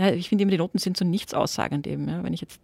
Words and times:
Ja, 0.00 0.12
ich 0.12 0.30
finde 0.30 0.42
immer, 0.42 0.50
die 0.50 0.58
Noten 0.58 0.78
sind 0.78 0.96
so 0.96 1.04
nichts 1.04 1.34
aussagend 1.34 1.86
eben. 1.86 2.08
Ja. 2.08 2.24
Wenn 2.24 2.32
ich 2.32 2.40
jetzt 2.40 2.60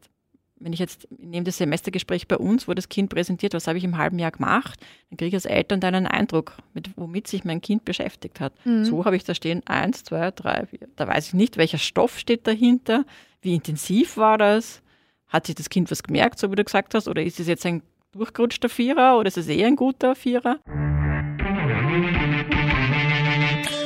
wenn 0.58 0.73
ich 0.73 0.79
jetzt 0.79 1.06
nehme 1.19 1.44
das 1.44 1.58
Semestergespräch 1.58 2.28
bei 2.28 2.38
uns, 2.38 2.66
wo 2.66 2.72
das 2.72 2.88
Kind 2.88 3.10
präsentiert, 3.10 3.52
was 3.52 3.66
habe 3.66 3.76
ich 3.76 3.84
im 3.84 3.98
halben 3.98 4.18
Jahr 4.18 4.30
gemacht, 4.30 4.80
dann 5.10 5.18
kriege 5.18 5.28
ich 5.28 5.34
als 5.34 5.44
Eltern 5.44 5.80
dann 5.80 5.94
einen 5.94 6.07
Eindruck, 6.07 6.57
mit, 6.72 6.96
womit 6.96 7.28
sich 7.28 7.44
mein 7.44 7.60
Kind 7.60 7.84
beschäftigt 7.84 8.41
hat. 8.41 8.54
Mhm. 8.64 8.86
So 8.86 9.04
habe 9.04 9.16
ich 9.16 9.25
da 9.25 9.34
stehen, 9.34 9.62
eins, 9.66 10.04
zwei, 10.04 10.30
drei, 10.30 10.64
vier. 10.64 10.88
Da 10.96 11.07
weiß 11.07 11.29
ich 11.29 11.34
nicht, 11.34 11.59
welcher 11.59 11.77
Stoff 11.77 12.18
steht 12.18 12.46
dahinter, 12.46 13.04
wie 13.43 13.55
intensiv 13.55 14.16
war 14.16 14.39
das, 14.39 14.80
hat 15.29 15.45
sich 15.45 15.57
das 15.57 15.68
Kind 15.68 15.91
was 15.91 16.03
gemerkt, 16.03 16.39
so 16.39 16.50
wie 16.50 16.57
du 16.57 16.64
gesagt 16.64 16.95
hast, 16.95 17.07
oder 17.07 17.23
ist 17.23 17.39
es 17.39 17.48
jetzt 17.48 17.66
ein 17.66 17.82
durchgerutschter 18.12 18.71
Vierer 18.71 19.18
oder 19.18 19.29
ist 19.29 19.37
es 19.37 19.48
eher 19.48 19.66
ein 19.66 19.77
guter 19.77 20.14
Vierer? 20.14 20.59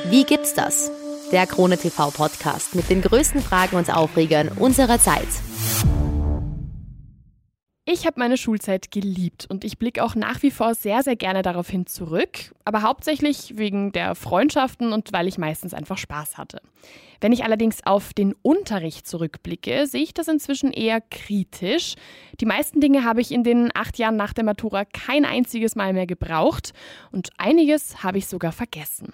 Wie 0.09 0.23
gibt's 0.25 0.55
das? 0.55 0.93
Der 1.33 1.47
Krone 1.47 1.79
TV 1.79 2.11
Podcast 2.11 2.75
mit 2.75 2.91
den 2.91 3.03
größten 3.03 3.41
Fragen 3.41 3.77
und 3.77 3.95
Aufregern 3.95 4.49
unserer 4.49 4.99
Zeit. 4.99 5.29
Ich 7.85 8.05
habe 8.05 8.19
meine 8.19 8.37
Schulzeit 8.37 8.91
geliebt 8.91 9.47
und 9.49 9.65
ich 9.65 9.79
blicke 9.79 10.03
auch 10.03 10.17
nach 10.17 10.43
wie 10.43 10.51
vor 10.51 10.75
sehr, 10.75 11.05
sehr 11.05 11.15
gerne 11.15 11.43
darauf 11.43 11.69
hin 11.69 11.87
zurück, 11.87 12.53
aber 12.65 12.83
hauptsächlich 12.83 13.57
wegen 13.57 13.93
der 13.93 14.17
Freundschaften 14.17 14.93
und 14.93 15.13
weil 15.13 15.29
ich 15.29 15.39
meistens 15.39 15.73
einfach 15.73 15.99
Spaß 15.99 16.37
hatte. 16.37 16.61
Wenn 17.21 17.31
ich 17.31 17.45
allerdings 17.45 17.87
auf 17.87 18.13
den 18.13 18.35
Unterricht 18.43 19.07
zurückblicke, 19.07 19.87
sehe 19.87 20.03
ich 20.03 20.15
das 20.15 20.27
inzwischen 20.27 20.73
eher 20.73 21.01
kritisch. 21.01 21.95
Die 22.41 22.47
meisten 22.47 22.81
Dinge 22.81 23.05
habe 23.05 23.21
ich 23.21 23.31
in 23.31 23.45
den 23.45 23.71
acht 23.73 23.99
Jahren 23.99 24.17
nach 24.17 24.33
der 24.33 24.45
Matura 24.45 24.85
kein 24.85 25.25
einziges 25.25 25.77
Mal 25.77 25.93
mehr 25.93 26.07
gebraucht 26.07 26.73
und 27.13 27.31
einiges 27.39 28.03
habe 28.03 28.19
ich 28.19 28.27
sogar 28.27 28.51
vergessen. 28.51 29.13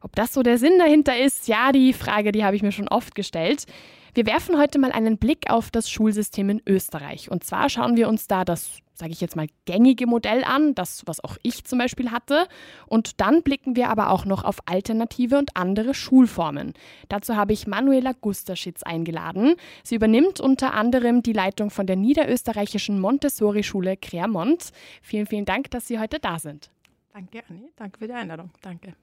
Ob 0.00 0.14
das 0.16 0.32
so 0.32 0.42
der 0.42 0.58
Sinn 0.58 0.78
dahinter 0.78 1.18
ist, 1.18 1.48
ja, 1.48 1.72
die 1.72 1.92
Frage, 1.92 2.32
die 2.32 2.44
habe 2.44 2.56
ich 2.56 2.62
mir 2.62 2.72
schon 2.72 2.88
oft 2.88 3.14
gestellt. 3.14 3.66
Wir 4.14 4.26
werfen 4.26 4.58
heute 4.58 4.78
mal 4.78 4.92
einen 4.92 5.18
Blick 5.18 5.50
auf 5.50 5.70
das 5.70 5.88
Schulsystem 5.88 6.50
in 6.50 6.62
Österreich. 6.66 7.30
Und 7.30 7.44
zwar 7.44 7.68
schauen 7.68 7.96
wir 7.96 8.08
uns 8.08 8.26
da 8.26 8.44
das, 8.44 8.78
sage 8.92 9.12
ich 9.12 9.20
jetzt 9.20 9.36
mal, 9.36 9.46
gängige 9.66 10.06
Modell 10.06 10.42
an, 10.42 10.74
das, 10.74 11.02
was 11.06 11.22
auch 11.22 11.36
ich 11.42 11.64
zum 11.64 11.78
Beispiel 11.78 12.10
hatte. 12.10 12.48
Und 12.86 13.20
dann 13.20 13.42
blicken 13.42 13.76
wir 13.76 13.88
aber 13.88 14.10
auch 14.10 14.24
noch 14.24 14.42
auf 14.42 14.58
alternative 14.66 15.38
und 15.38 15.56
andere 15.56 15.94
Schulformen. 15.94 16.74
Dazu 17.08 17.36
habe 17.36 17.52
ich 17.52 17.68
Manuela 17.68 18.12
Gusterschitz 18.12 18.82
eingeladen. 18.82 19.54
Sie 19.84 19.94
übernimmt 19.94 20.40
unter 20.40 20.74
anderem 20.74 21.22
die 21.22 21.32
Leitung 21.32 21.70
von 21.70 21.86
der 21.86 21.96
niederösterreichischen 21.96 22.98
Montessori-Schule 22.98 23.96
Cremont. 23.96 24.70
Vielen, 25.02 25.26
vielen 25.26 25.44
Dank, 25.44 25.70
dass 25.70 25.86
Sie 25.86 26.00
heute 26.00 26.18
da 26.18 26.40
sind. 26.40 26.70
Danke, 27.12 27.42
Anni. 27.48 27.70
Danke 27.76 27.98
für 27.98 28.06
die 28.08 28.12
Einladung. 28.12 28.50
Danke. 28.60 28.94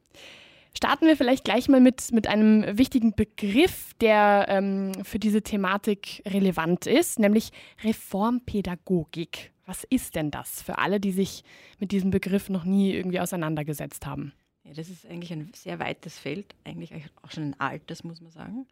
Starten 0.76 1.08
wir 1.08 1.18
vielleicht 1.18 1.44
gleich 1.44 1.70
mal 1.70 1.80
mit, 1.80 2.12
mit 2.12 2.28
einem 2.28 2.78
wichtigen 2.78 3.16
Begriff, 3.16 3.94
der 3.96 4.46
ähm, 4.50 4.92
für 5.04 5.20
diese 5.20 5.42
Thematik 5.42 6.22
relevant 6.26 6.86
ist, 6.86 7.20
nämlich 7.20 7.52
Reformpädagogik. 7.84 9.52
Was 9.66 9.84
ist 9.86 10.16
denn 10.16 10.32
das 10.32 10.62
für 10.62 10.78
alle, 10.78 11.00
die 11.00 11.12
sich 11.12 11.44
mit 11.80 11.92
diesem 11.92 12.12
Begriff 12.12 12.50
noch 12.50 12.64
nie 12.64 12.94
irgendwie 12.94 13.20
auseinandergesetzt 13.20 14.06
haben? 14.06 14.34
Ja, 14.64 14.74
das 14.74 14.90
ist 14.90 15.06
eigentlich 15.06 15.34
ein 15.34 15.52
sehr 15.54 15.80
weites 15.80 16.20
Feld, 16.20 16.56
eigentlich 16.64 16.94
auch 17.22 17.32
schon 17.32 17.44
ein 17.44 17.60
altes, 17.60 18.04
muss 18.04 18.22
man 18.22 18.32
sagen. 18.32 18.68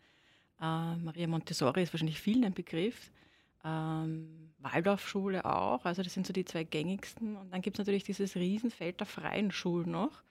Äh, 0.61 0.95
Maria 0.97 1.27
Montessori 1.27 1.83
ist 1.83 1.93
wahrscheinlich 1.93 2.19
vielen 2.19 2.45
ein 2.45 2.53
Begriff. 2.53 3.11
Ähm, 3.63 4.51
Waldorfschule 4.59 5.43
auch, 5.45 5.85
also 5.85 6.03
das 6.03 6.13
sind 6.13 6.27
so 6.27 6.33
die 6.33 6.45
zwei 6.45 6.63
gängigsten. 6.63 7.35
Und 7.35 7.51
dann 7.51 7.61
gibt 7.61 7.77
es 7.77 7.79
natürlich 7.79 8.03
dieses 8.03 8.35
Riesenfeld 8.35 8.99
der 8.99 9.07
freien 9.07 9.51
Schulen 9.51 9.91
noch 9.91 10.21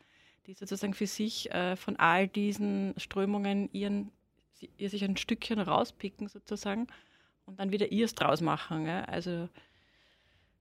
die 0.47 0.55
sozusagen 0.55 0.95
für 0.95 1.07
sich 1.07 1.51
äh, 1.53 1.77
von 1.77 1.97
all 1.97 2.29
diesen 2.29 2.95
Strömungen 2.97 3.69
ihren, 3.73 4.11
ihr 4.77 4.91
sich 4.91 5.05
ein 5.05 5.17
Stückchen 5.17 5.59
rauspicken 5.59 6.29
sozusagen 6.29 6.87
und 7.47 7.59
dann 7.61 7.73
wieder 7.73 7.91
ihrs 7.93 8.15
draus 8.15 8.41
machen. 8.41 8.87
Ja? 8.87 9.05
Also, 9.05 9.49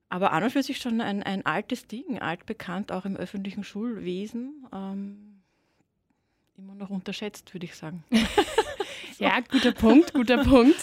aber 0.09 0.31
an 0.31 0.43
und 0.43 0.49
für 0.51 0.63
sich 0.63 0.77
schon 0.77 1.01
ein, 1.01 1.23
ein 1.23 1.45
altes 1.45 1.87
Ding, 1.87 2.19
altbekannt 2.19 2.91
auch 2.91 3.05
im 3.05 3.15
öffentlichen 3.15 3.63
Schulwesen. 3.63 4.67
Ähm, 4.71 5.41
immer 6.57 6.75
noch 6.75 6.89
unterschätzt, 6.89 7.53
würde 7.53 7.65
ich 7.65 7.75
sagen. 7.75 8.03
ja, 9.19 9.39
guter 9.41 9.71
Punkt, 9.71 10.13
guter 10.13 10.43
Punkt. 10.43 10.77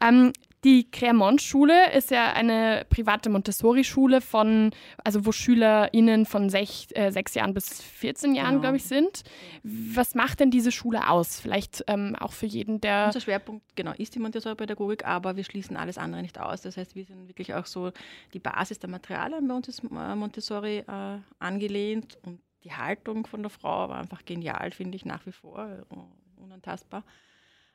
Ähm, 0.00 0.32
die 0.64 0.88
Claremont-Schule 0.90 1.92
ist 1.92 2.10
ja 2.10 2.32
eine 2.32 2.86
private 2.88 3.30
Montessori-Schule 3.30 4.20
von, 4.20 4.70
also 5.02 5.26
wo 5.26 5.32
SchülerInnen 5.32 6.24
von 6.24 6.50
sech, 6.50 6.86
äh, 6.94 7.10
sechs 7.10 7.34
Jahren 7.34 7.52
bis 7.52 7.82
14 7.82 8.34
Jahren, 8.34 8.50
genau. 8.50 8.60
glaube 8.60 8.76
ich, 8.76 8.84
sind. 8.84 9.22
Was 9.64 10.14
macht 10.14 10.38
denn 10.38 10.50
diese 10.52 10.70
Schule 10.70 11.08
aus? 11.08 11.40
Vielleicht 11.40 11.84
ähm, 11.88 12.14
auch 12.18 12.32
für 12.32 12.46
jeden, 12.46 12.80
der. 12.80 13.06
Unser 13.06 13.20
Schwerpunkt, 13.20 13.64
genau, 13.74 13.92
ist 13.98 14.14
die 14.14 14.20
Montessori-Pädagogik, 14.20 15.04
aber 15.04 15.36
wir 15.36 15.44
schließen 15.44 15.76
alles 15.76 15.98
andere 15.98 16.22
nicht 16.22 16.38
aus. 16.38 16.62
Das 16.62 16.76
heißt, 16.76 16.94
wir 16.94 17.04
sind 17.04 17.28
wirklich 17.28 17.54
auch 17.54 17.66
so, 17.66 17.90
die 18.32 18.38
Basis 18.38 18.78
der 18.78 18.90
Materialien 18.90 19.48
bei 19.48 19.54
uns 19.54 19.66
ist 19.66 19.82
äh, 19.82 20.14
Montessori 20.14 20.78
äh, 20.78 21.18
angelehnt 21.40 22.18
und 22.22 22.40
die 22.62 22.72
Haltung 22.72 23.26
von 23.26 23.42
der 23.42 23.50
Frau 23.50 23.88
war 23.88 23.98
einfach 23.98 24.24
genial, 24.24 24.70
finde 24.70 24.94
ich 24.94 25.04
nach 25.04 25.26
wie 25.26 25.32
vor, 25.32 25.68
äh, 25.68 26.40
unantastbar. 26.40 27.02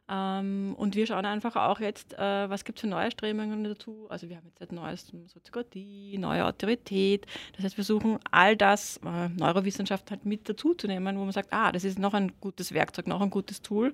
Ähm, 0.09 0.73
und 0.77 0.95
wir 0.95 1.05
schauen 1.05 1.25
einfach 1.25 1.55
auch 1.55 1.79
jetzt, 1.79 2.13
äh, 2.13 2.49
was 2.49 2.63
gibt 2.63 2.77
es 2.77 2.81
für 2.81 2.87
neue 2.87 3.11
Strömungen 3.11 3.63
dazu. 3.63 4.07
Also 4.09 4.29
wir 4.29 4.37
haben 4.37 4.45
jetzt 4.45 4.59
seit 4.59 4.71
neuestem 4.71 5.27
Soziokratie, 5.27 6.17
neue 6.17 6.45
Autorität. 6.45 7.25
Das 7.55 7.65
heißt, 7.65 7.77
wir 7.77 7.83
suchen 7.83 8.19
all 8.31 8.55
das, 8.55 8.97
äh, 9.05 9.29
Neurowissenschaft 9.29 10.09
halt 10.11 10.25
mit 10.25 10.47
dazu 10.47 10.73
zu 10.73 10.87
nehmen, 10.87 11.17
wo 11.17 11.23
man 11.23 11.33
sagt, 11.33 11.51
ah, 11.51 11.71
das 11.71 11.83
ist 11.83 11.99
noch 11.99 12.13
ein 12.13 12.31
gutes 12.39 12.73
Werkzeug, 12.73 13.07
noch 13.07 13.21
ein 13.21 13.29
gutes 13.29 13.61
Tool. 13.61 13.93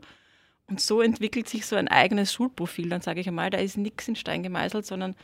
Und 0.68 0.80
so 0.80 1.02
entwickelt 1.02 1.50
sich 1.50 1.66
so 1.66 1.76
ein 1.76 1.88
eigenes 1.88 2.32
Schulprofil. 2.32 2.90
Dann 2.90 3.02
sage 3.02 3.20
ich 3.20 3.28
einmal, 3.28 3.50
da 3.50 3.58
ist 3.58 3.78
nichts 3.78 4.08
in 4.08 4.16
Stein 4.16 4.44
gemeißelt, 4.44 4.86
sondern 4.86 5.16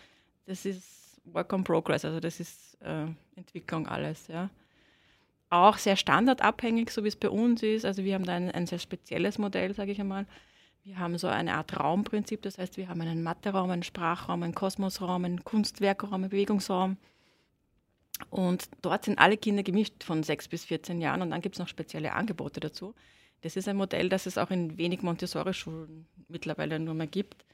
das 0.48 0.66
ist 0.66 1.22
Work 1.26 1.54
on 1.54 1.64
Progress, 1.64 2.06
also 2.06 2.20
das 2.20 2.40
ist 2.40 2.82
äh, 2.82 3.06
Entwicklung 3.36 3.88
alles, 3.88 4.28
ja 4.28 4.50
auch 5.50 5.78
sehr 5.78 5.96
standardabhängig, 5.96 6.92
so 6.92 7.04
wie 7.04 7.08
es 7.08 7.16
bei 7.16 7.30
uns 7.30 7.64
ist. 7.64 7.86
Also 7.86 8.04
wir 8.04 8.14
haben 8.14 8.26
da 8.26 8.34
ein, 8.34 8.52
ein 8.52 8.68
sehr 8.68 8.80
spezielles 8.80 9.38
Modell, 9.38 9.74
sage 9.74 9.92
ich 9.92 10.00
einmal. 10.00 10.26
Wir 10.84 10.98
haben 10.98 11.18
so 11.18 11.28
eine 11.28 11.56
Art 11.56 11.80
Raumprinzip, 11.80 12.42
das 12.42 12.58
heißt, 12.58 12.78
wir 12.78 12.88
haben 12.88 13.02
einen 13.02 13.22
Mathe-Raum, 13.22 13.70
einen 13.70 13.84
Sprachraum, 13.84 14.44
einen 14.44 14.56
Kosmosraum, 14.56 15.26
einen 15.26 15.44
Kunstwerkraum, 15.44 16.14
einen 16.14 16.30
Bewegungsraum. 16.30 16.98
Und 18.30 18.70
dort 18.82 19.06
sind 19.06 19.20
alle 19.20 19.38
Kinder 19.38 19.64
gemischt 19.64 20.04
von 20.04 20.24
6 20.24 20.48
bis 20.48 20.66
14 20.66 21.00
Jahren 21.00 21.22
und 21.22 21.32
dann 21.32 21.42
gibt 21.42 21.56
es 21.56 21.60
noch 21.60 21.68
spezielle 21.68 22.14
Angebote 22.14 22.60
dazu. 22.60 22.94
Das 23.42 23.56
ist 23.56 23.68
ein 23.68 23.78
Modell, 23.78 24.10
das 24.10 24.26
es 24.26 24.38
auch 24.38 24.52
in 24.52 24.78
wenig 24.78 25.02
Montessori-Schulen 25.02 26.06
mittlerweile 26.28 26.80
nur 26.80 26.94
mehr 26.94 27.08
gibt. 27.08 27.46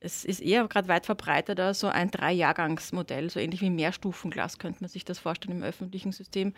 Es 0.00 0.24
ist 0.24 0.40
eher 0.40 0.66
gerade 0.68 0.88
weit 0.88 1.06
verbreiteter, 1.06 1.72
so 1.72 1.86
ein 1.86 2.10
Drei-Jahrgangs-Modell, 2.10 3.30
so 3.30 3.40
ähnlich 3.40 3.62
wie 3.62 3.70
Mehrstufenglas 3.70 4.58
könnte 4.58 4.82
man 4.82 4.90
sich 4.90 5.04
das 5.04 5.18
vorstellen 5.18 5.56
im 5.58 5.62
öffentlichen 5.62 6.12
System, 6.12 6.52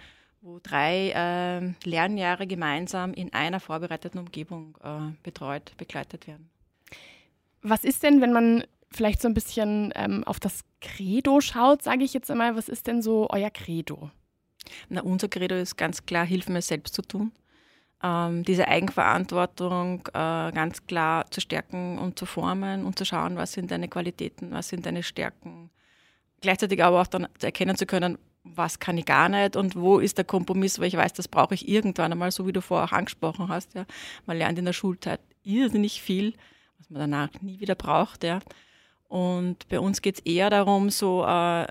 wo 0.47 0.61
drei 0.63 1.11
äh, 1.11 1.89
Lernjahre 1.89 2.47
gemeinsam 2.47 3.13
in 3.13 3.33
einer 3.35 3.59
vorbereiteten 3.59 4.21
Umgebung 4.21 4.79
äh, 4.83 5.13
betreut, 5.25 5.73
begleitet 5.77 6.29
werden. 6.29 6.49
Was 7.63 7.83
ist 7.83 8.05
denn, 8.05 8.21
wenn 8.21 8.33
man 8.33 8.65
vielleicht 8.93 9.21
so 9.21 9.27
ein 9.27 9.35
bisschen 9.35 9.93
ähm, 9.97 10.23
auf 10.23 10.39
das 10.39 10.61
Credo 10.81 11.41
schaut, 11.41 11.83
sage 11.83 12.05
ich 12.05 12.15
jetzt 12.15 12.31
einmal, 12.31 12.55
was 12.55 12.69
ist 12.69 12.87
denn 12.87 13.03
so 13.03 13.29
euer 13.31 13.51
Credo? 13.51 14.11
Na, 14.89 15.03
unser 15.03 15.27
Credo 15.27 15.57
ist 15.57 15.77
ganz 15.77 16.07
klar, 16.07 16.25
hilf 16.25 16.49
mir 16.49 16.63
selbst 16.63 16.95
zu 16.95 17.03
tun. 17.03 17.33
Ähm, 18.01 18.45
diese 18.45 18.69
Eigenverantwortung 18.69 20.07
äh, 20.09 20.53
ganz 20.53 20.87
klar 20.87 21.29
zu 21.29 21.41
stärken 21.41 21.99
und 21.99 22.21
zu 22.21 22.25
formen 22.27 22.85
und 22.85 22.97
zu 22.97 23.05
schauen, 23.05 23.37
was 23.37 23.53
sind 23.53 23.73
deine 23.73 23.89
Qualitäten, 23.89 24.53
was 24.53 24.69
sind 24.69 24.87
deine 24.87 25.03
Stärken. 25.03 25.71
Gleichzeitig 26.41 26.85
aber 26.85 27.01
auch 27.01 27.07
dann 27.09 27.27
erkennen 27.41 27.77
zu 27.77 27.87
können, 27.87 28.19
was 28.55 28.79
kann 28.79 28.99
ich 28.99 29.05
gar 29.05 29.29
nicht 29.29 29.57
und 29.57 29.77
wo 29.77 29.99
ist 29.99 30.19
der 30.19 30.25
Kompromiss, 30.25 30.79
weil 30.79 30.89
ich 30.89 30.97
weiß, 30.97 31.13
das 31.13 31.29
brauche 31.29 31.55
ich 31.55 31.69
irgendwann 31.69 32.13
einmal, 32.13 32.31
so 32.31 32.47
wie 32.47 32.53
du 32.53 32.61
vorher 32.61 32.87
auch 32.87 32.93
angesprochen 32.93 33.49
hast. 33.49 33.75
Ja. 33.75 33.87
Man 34.27 34.39
lernt 34.39 34.59
in 34.59 34.65
der 34.65 34.73
Schulzeit 34.73 35.21
irrsinnig 35.45 36.03
viel, 36.03 36.35
was 36.79 36.91
man 36.91 37.01
danach 37.01 37.31
nie 37.41 37.61
wieder 37.61 37.75
braucht. 37.75 38.25
Ja. 38.25 38.41
Und 39.09 39.69
bei 39.69 39.81
uns 39.81 40.03
geht 40.03 40.19
es 40.19 40.25
eher 40.25 40.51
darum, 40.51 40.91
so 40.91 41.25
äh, 41.25 41.67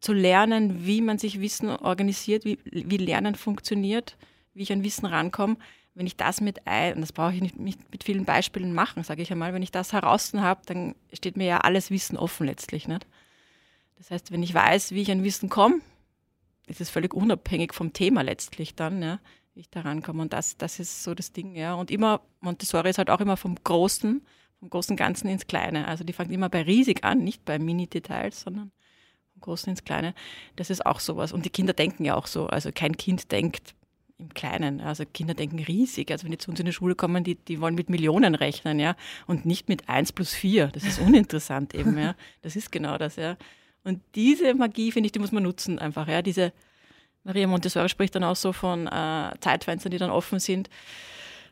zu 0.00 0.12
lernen, 0.12 0.86
wie 0.86 1.00
man 1.00 1.18
sich 1.18 1.40
Wissen 1.40 1.68
organisiert, 1.68 2.44
wie, 2.44 2.58
wie 2.64 2.96
Lernen 2.96 3.34
funktioniert, 3.34 4.16
wie 4.54 4.62
ich 4.62 4.72
an 4.72 4.82
Wissen 4.82 5.06
rankomme. 5.06 5.56
Wenn 5.94 6.06
ich 6.06 6.16
das 6.16 6.40
mit 6.40 6.66
ein, 6.66 6.94
und 6.94 7.00
das 7.02 7.12
brauche 7.12 7.34
ich 7.34 7.42
nicht 7.42 7.58
mit 7.58 8.04
vielen 8.04 8.24
Beispielen 8.24 8.72
machen, 8.72 9.02
sage 9.04 9.22
ich 9.22 9.30
einmal, 9.30 9.52
wenn 9.52 9.62
ich 9.62 9.72
das 9.72 9.92
heraus 9.92 10.32
habe, 10.34 10.62
dann 10.66 10.94
steht 11.12 11.36
mir 11.36 11.46
ja 11.46 11.58
alles 11.58 11.90
Wissen 11.90 12.16
offen 12.16 12.46
letztlich. 12.46 12.88
Nicht? 12.88 13.06
Das 13.98 14.10
heißt, 14.10 14.32
wenn 14.32 14.42
ich 14.42 14.54
weiß, 14.54 14.92
wie 14.92 15.02
ich 15.02 15.10
an 15.10 15.24
Wissen 15.24 15.50
komme, 15.50 15.80
ist 16.70 16.80
es 16.80 16.90
völlig 16.90 17.14
unabhängig 17.14 17.74
vom 17.74 17.92
Thema 17.92 18.22
letztlich 18.22 18.74
dann, 18.74 19.02
ja, 19.02 19.20
wie 19.54 19.60
ich 19.60 19.70
da 19.70 19.80
rankomme. 19.80 20.22
Und 20.22 20.32
das, 20.32 20.56
das 20.56 20.78
ist 20.78 21.02
so 21.02 21.14
das 21.14 21.32
Ding, 21.32 21.54
ja. 21.54 21.74
Und 21.74 21.90
immer, 21.90 22.20
Montessori 22.40 22.90
ist 22.90 22.98
halt 22.98 23.10
auch 23.10 23.20
immer 23.20 23.36
vom 23.36 23.56
Großen, 23.56 24.24
vom 24.58 24.70
großen 24.70 24.96
Ganzen 24.96 25.28
ins 25.28 25.46
Kleine. 25.46 25.88
Also 25.88 26.04
die 26.04 26.12
fangen 26.12 26.32
immer 26.32 26.48
bei 26.48 26.62
riesig 26.62 27.04
an, 27.04 27.24
nicht 27.24 27.44
bei 27.44 27.58
Mini-Details, 27.58 28.40
sondern 28.40 28.72
vom 29.32 29.40
Großen 29.40 29.70
ins 29.70 29.84
Kleine. 29.84 30.14
Das 30.56 30.70
ist 30.70 30.86
auch 30.86 31.00
sowas. 31.00 31.32
Und 31.32 31.44
die 31.44 31.50
Kinder 31.50 31.72
denken 31.72 32.04
ja 32.04 32.14
auch 32.14 32.26
so. 32.26 32.46
Also 32.46 32.70
kein 32.72 32.96
Kind 32.96 33.32
denkt, 33.32 33.74
im 34.20 34.34
Kleinen. 34.34 34.80
Also 34.80 35.04
Kinder 35.12 35.34
denken 35.34 35.58
riesig. 35.58 36.10
Also 36.12 36.24
wenn 36.24 36.30
die 36.30 36.38
zu 36.38 36.50
uns 36.50 36.60
in 36.60 36.66
die 36.66 36.72
Schule 36.72 36.94
kommen, 36.94 37.24
die, 37.24 37.34
die 37.34 37.60
wollen 37.60 37.74
mit 37.74 37.90
Millionen 37.90 38.34
rechnen, 38.34 38.78
ja, 38.78 38.94
und 39.26 39.46
nicht 39.46 39.68
mit 39.68 39.88
1 39.88 40.12
plus 40.12 40.34
4. 40.34 40.68
Das 40.68 40.84
ist 40.84 41.00
uninteressant 41.00 41.74
eben, 41.74 41.98
ja. 41.98 42.14
Das 42.42 42.54
ist 42.54 42.70
genau 42.70 42.98
das, 42.98 43.16
ja. 43.16 43.36
Und 43.84 44.02
diese 44.14 44.54
Magie, 44.54 44.92
finde 44.92 45.06
ich, 45.06 45.12
die 45.12 45.18
muss 45.18 45.32
man 45.32 45.42
nutzen 45.42 45.78
einfach, 45.78 46.08
ja. 46.08 46.22
Diese, 46.22 46.52
Maria 47.24 47.46
Montessori 47.46 47.88
spricht 47.88 48.14
dann 48.14 48.24
auch 48.24 48.36
so 48.36 48.52
von 48.52 48.86
äh, 48.86 49.32
Zeitfenstern, 49.40 49.90
die 49.90 49.98
dann 49.98 50.10
offen 50.10 50.38
sind. 50.38 50.68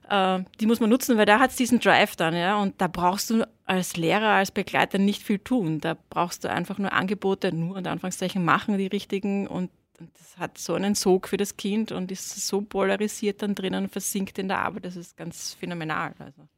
Äh, 0.08 0.40
die 0.60 0.66
muss 0.66 0.80
man 0.80 0.90
nutzen, 0.90 1.16
weil 1.18 1.26
da 1.26 1.38
hat 1.38 1.50
es 1.50 1.56
diesen 1.56 1.80
Drive 1.80 2.16
dann, 2.16 2.34
ja. 2.34 2.60
Und 2.60 2.80
da 2.80 2.88
brauchst 2.88 3.30
du 3.30 3.46
als 3.64 3.96
Lehrer, 3.96 4.30
als 4.30 4.50
Begleiter 4.50 4.98
nicht 4.98 5.22
viel 5.22 5.38
tun. 5.38 5.80
Da 5.80 5.96
brauchst 6.10 6.44
du 6.44 6.50
einfach 6.50 6.78
nur 6.78 6.92
Angebote, 6.92 7.54
nur 7.54 7.76
unter 7.76 7.90
Anführungszeichen 7.90 8.44
machen, 8.44 8.78
die 8.78 8.86
richtigen 8.86 9.46
und 9.46 9.70
das 9.98 10.38
hat 10.38 10.58
so 10.58 10.74
einen 10.74 10.94
Sog 10.94 11.28
für 11.28 11.36
das 11.36 11.56
Kind 11.56 11.90
und 11.90 12.12
ist 12.12 12.46
so 12.46 12.60
polarisiert 12.62 13.42
dann 13.42 13.54
drinnen, 13.54 13.88
versinkt 13.88 14.38
in 14.38 14.48
der 14.48 14.58
Arbeit. 14.58 14.84
Das 14.84 14.96
ist 14.96 15.16
ganz 15.16 15.54
phänomenal. 15.54 16.14
Also. 16.18 16.48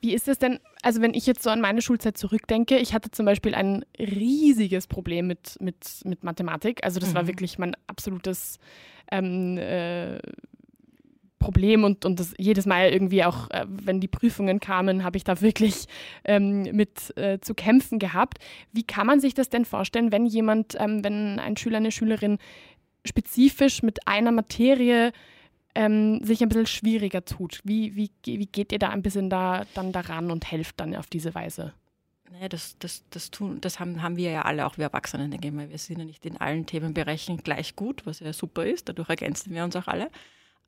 Wie 0.00 0.14
ist 0.14 0.28
es 0.28 0.38
denn, 0.38 0.60
also 0.82 1.00
wenn 1.00 1.14
ich 1.14 1.26
jetzt 1.26 1.42
so 1.42 1.50
an 1.50 1.60
meine 1.60 1.82
Schulzeit 1.82 2.16
zurückdenke, 2.16 2.78
ich 2.78 2.94
hatte 2.94 3.10
zum 3.10 3.26
Beispiel 3.26 3.54
ein 3.54 3.84
riesiges 3.98 4.86
Problem 4.86 5.26
mit, 5.26 5.56
mit, 5.60 5.76
mit 6.04 6.24
Mathematik. 6.24 6.84
Also 6.84 7.00
das 7.00 7.10
mhm. 7.10 7.14
war 7.14 7.26
wirklich 7.26 7.58
mein 7.58 7.76
absolutes 7.86 8.58
ähm, 9.10 9.58
äh, 9.58 10.18
Problem 11.38 11.84
und, 11.84 12.04
und 12.04 12.18
das 12.18 12.34
jedes 12.38 12.66
Mal 12.66 12.90
irgendwie 12.90 13.22
auch, 13.22 13.50
äh, 13.50 13.66
wenn 13.68 14.00
die 14.00 14.08
Prüfungen 14.08 14.58
kamen, 14.58 15.04
habe 15.04 15.16
ich 15.16 15.24
da 15.24 15.40
wirklich 15.40 15.86
ähm, 16.24 16.62
mit 16.62 17.16
äh, 17.16 17.38
zu 17.40 17.54
kämpfen 17.54 17.98
gehabt. 17.98 18.38
Wie 18.72 18.82
kann 18.82 19.06
man 19.06 19.20
sich 19.20 19.34
das 19.34 19.48
denn 19.48 19.64
vorstellen, 19.64 20.12
wenn 20.12 20.26
jemand, 20.26 20.74
ähm, 20.78 21.04
wenn 21.04 21.38
ein 21.38 21.56
Schüler, 21.56 21.76
eine 21.76 21.92
Schülerin 21.92 22.38
spezifisch 23.04 23.82
mit 23.82 24.08
einer 24.08 24.32
Materie 24.32 25.12
ähm, 25.76 26.24
sich 26.24 26.42
ein 26.42 26.48
bisschen 26.48 26.66
schwieriger 26.66 27.24
tut. 27.24 27.60
Wie, 27.62 27.94
wie, 27.94 28.10
wie 28.24 28.46
geht 28.46 28.72
ihr 28.72 28.78
da 28.78 28.88
ein 28.88 29.02
bisschen 29.02 29.28
da, 29.28 29.64
dann 29.74 29.92
daran 29.92 30.30
und 30.30 30.50
helft 30.50 30.80
dann 30.80 30.96
auf 30.96 31.06
diese 31.06 31.34
Weise? 31.34 31.74
Naja, 32.32 32.48
das, 32.48 32.76
das, 32.78 33.04
das, 33.10 33.30
tun, 33.30 33.60
das 33.60 33.78
haben, 33.78 34.02
haben 34.02 34.16
wir 34.16 34.30
ja 34.30 34.42
alle, 34.42 34.66
auch 34.66 34.78
wir 34.78 34.86
Erwachsenen, 34.86 35.30
denke 35.30 35.48
ich 35.48 35.54
mal. 35.54 35.70
Wir 35.70 35.78
sind 35.78 35.98
ja 35.98 36.04
nicht 36.04 36.24
in 36.24 36.38
allen 36.38 36.66
Themenbereichen 36.66 37.42
gleich 37.42 37.76
gut, 37.76 38.06
was 38.06 38.20
ja 38.20 38.32
super 38.32 38.64
ist. 38.64 38.88
Dadurch 38.88 39.10
ergänzen 39.10 39.54
wir 39.54 39.62
uns 39.64 39.76
auch 39.76 39.86
alle. 39.86 40.10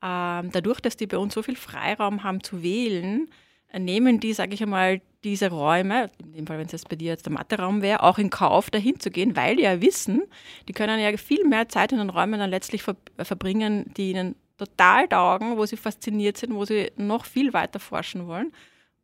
Ähm, 0.02 0.50
dadurch, 0.52 0.80
dass 0.80 0.96
die 0.96 1.06
bei 1.06 1.18
uns 1.18 1.34
so 1.34 1.42
viel 1.42 1.56
Freiraum 1.56 2.22
haben 2.22 2.42
zu 2.42 2.62
wählen, 2.62 3.28
nehmen 3.76 4.20
die, 4.20 4.34
sage 4.34 4.54
ich 4.54 4.62
einmal, 4.62 5.00
diese 5.24 5.50
Räume, 5.50 6.10
in 6.22 6.32
dem 6.32 6.46
Fall, 6.46 6.58
wenn 6.58 6.66
es 6.66 6.72
jetzt 6.72 6.88
bei 6.88 6.96
dir 6.96 7.08
jetzt 7.08 7.26
der 7.26 7.32
Matheraum 7.32 7.82
wäre, 7.82 8.02
auch 8.02 8.18
in 8.18 8.30
Kauf, 8.30 8.70
dahin 8.70 9.00
zu 9.00 9.10
gehen, 9.10 9.34
weil 9.36 9.56
die 9.56 9.62
ja 9.62 9.80
wissen, 9.80 10.22
die 10.68 10.72
können 10.72 11.00
ja 11.00 11.16
viel 11.16 11.44
mehr 11.44 11.68
Zeit 11.68 11.92
in 11.92 11.98
den 11.98 12.10
Räumen 12.10 12.38
dann 12.38 12.50
letztlich 12.50 12.82
ver 12.82 12.96
verbringen, 13.16 13.92
die 13.96 14.12
ihnen 14.12 14.36
total 14.58 15.08
taugen, 15.08 15.56
wo 15.56 15.64
sie 15.64 15.76
fasziniert 15.76 16.36
sind, 16.36 16.54
wo 16.54 16.64
sie 16.64 16.92
noch 16.96 17.24
viel 17.24 17.52
weiter 17.52 17.80
forschen 17.80 18.26
wollen. 18.26 18.52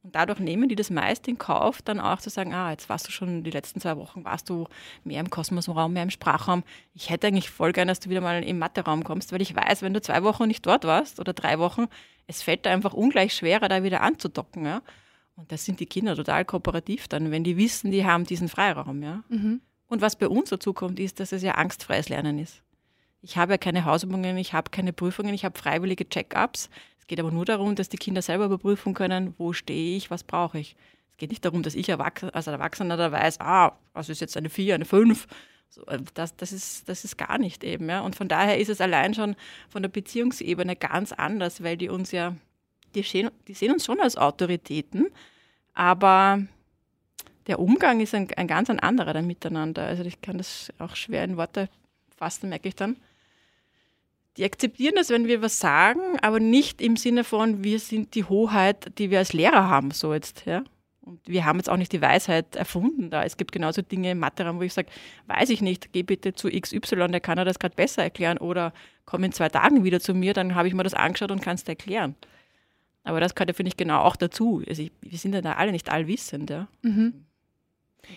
Und 0.02 0.14
dadurch 0.14 0.38
nehmen 0.38 0.68
die 0.68 0.76
das 0.76 0.90
meist 0.90 1.26
in 1.28 1.38
Kauf, 1.38 1.80
dann 1.80 1.98
auch 1.98 2.18
zu 2.18 2.28
sagen, 2.28 2.52
ah, 2.52 2.70
jetzt 2.70 2.90
warst 2.90 3.08
du 3.08 3.10
schon 3.10 3.42
die 3.42 3.50
letzten 3.50 3.80
zwei 3.80 3.96
Wochen, 3.96 4.22
warst 4.22 4.50
du 4.50 4.66
mehr 5.02 5.18
im 5.18 5.30
Kosmosraum, 5.30 5.94
mehr 5.94 6.02
im 6.02 6.10
Sprachraum. 6.10 6.62
Ich 6.92 7.08
hätte 7.08 7.26
eigentlich 7.26 7.48
voll 7.48 7.72
gern, 7.72 7.88
dass 7.88 8.00
du 8.00 8.10
wieder 8.10 8.20
mal 8.20 8.42
im 8.42 8.58
Matheraum 8.58 9.02
kommst, 9.02 9.32
weil 9.32 9.40
ich 9.40 9.56
weiß, 9.56 9.80
wenn 9.80 9.94
du 9.94 10.02
zwei 10.02 10.22
Wochen 10.22 10.46
nicht 10.46 10.66
dort 10.66 10.84
warst 10.84 11.20
oder 11.20 11.32
drei 11.32 11.58
Wochen, 11.58 11.86
es 12.26 12.42
fällt 12.42 12.66
da 12.66 12.70
einfach 12.70 12.92
ungleich 12.92 13.32
schwerer, 13.32 13.68
da 13.68 13.82
wieder 13.82 14.02
anzudocken. 14.02 14.66
Ja? 14.66 14.82
Und 15.36 15.50
das 15.50 15.64
sind 15.64 15.80
die 15.80 15.86
Kinder 15.86 16.14
total 16.14 16.44
kooperativ 16.44 17.08
dann, 17.08 17.30
wenn 17.30 17.42
die 17.42 17.56
wissen, 17.56 17.90
die 17.90 18.04
haben 18.04 18.24
diesen 18.24 18.48
Freiraum. 18.50 19.02
Ja? 19.02 19.24
Mhm. 19.30 19.62
Und 19.88 20.02
was 20.02 20.16
bei 20.16 20.28
uns 20.28 20.50
dazu 20.50 20.74
kommt, 20.74 21.00
ist, 21.00 21.18
dass 21.18 21.32
es 21.32 21.42
ja 21.42 21.52
angstfreies 21.52 22.10
Lernen 22.10 22.38
ist. 22.38 22.62
Ich 23.24 23.38
habe 23.38 23.54
ja 23.54 23.58
keine 23.58 23.86
Hausübungen, 23.86 24.36
ich 24.36 24.52
habe 24.52 24.70
keine 24.70 24.92
Prüfungen, 24.92 25.32
ich 25.32 25.46
habe 25.46 25.58
freiwillige 25.58 26.06
Check-ups. 26.06 26.68
Es 26.98 27.06
geht 27.06 27.18
aber 27.18 27.30
nur 27.30 27.46
darum, 27.46 27.74
dass 27.74 27.88
die 27.88 27.96
Kinder 27.96 28.20
selber 28.20 28.44
überprüfen 28.44 28.92
können, 28.92 29.34
wo 29.38 29.54
stehe 29.54 29.96
ich, 29.96 30.10
was 30.10 30.24
brauche 30.24 30.58
ich. 30.58 30.76
Es 31.10 31.16
geht 31.16 31.30
nicht 31.30 31.42
darum, 31.42 31.62
dass 31.62 31.74
ich 31.74 31.90
als 31.90 32.46
Erwachsener 32.46 32.98
da 32.98 33.10
weiß, 33.10 33.40
ah, 33.40 33.78
was 33.94 34.10
ist 34.10 34.20
jetzt 34.20 34.36
eine 34.36 34.50
4, 34.50 34.74
eine 34.74 34.84
5. 34.84 35.26
So, 35.70 35.86
äh, 35.86 36.00
das, 36.12 36.36
das, 36.36 36.52
ist, 36.52 36.86
das 36.86 37.04
ist 37.04 37.16
gar 37.16 37.38
nicht 37.38 37.64
eben. 37.64 37.88
Ja. 37.88 38.02
Und 38.02 38.14
von 38.14 38.28
daher 38.28 38.58
ist 38.58 38.68
es 38.68 38.82
allein 38.82 39.14
schon 39.14 39.36
von 39.70 39.80
der 39.80 39.88
Beziehungsebene 39.88 40.76
ganz 40.76 41.12
anders, 41.12 41.62
weil 41.62 41.78
die 41.78 41.88
uns 41.88 42.12
ja, 42.12 42.36
die 42.94 43.02
sehen, 43.04 43.30
die 43.48 43.54
sehen 43.54 43.72
uns 43.72 43.86
schon 43.86 44.00
als 44.00 44.18
Autoritäten, 44.18 45.06
aber 45.72 46.42
der 47.46 47.58
Umgang 47.58 48.00
ist 48.00 48.14
ein, 48.14 48.28
ein 48.36 48.48
ganz 48.48 48.68
ein 48.68 48.80
anderer 48.80 49.14
dann 49.14 49.26
miteinander. 49.26 49.86
Also 49.86 50.04
ich 50.04 50.20
kann 50.20 50.36
das 50.36 50.70
auch 50.78 50.94
schwer 50.94 51.24
in 51.24 51.38
Worte 51.38 51.70
fassen, 52.16 52.50
merke 52.50 52.68
ich 52.68 52.76
dann 52.76 52.96
die 54.36 54.44
akzeptieren 54.44 54.94
das, 54.96 55.10
wenn 55.10 55.26
wir 55.26 55.42
was 55.42 55.58
sagen, 55.58 56.18
aber 56.20 56.40
nicht 56.40 56.80
im 56.80 56.96
Sinne 56.96 57.24
von, 57.24 57.62
wir 57.62 57.78
sind 57.78 58.14
die 58.14 58.24
Hoheit, 58.24 58.98
die 58.98 59.10
wir 59.10 59.18
als 59.18 59.32
Lehrer 59.32 59.68
haben, 59.68 59.92
so 59.92 60.12
jetzt, 60.12 60.44
ja. 60.46 60.64
Und 61.00 61.20
wir 61.28 61.44
haben 61.44 61.58
jetzt 61.58 61.68
auch 61.68 61.76
nicht 61.76 61.92
die 61.92 62.00
Weisheit 62.00 62.56
erfunden 62.56 63.10
da. 63.10 63.24
Es 63.24 63.36
gibt 63.36 63.52
genauso 63.52 63.82
Dinge 63.82 64.12
im 64.12 64.18
Mathe, 64.20 64.50
wo 64.56 64.62
ich 64.62 64.72
sage, 64.72 64.88
weiß 65.26 65.50
ich 65.50 65.60
nicht, 65.60 65.92
geh 65.92 66.02
bitte 66.02 66.32
zu 66.32 66.48
XY, 66.48 67.08
der 67.08 67.20
kann 67.20 67.36
er 67.36 67.44
das 67.44 67.58
gerade 67.58 67.74
besser 67.76 68.02
erklären 68.02 68.38
oder 68.38 68.72
komm 69.04 69.22
in 69.22 69.32
zwei 69.32 69.50
Tagen 69.50 69.84
wieder 69.84 70.00
zu 70.00 70.14
mir, 70.14 70.32
dann 70.32 70.54
habe 70.54 70.66
ich 70.66 70.72
mir 70.74 70.82
das 70.82 70.94
angeschaut 70.94 71.30
und 71.30 71.42
kann 71.42 71.56
es 71.56 71.62
erklären. 71.64 72.16
Aber 73.02 73.20
das 73.20 73.34
gehört 73.34 73.50
ja, 73.50 73.54
finde 73.54 73.68
ich, 73.68 73.76
genau 73.76 74.00
auch 74.00 74.16
dazu. 74.16 74.62
Also 74.66 74.82
ich, 74.82 74.92
wir 75.02 75.18
sind 75.18 75.34
ja 75.34 75.42
da 75.42 75.52
alle 75.52 75.72
nicht 75.72 75.90
allwissend, 75.90 76.48
ja. 76.48 76.68
Mhm. 76.80 77.26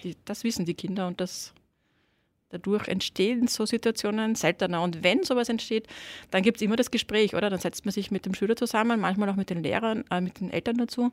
Die, 0.04 0.16
das 0.24 0.46
wissen 0.46 0.66
die 0.66 0.74
Kinder 0.74 1.08
und 1.08 1.19
das 1.19 1.54
Dadurch 2.49 2.88
entstehen 2.88 3.47
so 3.47 3.65
Situationen 3.65 4.35
seltener. 4.35 4.81
Und 4.81 5.03
wenn 5.03 5.23
sowas 5.23 5.49
entsteht, 5.49 5.88
dann 6.31 6.44
gibt 6.44 6.57
es 6.57 6.61
immer 6.61 6.77
das 6.77 6.91
Gespräch, 6.91 7.35
oder? 7.35 7.49
Dann 7.49 7.59
setzt 7.59 7.83
man 7.85 7.91
sich 7.91 8.09
mit 8.09 8.25
dem 8.25 8.33
Schüler 8.33 8.55
zusammen, 8.55 9.01
manchmal 9.01 9.29
auch 9.29 9.35
mit 9.35 9.49
den 9.49 9.61
Lehrern, 9.61 10.05
äh, 10.09 10.21
mit 10.21 10.39
den 10.39 10.49
Eltern 10.49 10.77
dazu 10.77 11.11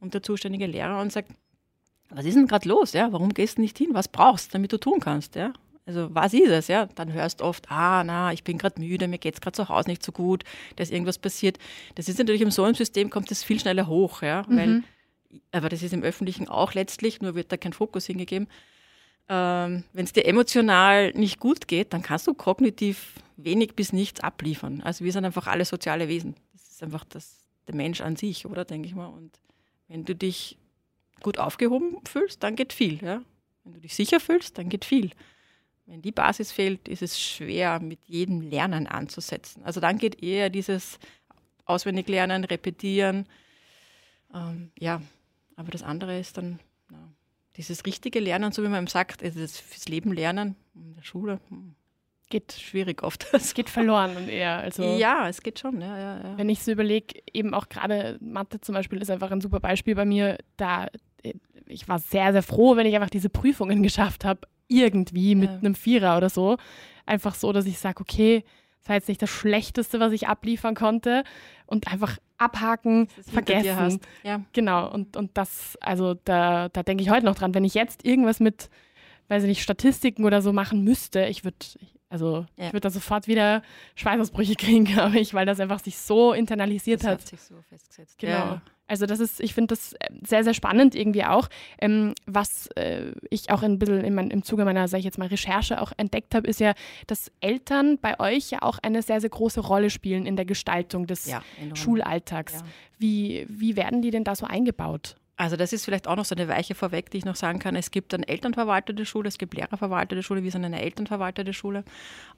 und 0.00 0.14
der 0.14 0.22
zuständige 0.22 0.66
Lehrer 0.66 1.00
und 1.00 1.12
sagt, 1.12 1.30
was 2.10 2.24
ist 2.24 2.34
denn 2.34 2.48
gerade 2.48 2.68
los? 2.68 2.92
Ja? 2.92 3.12
Warum 3.12 3.32
gehst 3.32 3.58
du 3.58 3.62
nicht 3.62 3.78
hin? 3.78 3.90
Was 3.92 4.08
brauchst 4.08 4.48
du, 4.48 4.52
damit 4.52 4.72
du 4.72 4.78
tun 4.78 4.98
kannst? 4.98 5.36
Ja? 5.36 5.52
Also 5.86 6.12
was 6.12 6.34
ist 6.34 6.48
es? 6.48 6.66
Ja? 6.66 6.86
Dann 6.86 7.12
hörst 7.12 7.40
du 7.40 7.44
oft, 7.44 7.70
ah, 7.70 8.02
na, 8.02 8.32
ich 8.32 8.42
bin 8.42 8.58
gerade 8.58 8.80
müde, 8.80 9.06
mir 9.06 9.18
geht 9.18 9.34
es 9.34 9.40
gerade 9.40 9.54
zu 9.54 9.68
Hause 9.68 9.88
nicht 9.88 10.02
so 10.02 10.10
gut, 10.10 10.42
da 10.74 10.82
ist 10.82 10.92
irgendwas 10.92 11.18
passiert. 11.18 11.58
Das 11.94 12.08
ist 12.08 12.18
natürlich 12.18 12.42
im 12.42 12.50
so 12.50 12.64
einem 12.64 12.74
System, 12.74 13.10
kommt 13.10 13.30
das 13.30 13.44
viel 13.44 13.60
schneller 13.60 13.86
hoch, 13.86 14.22
ja? 14.22 14.44
Mhm. 14.48 14.56
Weil, 14.56 14.82
aber 15.52 15.68
das 15.68 15.82
ist 15.82 15.92
im 15.92 16.02
Öffentlichen 16.02 16.48
auch 16.48 16.74
letztlich, 16.74 17.20
nur 17.20 17.36
wird 17.36 17.52
da 17.52 17.56
kein 17.56 17.72
Fokus 17.72 18.06
hingegeben 18.06 18.48
ähm, 19.28 19.84
wenn 19.92 20.04
es 20.04 20.12
dir 20.12 20.26
emotional 20.26 21.12
nicht 21.12 21.40
gut 21.40 21.66
geht, 21.68 21.92
dann 21.92 22.02
kannst 22.02 22.26
du 22.26 22.34
kognitiv 22.34 23.14
wenig 23.36 23.74
bis 23.74 23.92
nichts 23.92 24.20
abliefern. 24.20 24.82
Also 24.82 25.04
wir 25.04 25.12
sind 25.12 25.24
einfach 25.24 25.46
alle 25.46 25.64
soziale 25.64 26.08
Wesen. 26.08 26.34
Das 26.52 26.62
ist 26.68 26.82
einfach 26.82 27.04
das, 27.04 27.44
der 27.66 27.74
Mensch 27.74 28.00
an 28.00 28.16
sich, 28.16 28.46
oder 28.46 28.64
denke 28.64 28.88
ich 28.88 28.94
mal. 28.94 29.06
Und 29.06 29.38
wenn 29.88 30.04
du 30.04 30.14
dich 30.14 30.58
gut 31.22 31.38
aufgehoben 31.38 31.98
fühlst, 32.06 32.42
dann 32.42 32.56
geht 32.56 32.72
viel. 32.72 33.02
Ja? 33.02 33.22
Wenn 33.64 33.74
du 33.74 33.80
dich 33.80 33.94
sicher 33.94 34.20
fühlst, 34.20 34.58
dann 34.58 34.68
geht 34.68 34.84
viel. 34.84 35.10
Wenn 35.86 36.02
die 36.02 36.12
Basis 36.12 36.52
fehlt, 36.52 36.88
ist 36.88 37.02
es 37.02 37.20
schwer, 37.20 37.80
mit 37.80 38.00
jedem 38.06 38.40
Lernen 38.40 38.86
anzusetzen. 38.86 39.62
Also 39.64 39.80
dann 39.80 39.98
geht 39.98 40.22
eher 40.22 40.50
dieses 40.50 40.98
auswendig 41.66 42.08
lernen, 42.08 42.44
repetieren. 42.44 43.26
Ähm, 44.34 44.70
ja, 44.78 45.02
aber 45.56 45.70
das 45.70 45.82
andere 45.82 46.18
ist 46.18 46.36
dann 46.38 46.58
dieses 47.56 47.86
richtige 47.86 48.20
Lernen, 48.20 48.52
so 48.52 48.62
wie 48.62 48.68
man 48.68 48.86
sagt, 48.86 49.22
also 49.22 49.40
das 49.40 49.58
fürs 49.58 49.88
Leben 49.88 50.12
lernen 50.12 50.56
in 50.74 50.94
der 50.94 51.02
Schule, 51.02 51.40
hm, 51.48 51.74
geht 52.30 52.52
schwierig 52.52 53.02
oft. 53.02 53.26
Es 53.32 53.54
geht 53.54 53.70
verloren 53.70 54.16
und 54.16 54.28
eher. 54.28 54.58
Also 54.58 54.82
ja, 54.96 55.28
es 55.28 55.42
geht 55.42 55.58
schon. 55.58 55.80
Ja, 55.80 55.98
ja, 55.98 56.16
ja. 56.22 56.38
Wenn 56.38 56.48
ich 56.48 56.62
so 56.62 56.72
überlege, 56.72 57.20
eben 57.32 57.54
auch 57.54 57.68
gerade 57.68 58.18
Mathe 58.20 58.60
zum 58.60 58.74
Beispiel 58.74 59.00
ist 59.00 59.10
einfach 59.10 59.30
ein 59.30 59.40
super 59.40 59.60
Beispiel 59.60 59.94
bei 59.94 60.04
mir. 60.04 60.38
Da 60.56 60.88
ich 61.66 61.88
war 61.88 61.98
sehr, 61.98 62.32
sehr 62.32 62.42
froh, 62.42 62.76
wenn 62.76 62.86
ich 62.86 62.94
einfach 62.94 63.10
diese 63.10 63.30
Prüfungen 63.30 63.82
geschafft 63.82 64.24
habe, 64.24 64.40
irgendwie 64.68 65.34
mit 65.34 65.50
einem 65.50 65.74
Vierer 65.74 66.16
oder 66.16 66.30
so. 66.30 66.56
Einfach 67.06 67.34
so, 67.34 67.52
dass 67.52 67.66
ich 67.66 67.78
sage, 67.78 68.00
okay, 68.00 68.44
das 68.84 68.90
war 68.90 68.96
jetzt 68.96 69.08
nicht 69.08 69.22
das 69.22 69.30
Schlechteste, 69.30 69.98
was 69.98 70.12
ich 70.12 70.28
abliefern 70.28 70.74
konnte. 70.74 71.24
Und 71.64 71.88
einfach 71.88 72.18
abhaken, 72.36 73.08
vergessen. 73.32 74.00
Ja. 74.22 74.42
Genau. 74.52 74.92
Und, 74.92 75.16
und 75.16 75.30
das, 75.38 75.78
also 75.80 76.14
da, 76.24 76.68
da 76.68 76.82
denke 76.82 77.02
ich 77.02 77.08
heute 77.08 77.24
noch 77.24 77.34
dran. 77.34 77.54
Wenn 77.54 77.64
ich 77.64 77.72
jetzt 77.72 78.04
irgendwas 78.04 78.40
mit, 78.40 78.68
weiß 79.28 79.44
ich 79.44 79.48
nicht, 79.48 79.62
Statistiken 79.62 80.26
oder 80.26 80.42
so 80.42 80.52
machen 80.52 80.84
müsste, 80.84 81.24
ich 81.24 81.44
würde, 81.44 81.56
also 82.14 82.46
ja. 82.56 82.66
ich 82.66 82.72
würde 82.72 82.82
da 82.82 82.90
sofort 82.90 83.26
wieder 83.26 83.60
Schweißausbrüche 83.96 84.54
kriegen, 84.58 84.84
glaube 84.84 85.18
ich, 85.18 85.34
weil 85.34 85.46
das 85.46 85.58
einfach 85.58 85.80
sich 85.80 85.98
so 85.98 86.32
internalisiert 86.32 87.00
das 87.00 87.10
hat. 87.10 87.20
hat 87.22 87.26
sich 87.26 87.40
so 87.40 87.56
festgesetzt. 87.68 88.20
Genau. 88.20 88.32
Ja. 88.32 88.62
Also 88.86 89.06
das 89.06 89.18
ist, 89.18 89.40
ich 89.40 89.52
finde 89.52 89.74
das 89.74 89.94
äh, 89.94 90.10
sehr, 90.24 90.44
sehr 90.44 90.54
spannend 90.54 90.94
irgendwie 90.94 91.24
auch. 91.24 91.48
Ähm, 91.80 92.14
was 92.26 92.68
äh, 92.76 93.12
ich 93.30 93.50
auch 93.50 93.64
ein 93.64 93.80
bisschen 93.80 94.04
in 94.04 94.14
mein, 94.14 94.30
im 94.30 94.44
Zuge 94.44 94.64
meiner, 94.64 94.86
sage 94.86 95.00
ich 95.00 95.06
jetzt 95.06 95.18
mal, 95.18 95.26
Recherche 95.26 95.82
auch 95.82 95.90
entdeckt 95.96 96.36
habe, 96.36 96.46
ist 96.46 96.60
ja, 96.60 96.74
dass 97.08 97.32
Eltern 97.40 97.98
bei 97.98 98.20
euch 98.20 98.50
ja 98.50 98.62
auch 98.62 98.78
eine 98.80 99.02
sehr, 99.02 99.20
sehr 99.20 99.30
große 99.30 99.60
Rolle 99.60 99.90
spielen 99.90 100.24
in 100.24 100.36
der 100.36 100.44
Gestaltung 100.44 101.08
des 101.08 101.26
ja, 101.26 101.42
Schulalltags. 101.72 102.62
Wie, 102.96 103.44
wie 103.48 103.74
werden 103.74 104.02
die 104.02 104.12
denn 104.12 104.22
da 104.22 104.36
so 104.36 104.46
eingebaut? 104.46 105.16
Also 105.36 105.56
das 105.56 105.72
ist 105.72 105.84
vielleicht 105.84 106.06
auch 106.06 106.14
noch 106.14 106.24
so 106.24 106.36
eine 106.36 106.46
Weiche 106.46 106.76
vorweg, 106.76 107.10
die 107.10 107.18
ich 107.18 107.24
noch 107.24 107.34
sagen 107.34 107.58
kann. 107.58 107.74
Es 107.74 107.90
gibt 107.90 108.14
eine 108.14 108.26
elternverwaltete 108.28 109.04
Schule, 109.04 109.28
es 109.28 109.38
gibt 109.38 109.54
lehrerverwaltete 109.54 110.22
Schule, 110.22 110.44
wir 110.44 110.52
sind 110.52 110.64
eine 110.64 110.80
elternverwaltete 110.80 111.52
Schule. 111.52 111.84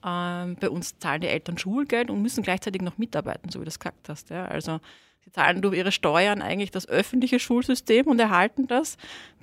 Ähm, 0.03 0.55
bei 0.59 0.69
uns 0.69 0.97
zahlen 0.97 1.21
die 1.21 1.27
Eltern 1.27 1.59
Schulgeld 1.59 2.09
und 2.09 2.23
müssen 2.23 2.43
gleichzeitig 2.43 2.81
noch 2.81 2.97
mitarbeiten, 2.97 3.51
so 3.51 3.59
wie 3.59 3.65
du 3.65 3.65
das 3.65 3.79
gesagt 3.79 4.09
hast. 4.09 4.31
Ja. 4.31 4.45
Also 4.45 4.79
sie 5.23 5.31
zahlen 5.31 5.61
durch 5.61 5.77
ihre 5.77 5.91
Steuern 5.91 6.41
eigentlich 6.41 6.71
das 6.71 6.87
öffentliche 6.87 7.39
Schulsystem 7.39 8.07
und 8.07 8.19
erhalten 8.19 8.65
das, 8.65 8.97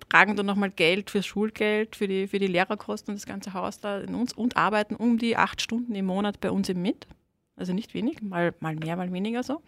tragen 0.08 0.34
dann 0.34 0.46
nochmal 0.46 0.70
Geld 0.70 1.10
fürs 1.10 1.26
Schulgeld, 1.26 1.94
für 1.94 2.08
die, 2.08 2.26
für 2.26 2.40
die 2.40 2.48
Lehrerkosten 2.48 3.12
und 3.12 3.20
das 3.20 3.26
ganze 3.26 3.54
Haus 3.54 3.78
da 3.78 4.00
in 4.00 4.16
uns 4.16 4.32
und 4.32 4.56
arbeiten 4.56 4.96
um 4.96 5.16
die 5.16 5.36
acht 5.36 5.62
Stunden 5.62 5.94
im 5.94 6.06
Monat 6.06 6.40
bei 6.40 6.50
uns 6.50 6.68
im 6.68 6.82
Mit. 6.82 7.06
Also 7.54 7.72
nicht 7.72 7.94
wenig, 7.94 8.20
mal, 8.20 8.52
mal 8.58 8.74
mehr, 8.74 8.96
mal 8.96 9.12
weniger 9.12 9.44
so. 9.44 9.62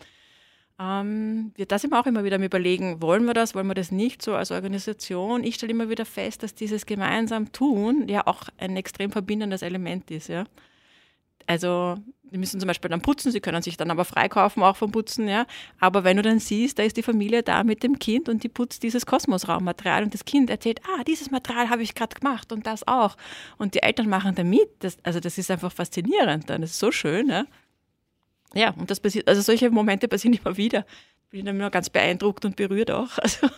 Ähm, 0.78 1.52
wir, 1.54 1.66
da 1.66 1.78
sind 1.78 1.94
auch 1.94 2.06
immer 2.06 2.24
wieder 2.24 2.36
am 2.36 2.42
Überlegen, 2.42 3.00
wollen 3.00 3.24
wir 3.24 3.34
das, 3.34 3.54
wollen 3.54 3.66
wir 3.66 3.74
das 3.74 3.90
nicht 3.90 4.22
so 4.22 4.34
als 4.34 4.50
Organisation. 4.50 5.42
Ich 5.42 5.54
stelle 5.54 5.72
immer 5.72 5.88
wieder 5.88 6.04
fest, 6.04 6.42
dass 6.42 6.54
dieses 6.54 6.84
gemeinsam 6.84 7.52
tun 7.52 8.08
ja 8.08 8.26
auch 8.26 8.42
ein 8.58 8.76
extrem 8.76 9.10
verbindendes 9.10 9.62
Element 9.62 10.10
ist. 10.10 10.28
Ja? 10.28 10.44
Also 11.46 11.96
die 12.30 12.38
müssen 12.38 12.58
zum 12.60 12.66
Beispiel 12.66 12.90
dann 12.90 13.00
putzen, 13.02 13.30
sie 13.30 13.40
können 13.40 13.62
sich 13.62 13.76
dann 13.76 13.90
aber 13.90 14.04
freikaufen 14.04 14.62
auch 14.62 14.76
vom 14.76 14.90
Putzen, 14.90 15.28
ja. 15.28 15.46
Aber 15.78 16.02
wenn 16.04 16.16
du 16.16 16.22
dann 16.22 16.40
siehst, 16.40 16.78
da 16.78 16.82
ist 16.82 16.96
die 16.96 17.02
Familie 17.02 17.42
da 17.42 17.62
mit 17.62 17.82
dem 17.82 17.98
Kind 17.98 18.28
und 18.28 18.42
die 18.42 18.48
putzt 18.48 18.82
dieses 18.82 19.06
Kosmosraummaterial 19.06 20.02
und 20.02 20.12
das 20.12 20.24
Kind 20.24 20.50
erzählt, 20.50 20.80
ah, 20.84 21.04
dieses 21.04 21.30
Material 21.30 21.70
habe 21.70 21.82
ich 21.82 21.94
gerade 21.94 22.18
gemacht 22.18 22.52
und 22.52 22.66
das 22.66 22.86
auch. 22.86 23.16
Und 23.58 23.74
die 23.74 23.82
Eltern 23.82 24.08
machen 24.08 24.34
da 24.34 24.42
mit. 24.42 24.68
Das, 24.80 24.98
also 25.04 25.20
das 25.20 25.38
ist 25.38 25.50
einfach 25.50 25.72
faszinierend 25.72 26.50
dann. 26.50 26.62
Das 26.62 26.72
ist 26.72 26.80
so 26.80 26.90
schön, 26.90 27.28
ja. 27.28 27.44
Ja, 28.56 28.70
und 28.70 28.90
das 28.90 29.00
passiert, 29.00 29.28
also 29.28 29.42
solche 29.42 29.70
Momente 29.70 30.08
passieren 30.08 30.38
immer 30.42 30.56
wieder. 30.56 30.86
Bin 31.30 31.44
dann 31.44 31.56
immer 31.56 31.70
ganz 31.70 31.90
beeindruckt 31.90 32.44
und 32.44 32.56
berührt 32.56 32.90
auch. 32.90 33.18
Also, 33.22 33.48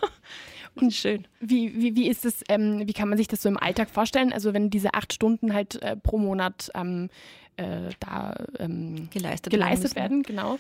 und 0.75 0.95
schön. 0.95 1.27
Wie, 1.41 1.75
wie, 1.81 1.97
wie 1.97 2.09
ist 2.09 2.25
das, 2.25 2.43
ähm, 2.49 2.83
wie 2.87 2.93
kann 2.93 3.09
man 3.09 3.19
sich 3.19 3.27
das 3.27 3.43
so 3.43 3.49
im 3.49 3.57
Alltag 3.57 3.91
vorstellen? 3.91 4.33
Also 4.33 4.55
wenn 4.55 4.71
diese 4.71 4.95
acht 4.95 5.13
Stunden 5.13 5.53
halt 5.53 5.83
äh, 5.83 5.97
pro 5.97 6.19
Monat 6.19 6.71
ähm, 6.75 7.11
äh, 7.57 7.91
da 7.99 8.37
ähm, 8.59 9.09
geleistet, 9.11 9.53
geleistet 9.53 9.97
werden, 9.97 10.23
genau. 10.23 10.59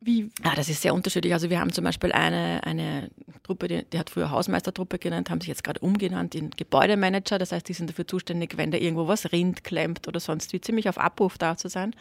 Wie? 0.00 0.30
Ja, 0.42 0.54
das 0.54 0.68
ist 0.68 0.80
sehr 0.80 0.94
unterschiedlich. 0.94 1.34
Also 1.34 1.50
wir 1.50 1.60
haben 1.60 1.72
zum 1.72 1.84
Beispiel 1.84 2.10
eine, 2.12 2.64
eine 2.64 3.10
Truppe, 3.42 3.68
die, 3.68 3.84
die 3.84 3.98
hat 3.98 4.08
früher 4.08 4.30
Hausmeistertruppe 4.30 4.98
genannt, 4.98 5.28
haben 5.28 5.40
sich 5.40 5.48
jetzt 5.48 5.62
gerade 5.62 5.80
umgenannt 5.80 6.34
in 6.34 6.50
Gebäudemanager. 6.50 7.38
Das 7.38 7.52
heißt, 7.52 7.68
die 7.68 7.74
sind 7.74 7.90
dafür 7.90 8.06
zuständig, 8.06 8.56
wenn 8.56 8.70
da 8.70 8.78
irgendwo 8.78 9.08
was 9.08 9.30
Rind 9.30 9.62
klemmt 9.62 10.08
oder 10.08 10.18
sonst 10.18 10.52
wie, 10.54 10.60
ziemlich 10.60 10.88
auf 10.88 10.96
Abruf 10.96 11.36
da 11.36 11.56
zu 11.56 11.68
sein. 11.68 11.94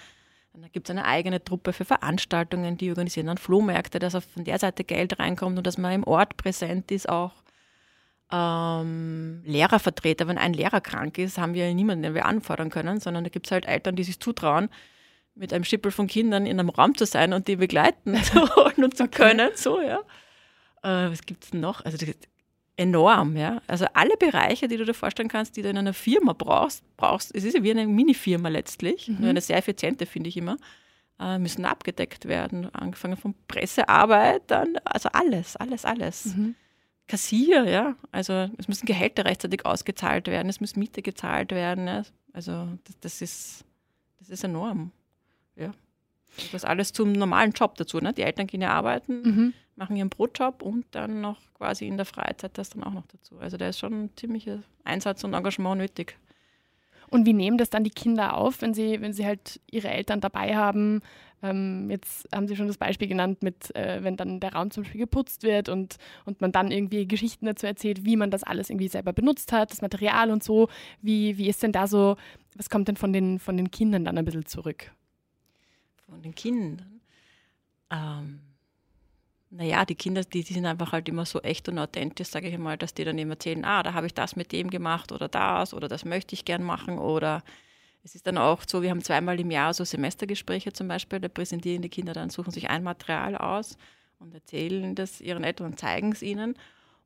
Da 0.54 0.68
gibt 0.68 0.90
es 0.90 0.92
eine 0.92 1.06
eigene 1.06 1.44
Truppe 1.44 1.74
für 1.74 1.86
Veranstaltungen, 1.86 2.78
die 2.78 2.90
organisieren 2.90 3.28
dann 3.28 3.38
Flohmärkte, 3.38 4.00
dass 4.00 4.14
von 4.26 4.44
der 4.44 4.60
Seite 4.60 4.84
Geld 4.84 5.20
reinkommt 5.20 5.58
und 5.58 5.66
dass 5.66 5.78
man 5.78 5.94
im 5.94 6.04
Ort 6.04 6.38
präsent 6.38 6.92
ist 6.92 7.08
auch. 7.08 7.34
Ähm, 8.32 9.42
Lehrervertreter, 9.46 10.28
wenn 10.28 10.38
ein 10.38 10.54
Lehrer 10.54 10.82
krank 10.82 11.18
ist, 11.18 11.38
haben 11.38 11.54
wir 11.54 11.74
niemanden, 11.74 12.04
den 12.04 12.14
wir 12.14 12.26
anfordern 12.26 12.70
können, 12.70 13.00
sondern 13.00 13.24
da 13.24 13.30
gibt 13.30 13.48
es 13.48 13.52
halt 13.52 13.66
Eltern, 13.66 13.96
die 13.96 14.04
sich 14.04 14.20
zutrauen, 14.20 14.70
mit 15.36 15.54
einem 15.54 15.64
Schippel 15.64 15.92
von 15.92 16.08
Kindern 16.08 16.46
in 16.46 16.60
einem 16.60 16.70
Raum 16.70 16.96
zu 16.96 17.06
sein 17.06 17.34
und 17.34 17.48
die 17.48 17.56
begleiten 17.56 18.20
und 18.78 18.98
zu 18.98 19.08
können. 19.08 19.52
So, 19.56 19.82
ja. 19.82 20.00
Äh, 20.84 21.12
was 21.12 21.22
gibt 21.26 21.46
es 21.46 21.54
noch? 21.54 21.84
Also 21.86 21.98
das, 21.98 22.16
enorm, 22.80 23.36
ja. 23.36 23.62
Also 23.68 23.86
alle 23.94 24.16
Bereiche, 24.18 24.70
die 24.70 24.78
du 24.78 24.86
dir 24.86 24.94
vorstellen 24.94 25.28
kannst, 25.28 25.58
die 25.58 25.62
du 25.62 25.70
in 25.70 25.78
einer 25.78 25.94
Firma 25.94 26.32
brauchst, 26.32 26.84
brauchst, 26.96 27.36
es 27.36 27.44
ist 27.44 27.54
ja 27.54 27.62
wie 27.62 27.72
eine 27.72 27.86
Mini-Firma 27.86 28.48
letztlich, 28.48 29.10
mhm. 29.10 29.18
nur 29.20 29.30
eine 29.30 29.42
sehr 29.42 29.58
effiziente, 29.58 30.06
finde 30.06 30.30
ich 30.30 30.38
immer, 30.38 30.56
äh, 31.20 31.38
müssen 31.38 31.66
abgedeckt 31.66 32.26
werden. 32.26 32.74
Angefangen 32.74 33.18
von 33.18 33.36
Pressearbeit, 33.50 34.44
dann, 34.48 34.78
also 34.86 35.10
alles, 35.12 35.58
alles, 35.58 35.84
alles. 35.84 36.26
Mhm. 36.28 36.56
Kassier, 37.08 37.66
ja. 37.66 37.96
Also 38.14 38.50
es 38.58 38.70
müssen 38.70 38.86
Gehälter 38.86 39.26
rechtzeitig 39.26 39.66
ausgezahlt 39.66 40.28
werden, 40.28 40.48
es 40.48 40.62
muss 40.62 40.78
Miete 40.78 41.02
gezahlt 41.02 41.52
werden. 41.52 41.88
Ja. 41.88 42.04
Also 42.32 42.70
das, 42.86 43.00
das, 43.02 43.22
ist, 43.22 43.66
das 44.20 44.30
ist 44.30 44.44
enorm. 44.46 44.92
Ja. 45.58 45.72
Das 46.52 46.66
alles 46.66 46.94
zum 46.94 47.12
normalen 47.12 47.52
Job 47.52 47.76
dazu. 47.76 48.00
Ne? 48.00 48.14
Die 48.14 48.22
Eltern 48.22 48.48
gehen 48.48 48.62
ja 48.62 48.70
arbeiten, 48.70 49.22
mhm. 49.22 49.54
machen 49.76 49.96
ihren 49.96 50.10
Brotjob 50.10 50.62
und 50.62 50.86
dann 50.92 51.22
noch 51.22 51.40
quasi 51.56 51.88
in 51.88 51.98
der 51.98 52.06
Freizeit 52.06 52.58
das 52.58 52.70
dann 52.70 52.84
auch 52.84 52.94
noch 52.94 53.08
dazu. 53.08 53.38
Also 53.40 53.58
da 53.58 53.68
ist 53.68 53.80
schon 53.80 54.06
ein 54.06 54.10
ziemlicher 54.16 54.64
Einsatz 54.84 55.24
und 55.24 55.34
Engagement 55.34 55.78
nötig. 55.78 56.18
Und 57.10 57.26
wie 57.26 57.34
nehmen 57.34 57.58
das 57.58 57.70
dann 57.70 57.84
die 57.84 57.90
Kinder 57.90 58.38
auf, 58.38 58.62
wenn 58.62 58.74
sie, 58.74 59.02
wenn 59.02 59.14
sie 59.14 59.26
halt 59.26 59.60
ihre 59.72 59.90
Eltern 59.90 60.22
dabei 60.22 60.56
haben? 60.56 61.02
Ähm, 61.42 61.90
jetzt 61.90 62.28
haben 62.34 62.48
Sie 62.48 62.56
schon 62.56 62.68
das 62.68 62.78
Beispiel 62.78 63.08
genannt, 63.08 63.42
mit 63.44 63.74
äh, 63.76 64.04
wenn 64.04 64.18
dann 64.18 64.40
der 64.40 64.54
Raum 64.54 64.72
zum 64.72 64.84
Beispiel 64.84 65.00
geputzt 65.00 65.44
wird 65.44 65.70
und, 65.70 65.98
und 66.26 66.42
man 66.42 66.52
dann 66.52 66.70
irgendwie 66.70 67.08
Geschichten 67.08 67.46
dazu 67.46 67.66
erzählt, 67.66 68.04
wie 68.06 68.18
man 68.18 68.30
das 68.30 68.44
alles 68.44 68.70
irgendwie 68.70 68.90
selber 68.90 69.14
benutzt 69.14 69.52
hat, 69.52 69.72
das 69.72 69.82
Material 69.82 70.32
und 70.32 70.44
so. 70.44 70.68
Wie, 71.02 71.38
wie 71.38 71.48
ist 71.48 71.64
denn 71.64 71.72
da 71.72 71.88
so, 71.88 72.18
was 72.56 72.70
kommt 72.70 72.88
denn 72.90 72.98
von 72.98 73.14
den, 73.14 73.40
von 73.40 73.56
den 73.56 73.72
Kindern 73.72 74.04
dann 74.06 74.18
ein 74.18 74.26
bisschen 74.26 74.46
zurück? 74.46 74.92
Von 76.10 76.22
den 76.22 76.36
Kindern? 76.36 77.02
Ähm 77.90 78.42
naja, 79.52 79.84
die 79.84 79.96
Kinder, 79.96 80.22
die, 80.24 80.44
die, 80.44 80.54
sind 80.54 80.66
einfach 80.66 80.92
halt 80.92 81.10
immer 81.10 81.26
so 81.26 81.42
echt 81.42 81.68
und 81.70 81.80
authentisch, 81.80 82.28
sage 82.28 82.50
ich 82.50 82.58
mal, 82.58 82.78
dass 82.78 82.94
die 82.94 83.04
dann 83.04 83.18
eben 83.18 83.32
erzählen, 83.32 83.66
ah, 83.66 83.82
da 83.82 83.94
habe 83.94 84.06
ich 84.06 84.14
das 84.14 84.36
mit 84.36 84.52
dem 84.52 84.70
gemacht 84.70 85.12
oder 85.12 85.28
das 85.28 85.74
oder 85.74 85.88
das 85.88 86.06
möchte 86.06 86.36
ich 86.36 86.46
gern 86.46 86.64
machen 86.64 87.00
oder 87.00 87.44
es 88.04 88.14
ist 88.14 88.28
dann 88.28 88.38
auch 88.38 88.62
so, 88.68 88.82
wir 88.84 88.92
haben 88.92 89.04
zweimal 89.04 89.40
im 89.40 89.50
Jahr 89.50 89.74
so 89.74 89.84
Semestergespräche 89.84 90.72
zum 90.72 90.88
Beispiel, 90.88 91.20
da 91.20 91.28
präsentieren 91.30 91.82
die 91.82 91.90
Kinder 91.90 92.14
dann, 92.14 92.30
suchen 92.30 92.52
sich 92.52 92.70
ein 92.70 92.84
Material 92.84 93.36
aus 93.36 93.76
und 94.20 94.34
erzählen 94.36 94.94
das 94.94 95.20
ihren 95.20 95.44
Eltern 95.44 95.68
und 95.68 95.80
zeigen 95.80 96.12
es 96.12 96.22
ihnen. 96.22 96.56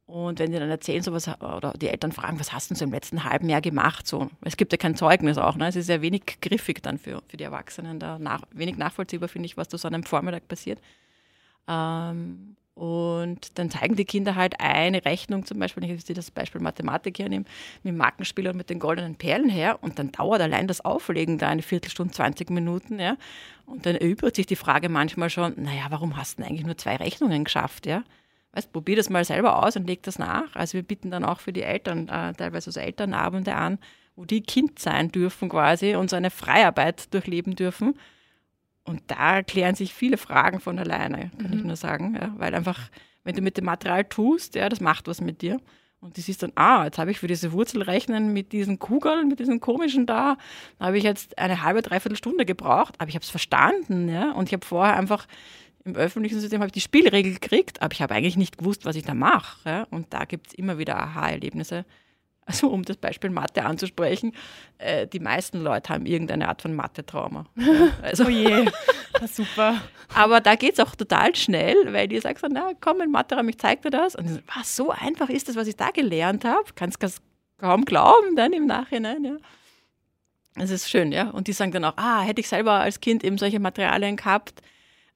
Und 0.06 0.40
wenn 0.40 0.52
die 0.52 0.60
dann 0.60 0.70
erzählen, 0.70 1.02
so 1.02 1.14
was, 1.14 1.28
oder 1.28 1.74
die 1.78 1.88
Eltern 1.88 2.12
fragen, 2.12 2.40
was 2.40 2.52
hast 2.52 2.70
du 2.70 2.76
so 2.76 2.84
im 2.84 2.92
letzten 2.92 3.24
halben 3.24 3.48
Jahr 3.48 3.62
gemacht? 3.62 4.06
So, 4.06 4.30
es 4.42 4.58
gibt 4.58 4.74
ja 4.74 4.78
kein 4.78 4.96
Zeugnis 4.96 5.38
auch, 5.38 5.56
ne? 5.56 5.68
Es 5.68 5.78
ist 5.78 5.88
ja 5.90 6.02
wenig 6.02 6.24
griffig 6.42 6.84
dann 6.84 6.98
für, 6.98 7.22
für 7.28 7.38
die 7.38 7.44
Erwachsenen, 7.46 8.00
da 8.00 8.20
nach, 8.20 8.44
wenig 8.52 8.78
nachvollziehbar, 8.78 9.30
finde 9.30 9.46
ich, 9.46 9.56
was 9.56 9.70
da 9.70 9.78
so 9.78 9.88
an 9.88 9.94
einem 9.94 10.04
Vormittag 10.04 10.48
passiert. 10.48 10.80
Ähm, 11.68 12.58
und 12.76 13.60
dann 13.60 13.70
zeigen 13.70 13.96
die 13.96 14.06
Kinder 14.06 14.36
halt 14.36 14.60
eine 14.60 15.06
Rechnung, 15.06 15.46
zum 15.46 15.60
Beispiel, 15.60 15.84
ich 15.84 15.92
jetzt 15.92 16.18
das 16.18 16.32
Beispiel 16.32 16.60
Mathematik 16.60 17.20
hernehme, 17.20 17.46
mit 17.84 17.92
dem 17.92 17.98
Markenspieler 17.98 18.50
und 18.50 18.58
mit 18.58 18.70
den 18.70 18.80
goldenen 18.80 19.16
Perlen 19.16 19.50
her. 19.50 19.78
Und 19.82 20.00
dann 20.00 20.12
dauert 20.12 20.42
allein 20.42 20.68
das 20.68 20.84
Auflegen 20.84 21.38
da 21.38 21.50
eine 21.50 21.62
Viertelstunde, 21.62 22.14
20 22.14 22.50
Minuten. 22.50 23.00
Ja. 23.00 23.16
Und 23.68 23.86
dann 23.86 23.96
erübrigt 23.96 24.36
sich 24.36 24.48
die 24.48 24.56
Frage 24.56 24.90
manchmal 24.90 25.30
schon, 25.30 25.54
naja, 25.58 25.86
warum 25.90 26.18
hast 26.18 26.38
du 26.38 26.42
denn 26.42 26.52
eigentlich 26.52 26.66
nur 26.66 26.78
zwei 26.78 26.96
Rechnungen 26.96 27.44
geschafft? 27.44 27.86
Ja? 27.86 28.04
Weißt, 28.54 28.72
probier 28.72 28.96
das 28.96 29.10
mal 29.10 29.26
selber 29.26 29.64
aus 29.64 29.76
und 29.76 29.88
leg 29.88 30.04
das 30.04 30.20
nach. 30.20 30.56
Also 30.56 30.74
wir 30.74 30.84
bieten 30.84 31.12
dann 31.12 31.26
auch 31.26 31.40
für 31.40 31.54
die 31.54 31.64
Eltern 31.64 32.08
äh, 32.08 32.34
teilweise 32.34 32.72
so 32.72 32.80
Elternabende 32.80 33.56
an, 33.56 33.80
wo 34.16 34.26
die 34.26 34.42
Kind 34.42 34.80
sein 34.80 35.12
dürfen 35.12 35.50
quasi 35.50 35.96
und 35.96 36.10
so 36.10 36.16
eine 36.16 36.30
Freiarbeit 36.30 37.14
durchleben 37.14 37.56
dürfen 37.56 37.96
und 38.86 39.02
da 39.08 39.42
klären 39.44 39.76
sich 39.76 39.94
viele 39.94 40.18
Fragen 40.18 40.60
von 40.60 40.78
alleine, 40.78 41.32
kann 41.38 41.52
mhm. 41.52 41.58
ich 41.58 41.64
nur 41.64 41.76
sagen. 41.76 42.16
Ja, 42.20 42.34
weil 42.38 42.54
einfach, 42.54 42.80
wenn 43.24 43.36
du 43.36 43.42
mit 43.42 43.58
dem 43.58 43.66
Material 43.66 44.04
tust, 44.04 44.56
ja, 44.56 44.68
das 44.70 44.82
macht 44.82 45.08
was 45.08 45.22
mit 45.22 45.42
dir. 45.42 45.60
Und 46.02 46.18
das 46.18 46.28
ist 46.28 46.44
dann, 46.44 46.52
ah, 46.56 46.84
jetzt 46.84 46.98
habe 46.98 47.12
ich 47.12 47.20
für 47.20 47.28
diese 47.28 47.54
Wurzelrechnen 47.54 48.34
mit 48.34 48.52
diesen 48.52 48.78
Kugeln, 48.78 49.30
mit 49.30 49.40
diesen 49.40 49.62
komischen 49.62 50.06
da, 50.06 50.36
da 50.78 50.88
habe 50.88 50.98
ich 50.98 51.06
jetzt 51.06 51.38
eine 51.38 51.64
halbe, 51.64 51.82
dreiviertel 51.82 52.18
Stunde 52.18 52.46
gebraucht, 52.46 52.96
aber 52.98 53.08
ich 53.08 53.16
habe 53.16 53.24
es 53.24 53.30
verstanden. 53.30 54.10
Ja? 54.10 54.34
Und 54.34 54.50
ich 54.50 54.54
habe 54.54 54.66
vorher 54.66 54.98
einfach 54.98 55.28
im 55.86 55.96
öffentlichen 55.96 56.40
System 56.40 56.62
habe 56.62 56.68
ich 56.68 56.74
die 56.74 56.82
Spielregel 56.82 57.34
gekriegt, 57.34 57.82
aber 57.82 57.94
ich 57.94 58.02
habe 58.02 58.14
eigentlich 58.14 58.38
nicht 58.38 58.58
gewusst, 58.58 58.86
was 58.86 58.96
ich 58.96 59.04
da 59.04 59.14
mache. 59.14 59.70
Ja? 59.70 59.88
Und 59.90 60.14
da 60.14 60.26
gibt 60.26 60.48
es 60.48 60.54
immer 60.54 60.78
wieder 60.78 60.98
Aha-Erlebnisse, 60.98 61.86
also 62.46 62.68
um 62.68 62.84
das 62.84 62.98
Beispiel 62.98 63.30
Mathe 63.30 63.64
anzusprechen, 63.64 64.34
äh, 64.78 65.08
die 65.08 65.20
meisten 65.20 65.62
Leute 65.62 65.94
haben 65.94 66.06
irgendeine 66.06 66.50
Art 66.50 66.62
von 66.62 66.74
Mathe-Trauma. 66.74 67.46
Also, 68.02 68.26
oh 68.26 68.30
je, 68.30 68.66
super. 69.28 69.82
Aber 70.14 70.42
da 70.42 70.56
geht 70.56 70.74
es 70.74 70.80
auch 70.80 70.96
total 70.96 71.36
schnell, 71.36 71.76
weil 71.94 72.08
die 72.08 72.20
sagen 72.20 72.38
so, 72.40 72.48
na 72.50 72.72
komm 72.82 73.02
in 73.02 73.12
Mathe-Raum, 73.12 73.48
ich 73.48 73.58
zeig 73.58 73.82
dir 73.82 73.92
das. 73.92 74.16
Und 74.16 74.28
so, 74.28 74.40
was, 74.54 74.76
so 74.76 74.92
einfach 74.92 75.30
ist 75.30 75.48
das, 75.48 75.56
was 75.56 75.68
ich 75.68 75.78
da 75.78 75.92
gelernt 75.92 76.44
habe? 76.44 76.66
Kannst 76.76 77.02
du 77.02 77.08
kaum 77.58 77.86
glauben 77.86 78.36
dann 78.36 78.52
im 78.52 78.66
Nachhinein, 78.66 79.24
ja. 79.24 79.38
Das 80.56 80.70
ist 80.70 80.90
schön, 80.90 81.12
ja. 81.12 81.30
Und 81.30 81.48
die 81.48 81.54
sagen 81.54 81.72
dann 81.72 81.86
auch, 81.86 81.98
ah, 81.98 82.22
hätte 82.22 82.42
ich 82.42 82.50
selber 82.50 82.74
als 82.74 83.00
Kind 83.00 83.24
eben 83.24 83.38
solche 83.38 83.60
Materialien 83.60 84.18
gehabt 84.18 84.62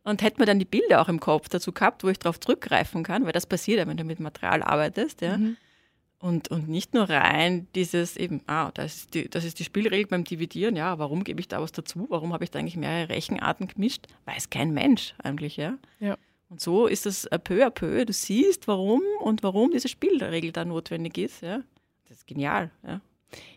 und 0.07 0.21
hätte 0.21 0.39
mir 0.39 0.45
dann 0.45 0.59
die 0.59 0.65
Bilder 0.65 1.01
auch 1.01 1.09
im 1.09 1.19
Kopf 1.19 1.49
dazu 1.49 1.71
gehabt, 1.71 2.03
wo 2.03 2.09
ich 2.09 2.19
darauf 2.19 2.39
zurückgreifen 2.39 3.03
kann, 3.03 3.25
weil 3.25 3.33
das 3.33 3.45
passiert 3.45 3.79
ja, 3.79 3.87
wenn 3.87 3.97
du 3.97 4.03
mit 4.03 4.19
Material 4.19 4.63
arbeitest, 4.63 5.21
ja. 5.21 5.37
Mhm 5.37 5.57
und, 6.19 6.49
und 6.49 6.67
nicht 6.67 6.93
nur 6.93 7.09
rein 7.09 7.67
dieses 7.75 8.17
eben, 8.17 8.41
ah, 8.47 8.71
das 8.73 8.95
ist, 8.95 9.13
die, 9.13 9.29
das 9.29 9.43
ist 9.43 9.59
die 9.59 9.63
Spielregel 9.63 10.07
beim 10.07 10.23
Dividieren, 10.23 10.75
ja, 10.75 10.97
warum 10.97 11.23
gebe 11.23 11.39
ich 11.39 11.47
da 11.47 11.61
was 11.61 11.71
dazu? 11.71 12.07
Warum 12.09 12.33
habe 12.33 12.43
ich 12.43 12.51
da 12.51 12.59
eigentlich 12.59 12.77
mehrere 12.77 13.09
Rechenarten 13.09 13.67
gemischt? 13.67 14.07
Weiß 14.25 14.49
kein 14.49 14.73
Mensch 14.73 15.13
eigentlich, 15.23 15.57
ja. 15.57 15.77
ja. 15.99 16.17
Und 16.49 16.61
so 16.61 16.87
ist 16.87 17.05
das 17.05 17.27
peu 17.43 17.65
à 17.65 17.69
peu. 17.69 18.05
Du 18.05 18.13
siehst, 18.13 18.67
warum 18.67 19.01
und 19.19 19.43
warum 19.43 19.71
diese 19.71 19.89
Spielregel 19.89 20.51
da 20.51 20.65
notwendig 20.65 21.17
ist, 21.17 21.41
ja. 21.41 21.61
Das 22.07 22.17
ist 22.17 22.27
genial, 22.27 22.71
ja. 22.85 23.01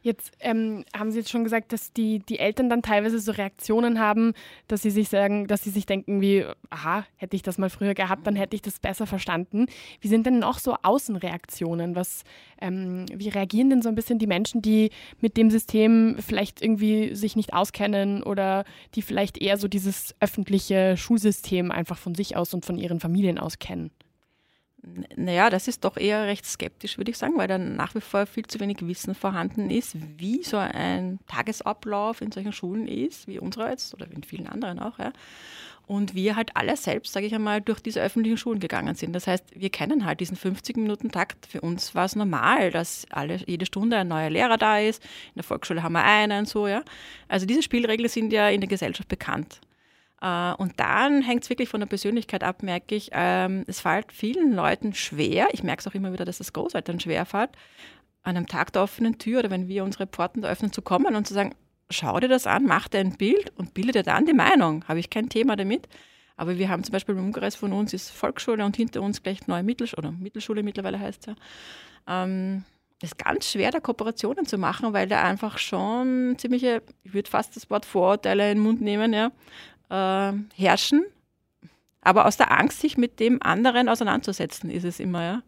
Jetzt 0.03 0.33
ähm, 0.41 0.85
haben 0.97 1.11
Sie 1.11 1.19
jetzt 1.19 1.31
schon 1.31 1.45
gesagt, 1.45 1.73
dass 1.73 1.93
die, 1.93 2.21
die 2.21 2.39
Eltern 2.39 2.69
dann 2.69 2.83
teilweise 2.83 3.19
so 3.21 3.33
Reaktionen 3.33 4.01
haben, 4.01 4.33
dass 4.67 4.83
sie 4.83 4.91
sich 4.91 5.09
sagen, 5.09 5.47
dass 5.47 5.63
sie 5.63 5.71
sich 5.71 5.87
denken 5.87 6.21
wie, 6.21 6.45
aha, 6.71 7.05
hätte 7.17 7.37
ich 7.37 7.43
das 7.43 7.59
mal 7.59 7.71
früher 7.71 7.95
gehabt, 7.95 8.27
dann 8.27 8.35
hätte 8.35 8.57
ich 8.57 8.63
das 8.63 8.81
besser 8.81 9.07
verstanden. 9.07 9.67
Wie 10.01 10.09
sind 10.09 10.27
denn 10.27 10.39
noch 10.39 10.59
so 10.59 10.75
Außenreaktionen? 10.83 11.95
Was, 11.95 12.25
ähm, 12.61 13.07
wie 13.15 13.29
reagieren 13.29 13.71
denn 13.71 13.83
so 13.83 13.89
ein 13.89 13.95
bisschen 13.95 14.19
die 14.19 14.27
Menschen, 14.27 14.63
die 14.63 14.91
mit 15.21 15.37
dem 15.37 15.51
System 15.51 16.17
vielleicht 16.19 16.63
irgendwie 16.63 17.15
sich 17.15 17.37
nicht 17.37 17.53
auskennen 17.53 18.23
oder 18.23 18.65
die 18.95 19.03
vielleicht 19.03 19.39
eher 19.39 19.57
so 19.57 19.69
dieses 19.69 20.15
öffentliche 20.21 20.97
Schulsystem 20.97 21.71
einfach 21.71 21.99
von 21.99 22.15
sich 22.15 22.37
aus 22.37 22.55
und 22.55 22.65
von 22.65 22.79
ihren 22.79 23.01
Familien 23.01 23.39
aus 23.39 23.59
kennen? 23.59 23.91
Naja, 25.17 25.51
das 25.51 25.69
ist 25.69 25.85
doch 25.85 25.97
eher 25.97 26.25
recht 26.25 26.47
skeptisch, 26.47 26.97
würde 26.97 27.11
ich 27.11 27.19
sagen, 27.19 27.37
weil 27.37 27.49
da 27.49 27.59
nach 27.59 27.95
wie 27.95 28.01
vor 28.01 28.25
viel 28.25 28.47
zu 28.47 28.61
wenig 28.61 28.79
Wissen 28.81 29.15
vorhanden 29.15 29.69
ist, 29.69 29.95
wie 30.19 30.43
so 30.43 30.57
ein 30.57 31.19
Tagesablauf 31.27 32.23
in 32.23 32.33
solchen 32.33 32.53
Schulen 32.53 32.89
ist, 32.89 33.29
wie 33.29 33.39
unserer 33.39 33.71
jetzt 33.71 33.93
oder 33.93 34.11
in 34.11 34.23
vielen 34.23 34.47
anderen 34.47 34.79
auch. 34.79 34.99
Ja. 34.99 35.13
Und 35.87 36.15
wir 36.15 36.37
halt 36.37 36.57
alle 36.57 36.77
selbst, 36.77 37.13
sage 37.13 37.27
ich 37.27 37.35
einmal, 37.35 37.61
durch 37.61 37.81
diese 37.81 38.01
öffentlichen 38.01 38.39
Schulen 38.39 38.61
gegangen 38.61 38.95
sind. 38.95 39.13
Das 39.13 39.27
heißt, 39.27 39.45
wir 39.55 39.71
kennen 39.71 40.05
halt 40.05 40.21
diesen 40.21 40.37
50-Minuten-Takt. 40.37 41.47
Für 41.47 41.63
uns 41.63 41.95
war 41.97 42.05
es 42.05 42.15
normal, 42.15 42.71
dass 42.71 43.07
alle, 43.11 43.39
jede 43.47 43.67
Stunde 43.67 43.97
ein 43.97 44.07
neuer 44.07 44.31
Lehrer 44.31 44.57
da 44.57 44.79
ist. 44.79 45.03
In 45.03 45.35
der 45.35 45.43
Volksschule 45.43 45.83
haben 45.83 45.95
wir 45.95 46.05
einen, 46.05 46.47
so, 46.47 46.69
ja. 46.69 46.85
Also 47.27 47.45
diese 47.45 47.63
Spielregeln 47.63 48.09
sind 48.09 48.33
ja 48.33 48.49
in 48.49 48.61
der 48.61 48.69
Gesellschaft 48.69 49.09
bekannt. 49.09 49.61
Äh, 50.21 50.53
und 50.55 50.79
dann 50.79 51.23
hängt 51.23 51.45
es 51.45 51.51
wirklich 51.51 51.69
von 51.69 51.81
der 51.81 51.87
Persönlichkeit 51.87 52.45
ab, 52.45 52.63
merke 52.63 52.95
ich. 52.95 53.11
Ähm, 53.13 53.65
es 53.67 53.81
fällt 53.81 54.13
vielen 54.13 54.53
Leuten 54.53 54.95
schwer, 54.95 55.49
ich 55.53 55.63
merke 55.63 55.81
es 55.81 55.87
auch 55.87 55.95
immer 55.95 56.13
wieder, 56.13 56.25
dass 56.25 56.41
es 56.41 56.53
Großeltern 56.53 57.01
schwer 57.01 57.27
fällt, 57.27 57.51
an 58.23 58.37
einem 58.37 58.47
Tag 58.47 58.73
der 58.73 58.83
offenen 58.83 59.19
Tür 59.19 59.41
oder 59.41 59.51
wenn 59.51 59.69
wir 59.69 59.85
unsere 59.85 60.07
Pforten 60.07 60.43
da 60.43 60.49
öffnen, 60.49 60.73
zu 60.73 60.83
kommen 60.83 61.17
und 61.17 61.27
zu 61.27 61.35
sagen, 61.35 61.55
schau 61.91 62.21
dir 62.21 62.29
das 62.29 62.47
an, 62.47 62.65
mach 62.67 62.89
dir 62.89 63.01
ein 63.01 63.17
Bild 63.17 63.53
und 63.57 63.75
bilde 63.75 63.93
dir 63.93 64.03
dann 64.03 64.27
die 64.27 64.33
Meinung. 64.33 64.85
Habe 64.89 65.01
ich 65.01 65.11
kein 65.11 65.29
Thema 65.29 65.57
damit. 65.57 65.89
Aber 66.37 66.57
wir 66.57 66.71
haben 66.71 66.83
zum 66.85 66.93
Beispiel 66.93 67.15
im 67.15 67.25
Umkreis 67.25 67.55
von 67.55 67.73
uns 67.73 67.93
ist 67.93 68.11
Volksschule 68.11 68.65
und 68.65 68.75
hinter 68.75 69.03
uns 69.03 69.23
gleich 69.23 69.47
neue 69.47 69.63
Mittelschule, 69.63 70.09
oder 70.09 70.13
Mittelschule 70.13 70.63
mittlerweile 70.63 70.99
heißt 70.99 71.21
es 71.21 71.27
ja. 71.27 71.35
Ähm, 72.25 72.65
ist 73.03 73.19
ganz 73.19 73.51
schwer, 73.51 73.71
da 73.71 73.81
Kooperationen 73.81 74.47
zu 74.47 74.59
machen, 74.59 74.93
weil 74.93 75.09
da 75.09 75.23
einfach 75.23 75.59
schon 75.59 76.35
ziemliche, 76.39 76.83
ich 77.03 77.15
würde 77.15 77.31
fast 77.31 77.57
das 77.57 77.71
Wort 77.71 77.87
Vorurteile 77.87 78.51
in 78.51 78.59
den 78.59 78.63
Mund 78.63 78.81
nehmen, 78.81 79.13
ja, 79.13 79.33
äh, 79.91 80.33
herrschen. 80.55 81.05
Aber 82.01 82.27
aus 82.27 82.37
der 82.37 82.51
Angst, 82.51 82.81
sich 82.81 82.97
mit 82.97 83.21
dem 83.21 83.43
anderen 83.43 83.89
auseinanderzusetzen, 83.89 84.71
ist 84.71 84.85
es 84.85 85.01
immer, 85.01 85.23
ja. 85.23 85.43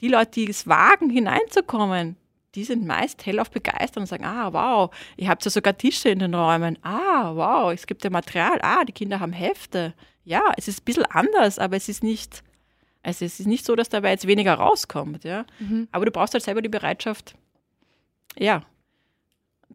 Die 0.00 0.08
Leute, 0.08 0.32
die 0.32 0.50
es 0.50 0.66
wagen, 0.66 1.10
hineinzukommen, 1.10 2.16
die 2.56 2.64
sind 2.64 2.84
meist 2.84 3.24
hellauf 3.24 3.50
begeistert 3.50 3.98
und 3.98 4.06
sagen, 4.06 4.24
ah, 4.24 4.52
wow, 4.52 4.94
ihr 5.16 5.28
habt 5.28 5.44
ja 5.44 5.50
sogar 5.50 5.76
Tische 5.78 6.08
in 6.08 6.18
den 6.18 6.34
Räumen. 6.34 6.76
Ah, 6.82 7.32
wow, 7.34 7.72
es 7.72 7.86
gibt 7.86 8.02
ja 8.04 8.10
Material. 8.10 8.58
Ah, 8.62 8.84
die 8.84 8.92
Kinder 8.92 9.20
haben 9.20 9.32
Hefte. 9.32 9.94
Ja, 10.24 10.52
es 10.56 10.68
ist 10.68 10.82
ein 10.82 10.84
bisschen 10.84 11.06
anders, 11.06 11.58
aber 11.58 11.76
es 11.76 11.88
ist 11.88 12.02
nicht, 12.02 12.42
also 13.02 13.24
es 13.24 13.40
ist 13.40 13.46
nicht 13.46 13.64
so, 13.64 13.76
dass 13.76 13.88
dabei 13.88 14.10
jetzt 14.10 14.26
weniger 14.26 14.54
rauskommt, 14.54 15.24
ja. 15.24 15.46
Mhm. 15.60 15.88
Aber 15.92 16.04
du 16.04 16.10
brauchst 16.10 16.34
halt 16.34 16.44
selber 16.44 16.62
die 16.62 16.68
Bereitschaft, 16.68 17.34
ja, 18.38 18.62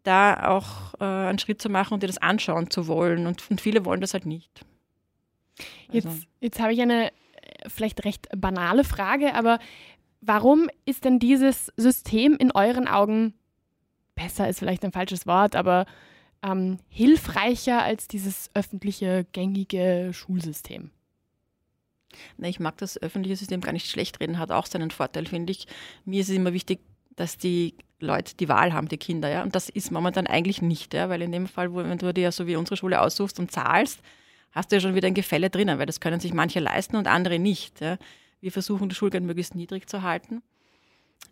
da 0.07 0.47
auch 0.47 0.93
äh, 0.99 1.03
einen 1.03 1.39
Schritt 1.39 1.61
zu 1.61 1.69
machen 1.69 1.93
und 1.93 2.03
dir 2.03 2.07
das 2.07 2.17
anschauen 2.17 2.69
zu 2.69 2.87
wollen. 2.87 3.27
Und, 3.27 3.49
und 3.51 3.61
viele 3.61 3.85
wollen 3.85 4.01
das 4.01 4.13
halt 4.13 4.25
nicht. 4.25 4.65
Also. 5.93 6.09
Jetzt, 6.09 6.27
jetzt 6.39 6.59
habe 6.59 6.73
ich 6.73 6.81
eine 6.81 7.11
äh, 7.11 7.11
vielleicht 7.67 8.05
recht 8.05 8.27
banale 8.35 8.83
Frage, 8.83 9.35
aber 9.35 9.59
warum 10.21 10.69
ist 10.85 11.05
denn 11.05 11.19
dieses 11.19 11.71
System 11.77 12.35
in 12.37 12.51
euren 12.51 12.87
Augen 12.87 13.33
besser, 14.15 14.47
ist 14.47 14.59
vielleicht 14.59 14.83
ein 14.83 14.91
falsches 14.91 15.27
Wort, 15.27 15.55
aber 15.55 15.85
ähm, 16.43 16.77
hilfreicher 16.89 17.83
als 17.83 18.07
dieses 18.07 18.49
öffentliche, 18.53 19.25
gängige 19.31 20.11
Schulsystem? 20.13 20.91
Na, 22.37 22.47
ich 22.47 22.59
mag 22.59 22.77
das 22.77 23.01
öffentliche 23.01 23.35
System 23.35 23.61
gar 23.61 23.73
nicht 23.73 23.89
schlecht 23.89 24.19
reden, 24.19 24.39
hat 24.39 24.51
auch 24.51 24.65
seinen 24.65 24.91
Vorteil, 24.91 25.25
finde 25.25 25.51
ich. 25.51 25.67
Mir 26.05 26.21
ist 26.21 26.29
es 26.29 26.35
immer 26.35 26.53
wichtig, 26.53 26.79
dass 27.17 27.37
die 27.37 27.73
Leute 27.99 28.35
die 28.35 28.47
Wahl 28.47 28.73
haben, 28.73 28.87
die 28.87 28.97
Kinder. 28.97 29.29
Ja? 29.29 29.43
Und 29.43 29.55
das 29.55 29.67
ist 29.69 29.91
momentan 29.91 30.27
eigentlich 30.27 30.61
nicht, 30.61 30.93
ja? 30.93 31.09
weil 31.09 31.21
in 31.21 31.31
dem 31.31 31.47
Fall, 31.47 31.73
wo, 31.73 31.77
wenn 31.77 31.97
du 31.97 32.13
dir 32.13 32.21
ja 32.21 32.31
so 32.31 32.47
wie 32.47 32.55
unsere 32.55 32.77
Schule 32.77 33.01
aussuchst 33.01 33.39
und 33.39 33.51
zahlst, 33.51 33.99
hast 34.51 34.71
du 34.71 34.77
ja 34.77 34.79
schon 34.79 34.95
wieder 34.95 35.07
ein 35.07 35.13
Gefälle 35.13 35.49
drinnen, 35.49 35.79
weil 35.79 35.87
das 35.87 35.99
können 35.99 36.19
sich 36.19 36.33
manche 36.33 36.59
leisten 36.59 36.95
und 36.95 37.07
andere 37.07 37.39
nicht. 37.39 37.81
Ja? 37.81 37.97
Wir 38.39 38.51
versuchen, 38.51 38.87
das 38.87 38.97
Schulgeld 38.97 39.23
möglichst 39.23 39.55
niedrig 39.55 39.89
zu 39.89 40.03
halten. 40.03 40.41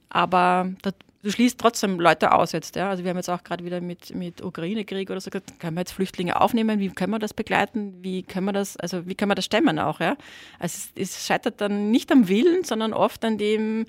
Aber 0.09 0.71
da, 0.81 0.91
du 1.21 1.31
schließt 1.31 1.59
trotzdem 1.59 1.99
Leute 1.99 2.31
aus 2.31 2.51
jetzt. 2.51 2.75
Ja? 2.75 2.89
Also 2.89 3.03
wir 3.03 3.11
haben 3.11 3.17
jetzt 3.17 3.29
auch 3.29 3.43
gerade 3.43 3.63
wieder 3.63 3.79
mit, 3.79 4.15
mit 4.15 4.43
Ukraine-Krieg 4.43 5.11
oder 5.11 5.21
so 5.21 5.29
gesagt, 5.29 5.59
können 5.59 5.75
wir 5.75 5.81
jetzt 5.81 5.91
Flüchtlinge 5.91 6.41
aufnehmen? 6.41 6.79
Wie 6.79 6.89
können 6.89 7.11
wir 7.11 7.19
das 7.19 7.35
begleiten? 7.35 8.03
Wie 8.03 8.23
können 8.23 8.45
wir 8.45 8.53
das, 8.53 8.75
also 8.77 9.05
wie 9.05 9.13
können 9.13 9.29
wir 9.29 9.35
das 9.35 9.45
stemmen 9.45 9.77
auch? 9.77 9.99
Ja? 9.99 10.17
Also 10.57 10.89
es, 10.95 11.13
es 11.13 11.27
scheitert 11.27 11.61
dann 11.61 11.91
nicht 11.91 12.11
am 12.11 12.27
Willen, 12.27 12.63
sondern 12.63 12.91
oft 12.91 13.23
an 13.23 13.37
dem, 13.37 13.85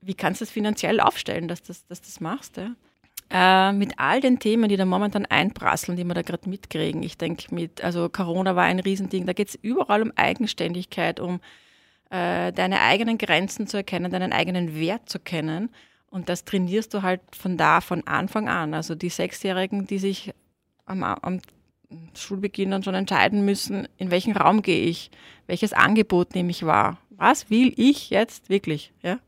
wie 0.00 0.14
kannst 0.14 0.40
du 0.40 0.44
es 0.44 0.50
finanziell 0.50 1.00
aufstellen, 1.00 1.48
dass 1.48 1.62
du 1.62 1.68
das, 1.68 1.86
dass 1.86 2.00
das 2.00 2.20
machst? 2.20 2.56
Ja? 2.56 2.74
Äh, 3.30 3.72
mit 3.72 3.98
all 3.98 4.20
den 4.20 4.38
Themen, 4.38 4.68
die 4.68 4.76
da 4.76 4.84
momentan 4.84 5.26
einprasseln, 5.26 5.96
die 5.96 6.04
wir 6.04 6.14
da 6.14 6.22
gerade 6.22 6.48
mitkriegen. 6.48 7.02
Ich 7.02 7.18
denke, 7.18 7.54
mit, 7.54 7.84
also 7.84 8.08
Corona 8.08 8.56
war 8.56 8.64
ein 8.64 8.80
Riesending, 8.80 9.26
da 9.26 9.32
geht 9.32 9.50
es 9.50 9.54
überall 9.56 10.02
um 10.02 10.12
Eigenständigkeit, 10.16 11.20
um 11.20 11.40
äh, 12.10 12.52
deine 12.52 12.80
eigenen 12.80 13.18
Grenzen 13.18 13.66
zu 13.66 13.76
erkennen, 13.76 14.10
deinen 14.10 14.32
eigenen 14.32 14.78
Wert 14.78 15.08
zu 15.10 15.18
kennen. 15.18 15.70
Und 16.10 16.30
das 16.30 16.44
trainierst 16.44 16.94
du 16.94 17.02
halt 17.02 17.20
von 17.36 17.58
da, 17.58 17.82
von 17.82 18.06
Anfang 18.06 18.48
an. 18.48 18.72
Also 18.72 18.94
die 18.94 19.10
Sechsjährigen, 19.10 19.86
die 19.86 19.98
sich 19.98 20.32
am, 20.86 21.02
am 21.02 21.40
Schulbeginn 22.16 22.70
dann 22.70 22.82
schon 22.82 22.94
entscheiden 22.94 23.44
müssen, 23.44 23.88
in 23.98 24.10
welchen 24.10 24.36
Raum 24.36 24.62
gehe 24.62 24.86
ich, 24.86 25.10
welches 25.46 25.74
Angebot 25.74 26.34
nehme 26.34 26.50
ich 26.50 26.64
wahr, 26.64 26.98
was 27.10 27.50
will 27.50 27.74
ich 27.76 28.10
jetzt 28.10 28.48
wirklich, 28.48 28.92
ja? 29.02 29.18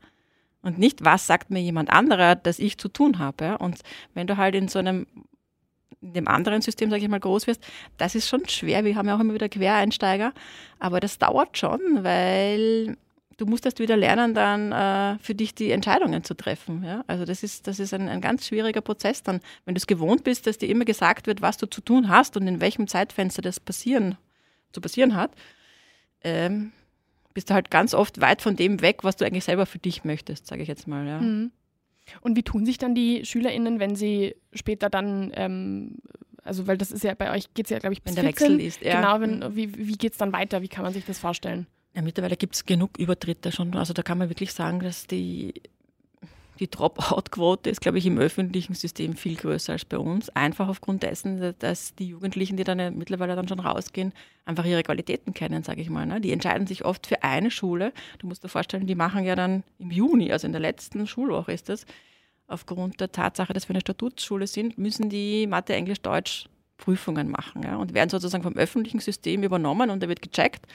Und 0.61 0.77
nicht, 0.77 1.03
was 1.03 1.27
sagt 1.27 1.49
mir 1.49 1.59
jemand 1.59 1.89
anderer, 1.89 2.35
dass 2.35 2.59
ich 2.59 2.77
zu 2.77 2.87
tun 2.87 3.19
habe. 3.19 3.57
Und 3.57 3.79
wenn 4.13 4.27
du 4.27 4.37
halt 4.37 4.53
in 4.55 4.67
so 4.67 4.79
einem, 4.79 5.07
in 6.01 6.13
dem 6.13 6.27
anderen 6.27 6.61
System, 6.61 6.89
sage 6.89 7.03
ich 7.03 7.09
mal, 7.09 7.19
groß 7.19 7.47
wirst, 7.47 7.63
das 7.97 8.15
ist 8.15 8.29
schon 8.29 8.47
schwer. 8.47 8.85
Wir 8.85 8.95
haben 8.95 9.07
ja 9.07 9.15
auch 9.15 9.19
immer 9.19 9.33
wieder 9.33 9.49
Quereinsteiger. 9.49 10.33
Aber 10.79 10.99
das 10.99 11.17
dauert 11.17 11.57
schon, 11.57 11.79
weil 12.03 12.95
du 13.41 13.47
musst 13.47 13.65
erst 13.65 13.79
wieder 13.79 13.97
lernen, 13.97 14.35
dann 14.35 14.71
äh, 14.71 15.17
für 15.19 15.33
dich 15.33 15.55
die 15.55 15.71
Entscheidungen 15.71 16.23
zu 16.23 16.35
treffen. 16.35 16.83
Ja? 16.83 17.03
Also 17.07 17.25
das 17.25 17.41
ist, 17.41 17.65
das 17.65 17.79
ist 17.79 17.93
ein, 17.93 18.07
ein 18.07 18.21
ganz 18.21 18.47
schwieriger 18.47 18.81
Prozess 18.81 19.23
dann, 19.23 19.39
wenn 19.65 19.73
du 19.73 19.79
es 19.79 19.87
gewohnt 19.87 20.23
bist, 20.23 20.45
dass 20.45 20.59
dir 20.59 20.69
immer 20.69 20.85
gesagt 20.85 21.25
wird, 21.25 21.41
was 21.41 21.57
du 21.57 21.65
zu 21.65 21.81
tun 21.81 22.07
hast 22.07 22.37
und 22.37 22.47
in 22.47 22.61
welchem 22.61 22.87
Zeitfenster 22.87 23.41
das 23.41 23.59
passieren, 23.59 24.17
zu 24.73 24.79
passieren 24.79 25.15
hat. 25.15 25.31
Ähm, 26.23 26.71
bist 27.33 27.49
du 27.49 27.53
halt 27.53 27.71
ganz 27.71 27.93
oft 27.93 28.21
weit 28.21 28.41
von 28.41 28.55
dem 28.55 28.81
weg, 28.81 29.03
was 29.03 29.15
du 29.15 29.25
eigentlich 29.25 29.43
selber 29.43 29.65
für 29.65 29.79
dich 29.79 30.03
möchtest, 30.03 30.47
sage 30.47 30.61
ich 30.61 30.67
jetzt 30.67 30.87
mal. 30.87 31.07
Ja. 31.07 31.19
Mhm. 31.19 31.51
Und 32.21 32.35
wie 32.35 32.43
tun 32.43 32.65
sich 32.65 32.77
dann 32.77 32.95
die 32.95 33.25
SchülerInnen, 33.25 33.79
wenn 33.79 33.95
sie 33.95 34.35
später 34.53 34.89
dann, 34.89 35.31
ähm, 35.35 35.97
also 36.43 36.67
weil 36.67 36.77
das 36.77 36.91
ist 36.91 37.03
ja 37.03 37.13
bei 37.13 37.31
euch 37.31 37.53
geht 37.53 37.67
es 37.67 37.69
ja, 37.69 37.79
glaube 37.79 37.93
ich, 37.93 38.01
bis 38.01 38.15
Wenn 38.15 38.23
der 38.23 38.33
14. 38.33 38.47
Wechsel 38.47 38.67
ist, 38.67 38.81
ja. 38.81 38.99
Genau, 38.99 39.21
wenn, 39.21 39.39
mhm. 39.39 39.55
wie, 39.55 39.87
wie 39.87 39.97
geht 39.97 40.13
es 40.13 40.17
dann 40.17 40.33
weiter? 40.33 40.61
Wie 40.61 40.67
kann 40.67 40.83
man 40.83 40.93
sich 40.93 41.05
das 41.05 41.19
vorstellen? 41.19 41.67
Ja, 41.95 42.01
mittlerweile 42.01 42.37
gibt 42.37 42.55
es 42.55 42.65
genug 42.65 42.97
Übertritte 42.97 43.51
schon. 43.51 43.75
Also 43.75 43.93
da 43.93 44.01
kann 44.01 44.17
man 44.17 44.29
wirklich 44.29 44.53
sagen, 44.53 44.79
dass 44.79 45.07
die 45.07 45.53
die 46.59 46.69
Dropout-Quote 46.69 47.69
ist, 47.69 47.81
glaube 47.81 47.97
ich, 47.97 48.05
im 48.05 48.17
öffentlichen 48.17 48.73
System 48.73 49.15
viel 49.15 49.35
größer 49.35 49.73
als 49.73 49.85
bei 49.85 49.97
uns. 49.97 50.29
Einfach 50.29 50.67
aufgrund 50.67 51.03
dessen, 51.03 51.55
dass 51.59 51.95
die 51.95 52.07
Jugendlichen, 52.07 52.57
die 52.57 52.63
dann 52.63 52.97
mittlerweile 52.97 53.35
dann 53.35 53.47
schon 53.47 53.59
rausgehen, 53.59 54.13
einfach 54.45 54.65
ihre 54.65 54.83
Qualitäten 54.83 55.33
kennen, 55.33 55.63
sage 55.63 55.81
ich 55.81 55.89
mal. 55.89 56.05
Ne? 56.05 56.21
Die 56.21 56.31
entscheiden 56.31 56.67
sich 56.67 56.85
oft 56.85 57.07
für 57.07 57.23
eine 57.23 57.51
Schule. 57.51 57.93
Du 58.19 58.27
musst 58.27 58.43
dir 58.43 58.49
vorstellen, 58.49 58.85
die 58.85 58.95
machen 58.95 59.23
ja 59.23 59.35
dann 59.35 59.63
im 59.79 59.91
Juni, 59.91 60.31
also 60.31 60.45
in 60.45 60.53
der 60.53 60.61
letzten 60.61 61.07
Schulwoche 61.07 61.51
ist 61.51 61.69
das, 61.69 61.85
aufgrund 62.47 62.99
der 62.99 63.11
Tatsache, 63.11 63.53
dass 63.53 63.69
wir 63.69 63.75
eine 63.75 63.81
Statutsschule 63.81 64.45
sind, 64.45 64.77
müssen 64.77 65.09
die 65.09 65.47
Mathe, 65.47 65.73
Englisch, 65.73 66.01
Deutsch 66.01 66.47
Prüfungen 66.77 67.29
machen 67.29 67.63
ja? 67.63 67.77
und 67.77 67.93
werden 67.93 68.09
sozusagen 68.09 68.43
vom 68.43 68.57
öffentlichen 68.57 68.99
System 68.99 69.43
übernommen 69.43 69.89
und 69.89 70.03
da 70.03 70.09
wird 70.09 70.21
gecheckt, 70.21 70.67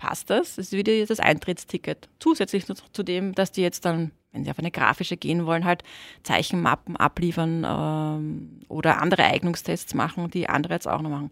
passt 0.00 0.30
das? 0.30 0.56
Das 0.56 0.66
ist 0.66 0.72
wieder 0.72 1.04
das 1.04 1.20
Eintrittsticket. 1.20 2.08
Zusätzlich 2.18 2.64
zu 2.64 3.02
dem, 3.02 3.34
dass 3.34 3.52
die 3.52 3.60
jetzt 3.60 3.84
dann 3.84 4.12
wenn 4.32 4.44
sie 4.44 4.50
auf 4.50 4.60
eine 4.60 4.70
grafische 4.70 5.16
gehen 5.16 5.44
wollen, 5.44 5.64
halt 5.64 5.82
Zeichenmappen 6.22 6.96
abliefern 6.96 7.66
ähm, 7.66 8.60
oder 8.68 9.02
andere 9.02 9.24
Eignungstests 9.24 9.92
machen, 9.94 10.30
die 10.30 10.48
andere 10.48 10.74
jetzt 10.74 10.86
auch 10.86 11.02
noch 11.02 11.10
machen. 11.10 11.30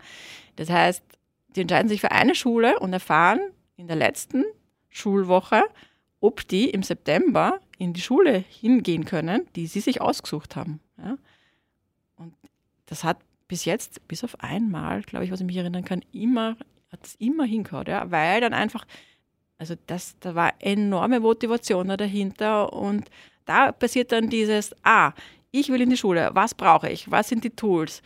Das 0.57 0.69
heißt, 0.69 1.05
die 1.55 1.61
entscheiden 1.61 1.89
sich 1.89 2.01
für 2.01 2.11
eine 2.11 2.35
Schule 2.35 2.79
und 2.81 2.93
erfahren 2.93 3.39
in 3.77 3.87
der 3.87 3.95
letzten 3.95 4.45
Schulwoche, 4.89 5.63
ob 6.21 6.47
die 6.49 6.71
im 6.71 6.83
September 6.83 7.61
in 7.79 7.93
die 7.93 8.01
Schule 8.01 8.45
hingehen 8.49 9.05
können, 9.05 9.47
die 9.55 9.69
sie 9.69 9.81
sich 9.81 10.01
ausgesucht 10.01 10.57
haben. 10.57 10.81
Ja? 10.99 11.17
Und 12.17 12.35
das 12.87 13.05
hat 13.05 13.19
bis 13.47 13.65
jetzt, 13.65 14.07
bis 14.09 14.25
auf 14.25 14.41
einmal, 14.41 15.03
glaube 15.03 15.25
ich, 15.25 15.31
was 15.31 15.41
ich 15.41 15.47
mich 15.47 15.57
erinnern 15.57 15.85
kann, 15.85 16.05
immer, 16.13 16.57
hat 16.91 17.05
es 17.05 17.15
immer 17.17 17.45
hingehauen, 17.45 17.87
ja? 17.87 18.11
weil 18.11 18.41
dann 18.41 18.55
einfach 18.55 18.87
also 19.59 19.75
das, 19.87 20.17
da 20.21 20.35
war 20.35 20.55
enorme 20.61 21.21
Motivation 21.21 21.89
dahinter 21.89 22.73
und 22.73 23.11
da 23.45 23.73
passiert 23.73 24.13
dann 24.13 24.31
dieses, 24.31 24.75
ah, 24.85 25.13
ich 25.51 25.69
will 25.69 25.81
in 25.81 25.91
die 25.91 25.97
Schule, 25.97 26.31
was 26.33 26.55
brauche 26.55 26.89
ich, 26.89 27.11
was 27.11 27.29
sind 27.29 27.43
die 27.43 27.51
Tools? 27.51 28.03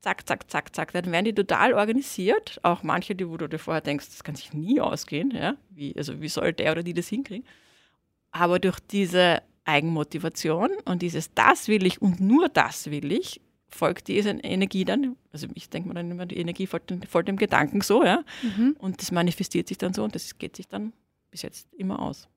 Zack, 0.00 0.26
zack, 0.26 0.50
zack, 0.50 0.74
zack. 0.74 0.92
Dann 0.92 1.10
werden 1.10 1.24
die 1.24 1.34
total 1.34 1.72
organisiert. 1.72 2.60
Auch 2.62 2.82
manche, 2.82 3.14
die, 3.14 3.26
wo 3.26 3.38
du 3.38 3.48
dir 3.48 3.58
vorher 3.58 3.80
denkst, 3.80 4.06
das 4.10 4.22
kann 4.22 4.34
sich 4.34 4.52
nie 4.52 4.78
ausgehen. 4.78 5.30
Ja? 5.30 5.56
Wie, 5.70 5.96
also 5.96 6.20
wie 6.20 6.28
soll 6.28 6.52
der 6.52 6.72
oder 6.72 6.82
die 6.82 6.92
das 6.92 7.08
hinkriegen? 7.08 7.46
Aber 8.30 8.58
durch 8.58 8.80
diese 8.80 9.42
Eigenmotivation 9.64 10.72
und 10.84 11.00
dieses 11.00 11.32
Das 11.32 11.68
will 11.68 11.86
ich 11.86 12.02
und 12.02 12.20
nur 12.20 12.50
das 12.50 12.90
will 12.90 13.12
ich, 13.12 13.40
folgt 13.74 14.08
diese 14.08 14.30
Energie 14.30 14.84
dann, 14.84 15.16
also 15.32 15.46
ich 15.54 15.68
denke 15.68 15.88
mal 15.88 15.94
dann 15.94 16.10
immer, 16.10 16.26
die 16.26 16.38
Energie 16.38 16.66
folgt, 16.66 16.92
folgt 17.08 17.28
dem 17.28 17.36
Gedanken 17.36 17.80
so, 17.80 18.04
ja. 18.04 18.24
Mhm. 18.42 18.76
Und 18.78 19.00
das 19.02 19.10
manifestiert 19.12 19.68
sich 19.68 19.78
dann 19.78 19.92
so 19.92 20.04
und 20.04 20.14
das 20.14 20.38
geht 20.38 20.56
sich 20.56 20.68
dann 20.68 20.92
bis 21.30 21.42
jetzt 21.42 21.72
immer 21.74 22.00
aus. 22.00 22.28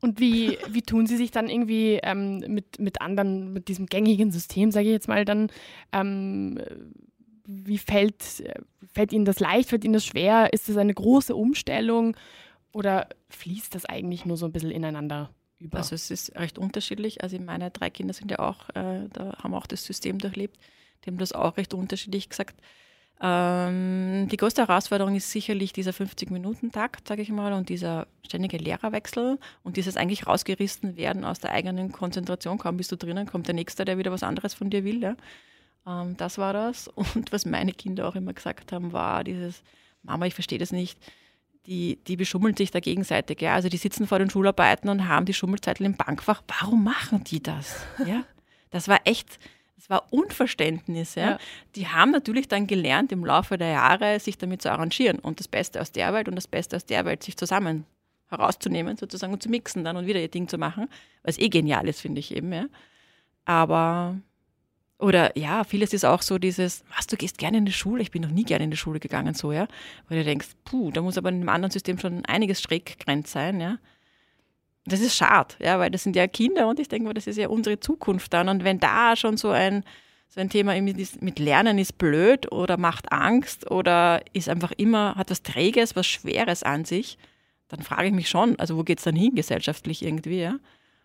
Und 0.00 0.20
wie, 0.20 0.58
wie 0.68 0.82
tun 0.82 1.06
Sie 1.06 1.16
sich 1.16 1.30
dann 1.30 1.48
irgendwie 1.48 2.00
ähm, 2.02 2.38
mit, 2.48 2.78
mit 2.78 3.00
anderen, 3.00 3.52
mit 3.52 3.68
diesem 3.68 3.86
gängigen 3.86 4.32
System, 4.32 4.70
sage 4.70 4.86
ich 4.86 4.92
jetzt 4.92 5.08
mal, 5.08 5.24
dann, 5.24 5.50
ähm, 5.92 6.58
wie 7.44 7.78
fällt, 7.78 8.42
fällt 8.92 9.12
Ihnen 9.12 9.26
das 9.26 9.38
leicht, 9.38 9.68
fällt 9.68 9.84
Ihnen 9.84 9.94
das 9.94 10.06
schwer? 10.06 10.52
Ist 10.52 10.68
das 10.68 10.78
eine 10.78 10.94
große 10.94 11.36
Umstellung 11.36 12.16
oder 12.72 13.08
fließt 13.28 13.74
das 13.74 13.84
eigentlich 13.84 14.24
nur 14.24 14.36
so 14.36 14.46
ein 14.46 14.52
bisschen 14.52 14.70
ineinander 14.70 15.30
über? 15.58 15.78
Also 15.78 15.94
es 15.94 16.10
ist 16.10 16.34
recht 16.36 16.58
unterschiedlich. 16.58 17.22
Also 17.22 17.38
meine 17.38 17.70
drei 17.70 17.90
Kinder 17.90 18.14
sind 18.14 18.30
ja 18.30 18.38
auch, 18.38 18.68
äh, 18.70 19.08
da 19.12 19.38
haben 19.42 19.54
auch 19.54 19.66
das 19.66 19.84
System 19.84 20.18
durchlebt. 20.18 20.58
Die 21.04 21.10
haben 21.10 21.18
das 21.18 21.32
auch 21.32 21.56
recht 21.56 21.74
unterschiedlich 21.74 22.28
gesagt. 22.28 22.60
Ähm, 23.18 24.28
die 24.30 24.36
größte 24.36 24.66
Herausforderung 24.66 25.14
ist 25.14 25.30
sicherlich 25.30 25.72
dieser 25.72 25.92
50-Minuten-Takt, 25.92 27.08
sage 27.08 27.22
ich 27.22 27.30
mal, 27.30 27.54
und 27.54 27.70
dieser 27.70 28.06
ständige 28.22 28.58
Lehrerwechsel 28.58 29.38
und 29.62 29.78
dieses 29.78 29.96
eigentlich 29.96 30.26
rausgerissen 30.26 30.96
werden 30.96 31.24
aus 31.24 31.38
der 31.38 31.52
eigenen 31.52 31.92
Konzentration. 31.92 32.58
Kaum 32.58 32.76
bist 32.76 32.92
du 32.92 32.96
drinnen, 32.96 33.26
kommt 33.26 33.46
der 33.46 33.54
Nächste, 33.54 33.86
der 33.86 33.96
wieder 33.96 34.12
was 34.12 34.22
anderes 34.22 34.52
von 34.52 34.68
dir 34.68 34.84
will. 34.84 35.02
Ja? 35.02 35.16
Ähm, 35.86 36.16
das 36.18 36.36
war 36.36 36.52
das. 36.52 36.88
Und 36.94 37.32
was 37.32 37.46
meine 37.46 37.72
Kinder 37.72 38.06
auch 38.06 38.16
immer 38.16 38.34
gesagt 38.34 38.72
haben, 38.72 38.92
war 38.92 39.24
dieses, 39.24 39.62
Mama, 40.02 40.26
ich 40.26 40.34
verstehe 40.34 40.58
das 40.58 40.72
nicht 40.72 40.98
die, 41.66 41.98
die 42.06 42.16
beschummeln 42.16 42.56
sich 42.56 42.70
da 42.70 42.80
gegenseitig. 42.80 43.40
Ja? 43.40 43.54
Also 43.54 43.68
die 43.68 43.76
sitzen 43.76 44.06
vor 44.06 44.18
den 44.18 44.30
Schularbeiten 44.30 44.88
und 44.88 45.08
haben 45.08 45.26
die 45.26 45.34
Schummelzettel 45.34 45.86
im 45.86 45.96
Bankfach. 45.96 46.42
Warum 46.48 46.84
machen 46.84 47.24
die 47.24 47.42
das? 47.42 47.76
Ja? 48.06 48.24
Das 48.70 48.88
war 48.88 49.00
echt, 49.04 49.38
das 49.76 49.88
war 49.88 50.12
Unverständnis. 50.12 51.14
Ja? 51.14 51.30
ja? 51.30 51.38
Die 51.74 51.88
haben 51.88 52.10
natürlich 52.10 52.48
dann 52.48 52.66
gelernt, 52.66 53.12
im 53.12 53.24
Laufe 53.24 53.58
der 53.58 53.70
Jahre 53.70 54.20
sich 54.20 54.38
damit 54.38 54.62
zu 54.62 54.70
arrangieren 54.70 55.18
und 55.18 55.40
das 55.40 55.48
Beste 55.48 55.80
aus 55.80 55.92
der 55.92 56.12
Welt 56.12 56.28
und 56.28 56.36
das 56.36 56.48
Beste 56.48 56.76
aus 56.76 56.84
der 56.84 57.04
Welt 57.04 57.22
sich 57.22 57.36
zusammen 57.36 57.84
herauszunehmen, 58.28 58.96
sozusagen 58.96 59.32
und 59.32 59.42
zu 59.42 59.48
mixen 59.48 59.84
dann 59.84 59.96
und 59.96 60.06
wieder 60.06 60.20
ihr 60.20 60.28
Ding 60.28 60.48
zu 60.48 60.58
machen, 60.58 60.88
was 61.22 61.38
eh 61.38 61.48
genial 61.48 61.88
ist, 61.88 62.00
finde 62.00 62.18
ich 62.18 62.34
eben. 62.34 62.52
Ja? 62.52 62.66
Aber 63.44 64.16
oder 64.98 65.36
ja, 65.36 65.64
vieles 65.64 65.92
ist 65.92 66.04
auch 66.04 66.22
so 66.22 66.38
dieses, 66.38 66.82
was, 66.96 67.06
du 67.06 67.16
gehst 67.16 67.36
gerne 67.36 67.58
in 67.58 67.66
die 67.66 67.72
Schule? 67.72 68.00
Ich 68.02 68.10
bin 68.10 68.22
noch 68.22 68.30
nie 68.30 68.44
gerne 68.44 68.64
in 68.64 68.70
die 68.70 68.78
Schule 68.78 68.98
gegangen, 68.98 69.34
so, 69.34 69.52
ja. 69.52 69.68
Weil 70.08 70.18
du 70.18 70.24
denkst, 70.24 70.48
puh, 70.64 70.90
da 70.90 71.02
muss 71.02 71.18
aber 71.18 71.28
in 71.28 71.36
einem 71.36 71.48
anderen 71.50 71.70
System 71.70 71.98
schon 71.98 72.24
einiges 72.24 72.62
schräg 72.62 72.98
grenzt 72.98 73.32
sein, 73.32 73.60
ja. 73.60 73.78
Das 74.86 75.00
ist 75.00 75.16
schade, 75.16 75.54
ja, 75.58 75.78
weil 75.78 75.90
das 75.90 76.04
sind 76.04 76.16
ja 76.16 76.26
Kinder 76.28 76.68
und 76.68 76.78
ich 76.78 76.88
denke 76.88 77.08
mal, 77.08 77.14
das 77.14 77.26
ist 77.26 77.36
ja 77.36 77.48
unsere 77.48 77.80
Zukunft 77.80 78.32
dann. 78.32 78.48
Und 78.48 78.64
wenn 78.64 78.78
da 78.78 79.16
schon 79.16 79.36
so 79.36 79.50
ein, 79.50 79.84
so 80.28 80.40
ein 80.40 80.48
Thema 80.48 80.80
mit 80.80 81.38
Lernen 81.38 81.78
ist 81.78 81.98
blöd 81.98 82.50
oder 82.52 82.78
macht 82.78 83.12
Angst 83.12 83.70
oder 83.70 84.22
ist 84.32 84.48
einfach 84.48 84.72
immer, 84.76 85.16
hat 85.16 85.30
was 85.30 85.42
Träges, 85.42 85.96
was 85.96 86.06
Schweres 86.06 86.62
an 86.62 86.84
sich, 86.84 87.18
dann 87.68 87.82
frage 87.82 88.06
ich 88.06 88.14
mich 88.14 88.28
schon, 88.28 88.58
also 88.60 88.76
wo 88.76 88.84
geht 88.84 88.98
es 88.98 89.04
dann 89.04 89.16
hin 89.16 89.34
gesellschaftlich 89.34 90.02
irgendwie, 90.02 90.40
ja. 90.40 90.58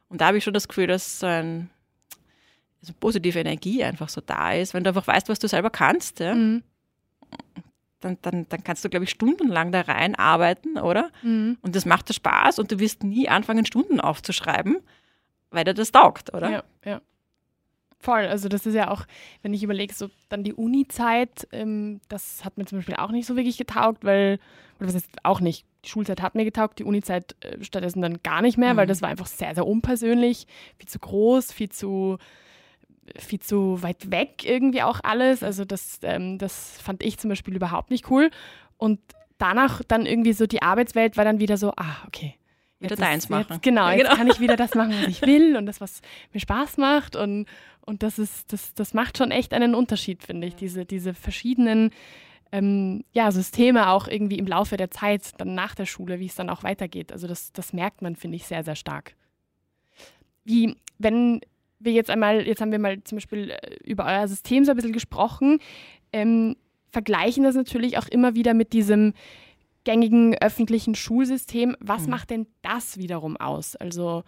Und 0.09 0.21
da 0.21 0.27
habe 0.27 0.37
ich 0.37 0.43
schon 0.43 0.53
das 0.53 0.67
Gefühl, 0.67 0.87
dass 0.87 1.19
so 1.19 1.25
ein 1.25 1.69
also 2.81 2.93
positive 2.99 3.39
Energie 3.39 3.83
einfach 3.83 4.09
so 4.09 4.21
da 4.21 4.53
ist, 4.53 4.73
wenn 4.73 4.83
du 4.83 4.89
einfach 4.89 5.07
weißt, 5.07 5.29
was 5.29 5.39
du 5.39 5.47
selber 5.47 5.69
kannst, 5.69 6.19
ja, 6.19 6.33
mhm. 6.33 6.63
dann, 7.99 8.17
dann, 8.21 8.47
dann 8.49 8.63
kannst 8.63 8.83
du, 8.83 8.89
glaube 8.89 9.05
ich, 9.05 9.11
stundenlang 9.11 9.71
da 9.71 9.81
reinarbeiten, 9.81 10.77
oder? 10.77 11.11
Mhm. 11.21 11.57
Und 11.61 11.75
das 11.75 11.85
macht 11.85 12.09
dir 12.09 12.13
Spaß 12.13 12.59
und 12.59 12.71
du 12.71 12.79
wirst 12.79 13.03
nie 13.03 13.29
anfangen, 13.29 13.65
Stunden 13.65 13.99
aufzuschreiben, 13.99 14.77
weil 15.51 15.63
dir 15.63 15.73
das 15.73 15.91
taugt, 15.91 16.33
oder? 16.33 16.49
Ja, 16.49 16.63
ja. 16.83 17.01
Voll, 17.99 18.25
also 18.25 18.49
das 18.49 18.65
ist 18.65 18.73
ja 18.73 18.89
auch, 18.89 19.05
wenn 19.43 19.53
ich 19.53 19.61
überlege, 19.61 19.93
so 19.93 20.09
dann 20.29 20.43
die 20.43 20.55
Uni-Zeit, 20.55 21.47
ähm, 21.51 22.01
das 22.09 22.43
hat 22.43 22.57
mir 22.57 22.65
zum 22.65 22.79
Beispiel 22.79 22.95
auch 22.95 23.11
nicht 23.11 23.27
so 23.27 23.35
wirklich 23.35 23.57
getaugt, 23.57 24.03
weil, 24.03 24.39
oder 24.79 24.87
was 24.87 24.95
ist 24.95 25.07
auch 25.21 25.39
nicht, 25.39 25.67
die 25.85 25.89
Schulzeit 25.89 26.19
hat 26.19 26.33
mir 26.33 26.43
getaugt, 26.43 26.79
die 26.79 26.83
Uni-Zeit 26.83 27.35
äh, 27.41 27.63
stattdessen 27.63 28.01
dann 28.01 28.23
gar 28.23 28.41
nicht 28.41 28.57
mehr, 28.57 28.73
mhm. 28.73 28.77
weil 28.77 28.87
das 28.87 29.03
war 29.03 29.09
einfach 29.09 29.27
sehr, 29.27 29.53
sehr 29.53 29.67
unpersönlich, 29.67 30.47
viel 30.79 30.89
zu 30.89 30.97
groß, 30.97 31.51
viel 31.51 31.69
zu 31.69 32.17
viel 33.17 33.39
zu 33.39 33.81
weit 33.83 34.11
weg 34.11 34.43
irgendwie 34.45 34.83
auch 34.83 34.99
alles. 35.03 35.43
Also 35.43 35.65
das, 35.65 35.99
ähm, 36.03 36.37
das 36.37 36.79
fand 36.81 37.03
ich 37.03 37.17
zum 37.17 37.29
Beispiel 37.29 37.55
überhaupt 37.55 37.89
nicht 37.91 38.09
cool. 38.09 38.29
Und 38.77 38.99
danach 39.37 39.81
dann 39.87 40.05
irgendwie 40.05 40.33
so 40.33 40.47
die 40.47 40.61
Arbeitswelt 40.61 41.17
war 41.17 41.25
dann 41.25 41.39
wieder 41.39 41.57
so, 41.57 41.71
ah, 41.75 41.97
okay. 42.07 42.35
Wieder 42.79 42.95
deins 42.95 43.29
machen. 43.29 43.45
Jetzt, 43.49 43.61
genau, 43.61 43.89
ja, 43.89 43.95
genau, 43.95 44.09
jetzt 44.09 44.17
kann 44.17 44.27
ich 44.27 44.39
wieder 44.39 44.55
das 44.55 44.73
machen, 44.73 44.93
was 44.99 45.07
ich 45.07 45.21
will 45.21 45.55
und 45.55 45.67
das, 45.67 45.81
was 45.81 46.01
mir 46.33 46.39
Spaß 46.39 46.77
macht. 46.77 47.15
Und, 47.15 47.45
und 47.81 48.01
das 48.01 48.17
ist, 48.17 48.51
das, 48.51 48.73
das 48.73 48.95
macht 48.95 49.19
schon 49.19 49.29
echt 49.29 49.53
einen 49.53 49.75
Unterschied, 49.75 50.23
finde 50.23 50.47
ich. 50.47 50.55
Diese, 50.55 50.83
diese 50.83 51.13
verschiedenen 51.13 51.91
ähm, 52.51 53.03
ja, 53.13 53.31
Systeme 53.31 53.89
auch 53.89 54.07
irgendwie 54.07 54.37
im 54.37 54.47
Laufe 54.47 54.77
der 54.77 54.91
Zeit, 54.91 55.39
dann 55.39 55.53
nach 55.53 55.75
der 55.75 55.85
Schule, 55.85 56.19
wie 56.19 56.25
es 56.25 56.35
dann 56.35 56.49
auch 56.49 56.63
weitergeht. 56.63 57.11
Also 57.11 57.27
das, 57.27 57.51
das 57.53 57.71
merkt 57.71 58.01
man, 58.01 58.15
finde 58.15 58.37
ich, 58.37 58.47
sehr, 58.47 58.63
sehr 58.63 58.75
stark. 58.75 59.15
Wie, 60.43 60.75
wenn 60.97 61.41
wir 61.83 61.91
jetzt 61.91 62.09
einmal, 62.09 62.45
jetzt 62.47 62.61
haben 62.61 62.71
wir 62.71 62.79
mal 62.79 63.03
zum 63.03 63.17
Beispiel 63.17 63.51
äh, 63.51 63.75
über 63.83 64.05
euer 64.05 64.27
System 64.27 64.65
so 64.65 64.71
ein 64.71 64.75
bisschen 64.75 64.93
gesprochen, 64.93 65.59
ähm, 66.13 66.55
vergleichen 66.89 67.43
das 67.43 67.55
natürlich 67.55 67.97
auch 67.97 68.07
immer 68.07 68.35
wieder 68.35 68.53
mit 68.53 68.73
diesem 68.73 69.13
gängigen 69.83 70.35
öffentlichen 70.39 70.95
Schulsystem. 70.95 71.75
Was 71.79 72.03
mhm. 72.03 72.09
macht 72.09 72.29
denn 72.29 72.47
das 72.61 72.97
wiederum 72.97 73.37
aus? 73.37 73.75
Also 73.75 74.23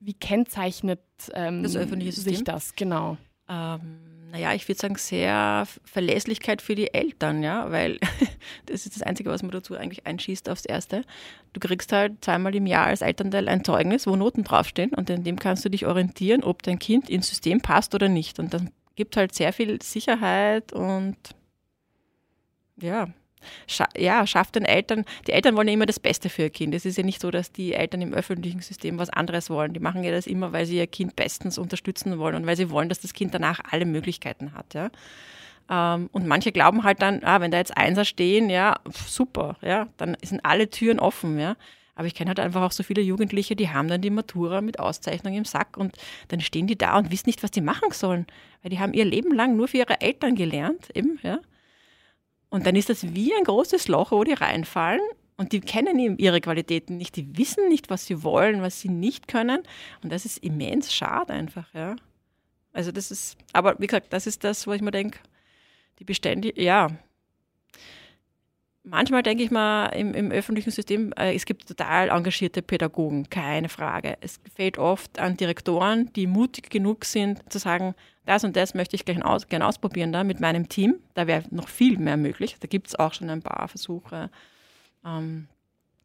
wie 0.00 0.14
kennzeichnet 0.14 1.00
ähm, 1.32 1.62
das 1.62 1.76
öffentliche 1.76 2.12
System? 2.12 2.34
sich 2.34 2.44
das? 2.44 2.74
Genau. 2.76 3.16
Ähm, 3.48 4.07
naja, 4.30 4.52
ich 4.54 4.68
würde 4.68 4.80
sagen, 4.80 4.96
sehr 4.96 5.66
Verlässlichkeit 5.84 6.60
für 6.60 6.74
die 6.74 6.92
Eltern, 6.92 7.42
ja, 7.42 7.70
weil 7.70 7.98
das 8.66 8.84
ist 8.84 8.96
das 8.96 9.02
Einzige, 9.02 9.30
was 9.30 9.42
man 9.42 9.52
dazu 9.52 9.76
eigentlich 9.76 10.06
einschießt 10.06 10.48
aufs 10.48 10.64
Erste. 10.64 11.02
Du 11.52 11.60
kriegst 11.60 11.92
halt 11.92 12.24
zweimal 12.24 12.54
im 12.54 12.66
Jahr 12.66 12.86
als 12.86 13.00
Elternteil 13.00 13.48
ein 13.48 13.64
Zeugnis, 13.64 14.06
wo 14.06 14.16
Noten 14.16 14.44
draufstehen 14.44 14.94
und 14.94 15.08
in 15.10 15.24
dem 15.24 15.38
kannst 15.38 15.64
du 15.64 15.70
dich 15.70 15.86
orientieren, 15.86 16.44
ob 16.44 16.62
dein 16.62 16.78
Kind 16.78 17.08
ins 17.08 17.28
System 17.28 17.60
passt 17.60 17.94
oder 17.94 18.08
nicht. 18.08 18.38
Und 18.38 18.52
dann 18.52 18.70
gibt 18.96 19.16
halt 19.16 19.34
sehr 19.34 19.52
viel 19.52 19.80
Sicherheit 19.82 20.72
und 20.72 21.16
ja, 22.80 23.08
ja, 23.96 24.26
schafft 24.26 24.54
den 24.54 24.64
Eltern, 24.64 25.04
die 25.26 25.32
Eltern 25.32 25.56
wollen 25.56 25.68
ja 25.68 25.74
immer 25.74 25.86
das 25.86 26.00
Beste 26.00 26.28
für 26.28 26.42
ihr 26.42 26.50
Kind. 26.50 26.74
Es 26.74 26.84
ist 26.84 26.98
ja 26.98 27.04
nicht 27.04 27.20
so, 27.20 27.30
dass 27.30 27.52
die 27.52 27.74
Eltern 27.74 28.02
im 28.02 28.14
öffentlichen 28.14 28.60
System 28.60 28.98
was 28.98 29.10
anderes 29.10 29.50
wollen. 29.50 29.72
Die 29.72 29.80
machen 29.80 30.04
ja 30.04 30.10
das 30.10 30.26
immer, 30.26 30.52
weil 30.52 30.66
sie 30.66 30.76
ihr 30.76 30.86
Kind 30.86 31.16
bestens 31.16 31.58
unterstützen 31.58 32.18
wollen 32.18 32.34
und 32.34 32.46
weil 32.46 32.56
sie 32.56 32.70
wollen, 32.70 32.88
dass 32.88 33.00
das 33.00 33.14
Kind 33.14 33.34
danach 33.34 33.60
alle 33.70 33.84
Möglichkeiten 33.84 34.54
hat. 34.54 34.74
Ja. 34.74 34.90
Ähm, 35.70 36.08
und 36.12 36.26
manche 36.26 36.52
glauben 36.52 36.84
halt 36.84 37.02
dann, 37.02 37.22
ah, 37.24 37.40
wenn 37.40 37.50
da 37.50 37.58
jetzt 37.58 37.76
Einser 37.76 38.04
stehen, 38.04 38.50
ja, 38.50 38.76
super, 39.06 39.56
ja, 39.62 39.88
dann 39.96 40.16
sind 40.22 40.44
alle 40.44 40.70
Türen 40.70 40.98
offen, 40.98 41.38
ja. 41.38 41.56
Aber 41.94 42.06
ich 42.06 42.14
kenne 42.14 42.28
halt 42.28 42.38
einfach 42.38 42.62
auch 42.62 42.70
so 42.70 42.84
viele 42.84 43.02
Jugendliche, 43.02 43.56
die 43.56 43.70
haben 43.70 43.88
dann 43.88 44.00
die 44.00 44.10
Matura 44.10 44.60
mit 44.60 44.78
Auszeichnung 44.78 45.34
im 45.34 45.44
Sack 45.44 45.76
und 45.76 45.96
dann 46.28 46.40
stehen 46.40 46.68
die 46.68 46.78
da 46.78 46.96
und 46.96 47.10
wissen 47.10 47.28
nicht, 47.28 47.42
was 47.42 47.50
die 47.50 47.60
machen 47.60 47.90
sollen. 47.90 48.26
Weil 48.62 48.70
die 48.70 48.78
haben 48.78 48.94
ihr 48.94 49.04
Leben 49.04 49.34
lang 49.34 49.56
nur 49.56 49.66
für 49.66 49.78
ihre 49.78 50.00
Eltern 50.00 50.36
gelernt, 50.36 50.90
eben, 50.94 51.18
ja. 51.22 51.40
Und 52.50 52.66
dann 52.66 52.76
ist 52.76 52.88
das 52.88 53.14
wie 53.14 53.34
ein 53.34 53.44
großes 53.44 53.88
Loch, 53.88 54.10
wo 54.10 54.24
die 54.24 54.32
reinfallen 54.32 55.02
und 55.36 55.52
die 55.52 55.60
kennen 55.60 56.18
ihre 56.18 56.40
Qualitäten 56.40 56.96
nicht, 56.96 57.16
die 57.16 57.36
wissen 57.38 57.68
nicht, 57.68 57.90
was 57.90 58.06
sie 58.06 58.22
wollen, 58.22 58.60
was 58.60 58.80
sie 58.80 58.88
nicht 58.88 59.28
können. 59.28 59.62
Und 60.02 60.12
das 60.12 60.24
ist 60.24 60.38
immens 60.38 60.92
schade 60.92 61.32
einfach, 61.32 61.72
ja. 61.74 61.96
Also 62.72 62.92
das 62.92 63.10
ist, 63.10 63.36
aber 63.52 63.76
wie 63.78 63.86
gesagt, 63.86 64.12
das 64.12 64.26
ist 64.26 64.44
das, 64.44 64.66
wo 64.66 64.72
ich 64.72 64.82
mir 64.82 64.90
denke, 64.90 65.18
die 65.98 66.04
beständig, 66.04 66.58
ja. 66.58 66.88
Manchmal 68.90 69.22
denke 69.22 69.42
ich 69.42 69.50
mal 69.50 69.86
im, 69.88 70.14
im 70.14 70.30
öffentlichen 70.30 70.70
System, 70.70 71.12
äh, 71.18 71.34
es 71.34 71.44
gibt 71.44 71.68
total 71.68 72.08
engagierte 72.08 72.62
Pädagogen, 72.62 73.28
keine 73.28 73.68
Frage. 73.68 74.16
Es 74.20 74.40
fehlt 74.54 74.78
oft 74.78 75.18
an 75.18 75.36
Direktoren, 75.36 76.10
die 76.14 76.26
mutig 76.26 76.70
genug 76.70 77.04
sind 77.04 77.40
zu 77.52 77.58
sagen, 77.58 77.94
das 78.24 78.44
und 78.44 78.56
das 78.56 78.74
möchte 78.74 78.96
ich 78.96 79.04
gerne 79.04 79.24
aus, 79.24 79.46
gern 79.46 79.62
ausprobieren 79.62 80.12
da 80.12 80.24
mit 80.24 80.40
meinem 80.40 80.68
Team. 80.68 80.96
Da 81.14 81.26
wäre 81.26 81.44
noch 81.50 81.68
viel 81.68 81.98
mehr 81.98 82.16
möglich. 82.16 82.56
Da 82.60 82.66
gibt 82.66 82.88
es 82.88 82.98
auch 82.98 83.12
schon 83.12 83.28
ein 83.28 83.42
paar 83.42 83.68
Versuche, 83.68 84.30
ähm, 85.04 85.48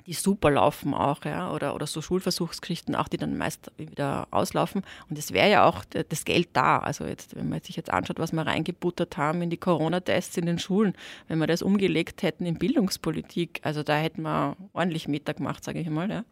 die 0.06 0.14
super 0.14 0.52
laufen 0.52 0.94
auch, 0.94 1.24
ja, 1.24 1.52
oder, 1.52 1.76
oder 1.76 1.88
so 1.88 2.02
Schulversuchsgeschichten 2.02 2.96
auch, 2.96 3.08
die 3.08 3.18
dann 3.18 3.38
meist 3.38 3.72
wieder 3.78 4.28
auslaufen. 4.32 4.84
Und 5.10 5.18
es 5.18 5.32
wäre 5.32 5.50
ja 5.50 5.66
auch 5.66 5.86
das 5.86 6.26
Geld 6.26 6.50
da. 6.54 6.80
Also 6.80 7.06
jetzt, 7.06 7.36
wenn 7.36 7.50
man 7.50 7.62
sich 7.62 7.76
jetzt 7.76 7.92
anschaut, 7.92 8.20
was 8.20 8.34
wir 8.34 8.46
reingebuttert 8.46 9.18
haben 9.18 9.42
in 9.42 9.50
die 9.50 9.58
Corona-Tests 9.58 10.38
in 10.38 10.46
den 10.46 10.60
Schulen, 10.60 10.94
wenn 11.28 11.40
wir 11.40 11.48
das 11.48 11.62
umgelegt 11.62 12.22
hätten 12.22 12.46
in 12.46 12.58
Bildungspolitik, 12.58 13.62
also 13.64 13.84
da 13.84 13.96
hätten 13.96 14.24
wir 14.24 14.58
ordentlich 14.74 15.08
Meter 15.08 15.34
gemacht, 15.34 15.64
sage 15.64 15.80
ich 15.80 15.90
mal, 15.90 16.10
ja. 16.10 16.26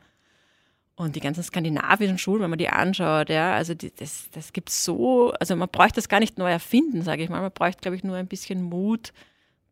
Und 0.95 1.15
die 1.15 1.21
ganzen 1.21 1.41
skandinavischen 1.41 2.17
Schulen, 2.17 2.41
wenn 2.41 2.49
man 2.49 2.59
die 2.59 2.69
anschaut, 2.69 3.29
ja, 3.29 3.53
also 3.53 3.73
die, 3.73 3.91
das, 3.95 4.29
das 4.31 4.53
gibt 4.53 4.69
so, 4.69 5.31
also 5.39 5.55
man 5.55 5.69
bräuchte 5.69 5.95
das 5.95 6.09
gar 6.09 6.19
nicht 6.19 6.37
neu 6.37 6.51
erfinden, 6.51 7.01
sage 7.01 7.23
ich 7.23 7.29
mal. 7.29 7.41
Man 7.41 7.51
bräuchte, 7.51 7.81
glaube 7.81 7.95
ich, 7.95 8.03
nur 8.03 8.17
ein 8.17 8.27
bisschen 8.27 8.61
Mut, 8.61 9.13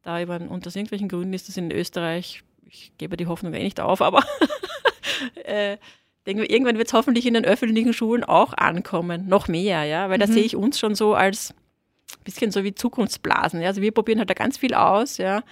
da 0.02 0.22
über, 0.22 0.40
und 0.40 0.66
aus 0.66 0.76
irgendwelchen 0.76 1.10
Gründen 1.10 1.34
ist 1.34 1.50
das 1.50 1.58
in 1.58 1.72
Österreich, 1.72 2.44
ich 2.72 2.92
gebe 2.98 3.18
die 3.18 3.28
Hoffnung 3.28 3.54
eh 3.54 3.64
nicht 3.64 3.80
auf, 3.80 4.02
aber 4.02 4.24
äh, 5.44 5.78
denke, 6.26 6.46
irgendwann 6.46 6.78
wird 6.78 6.88
es 6.88 6.94
hoffentlich 6.94 7.26
in 7.26 7.34
den 7.34 7.46
öffentlichen 7.46 7.94
Schulen 7.94 8.24
auch 8.24 8.54
ankommen, 8.54 9.28
noch 9.28 9.48
mehr, 9.48 9.84
ja, 9.84 10.10
weil 10.10 10.18
mhm. 10.18 10.22
da 10.22 10.28
sehe 10.28 10.44
ich 10.44 10.56
uns 10.56 10.80
schon 10.80 10.96
so 10.96 11.14
als 11.16 11.54
ein 12.18 12.24
bisschen 12.24 12.52
so 12.52 12.64
wie 12.64 12.74
Zukunftsblasen. 12.74 13.62
Ja? 13.62 13.68
Also 13.68 13.82
wir 13.82 13.92
probieren 13.92 14.20
halt 14.20 14.30
da 14.30 14.34
ganz 14.34 14.58
viel 14.58 14.74
aus, 14.74 15.18
ja, 15.18 15.44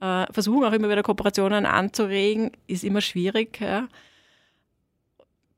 äh, 0.00 0.26
versuchen 0.32 0.64
auch 0.64 0.72
immer 0.72 0.88
wieder 0.88 1.02
Kooperationen 1.02 1.66
anzuregen, 1.66 2.52
ist 2.66 2.84
immer 2.84 3.00
schwierig, 3.00 3.60
ja 3.60 3.88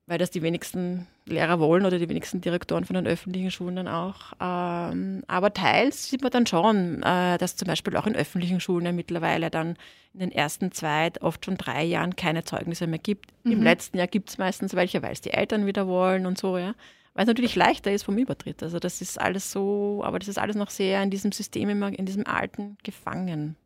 weil 0.06 0.18
das 0.18 0.30
die 0.30 0.42
wenigsten 0.42 1.06
Lehrer 1.24 1.58
wollen 1.58 1.86
oder 1.86 1.98
die 1.98 2.08
wenigsten 2.08 2.42
Direktoren 2.42 2.84
von 2.84 2.94
den 2.94 3.06
öffentlichen 3.06 3.50
Schulen 3.50 3.76
dann 3.76 3.88
auch. 3.88 4.34
Ähm, 4.40 5.22
aber 5.26 5.54
teils 5.54 6.10
sieht 6.10 6.22
man 6.22 6.30
dann 6.30 6.46
schon, 6.46 7.02
äh, 7.02 7.38
dass 7.38 7.56
zum 7.56 7.66
Beispiel 7.66 7.96
auch 7.96 8.06
in 8.06 8.14
öffentlichen 8.14 8.60
Schulen 8.60 8.84
ja 8.84 8.92
mittlerweile 8.92 9.50
dann 9.50 9.76
in 10.12 10.20
den 10.20 10.32
ersten 10.32 10.72
zwei, 10.72 11.10
oft 11.20 11.44
schon 11.44 11.56
drei 11.56 11.84
Jahren 11.84 12.16
keine 12.16 12.44
Zeugnisse 12.44 12.86
mehr 12.86 12.98
gibt. 12.98 13.32
Mhm. 13.44 13.52
Im 13.52 13.62
letzten 13.62 13.96
Jahr 13.96 14.06
gibt 14.06 14.28
es 14.28 14.38
meistens 14.38 14.74
welche, 14.74 15.02
weil 15.02 15.12
es 15.12 15.22
die 15.22 15.32
Eltern 15.32 15.64
wieder 15.64 15.86
wollen 15.86 16.26
und 16.26 16.36
so, 16.36 16.58
ja. 16.58 16.74
Weil 17.14 17.24
es 17.24 17.28
natürlich 17.28 17.54
leichter 17.54 17.92
ist 17.92 18.02
vom 18.02 18.18
Übertritt. 18.18 18.62
Also 18.62 18.78
das 18.78 19.00
ist 19.00 19.20
alles 19.20 19.50
so, 19.52 20.02
aber 20.04 20.18
das 20.18 20.28
ist 20.28 20.38
alles 20.38 20.56
noch 20.56 20.70
sehr 20.70 21.02
in 21.02 21.10
diesem 21.10 21.32
System, 21.32 21.70
immer 21.70 21.96
in 21.96 22.06
diesem 22.06 22.26
alten 22.26 22.76
gefangen. 22.82 23.56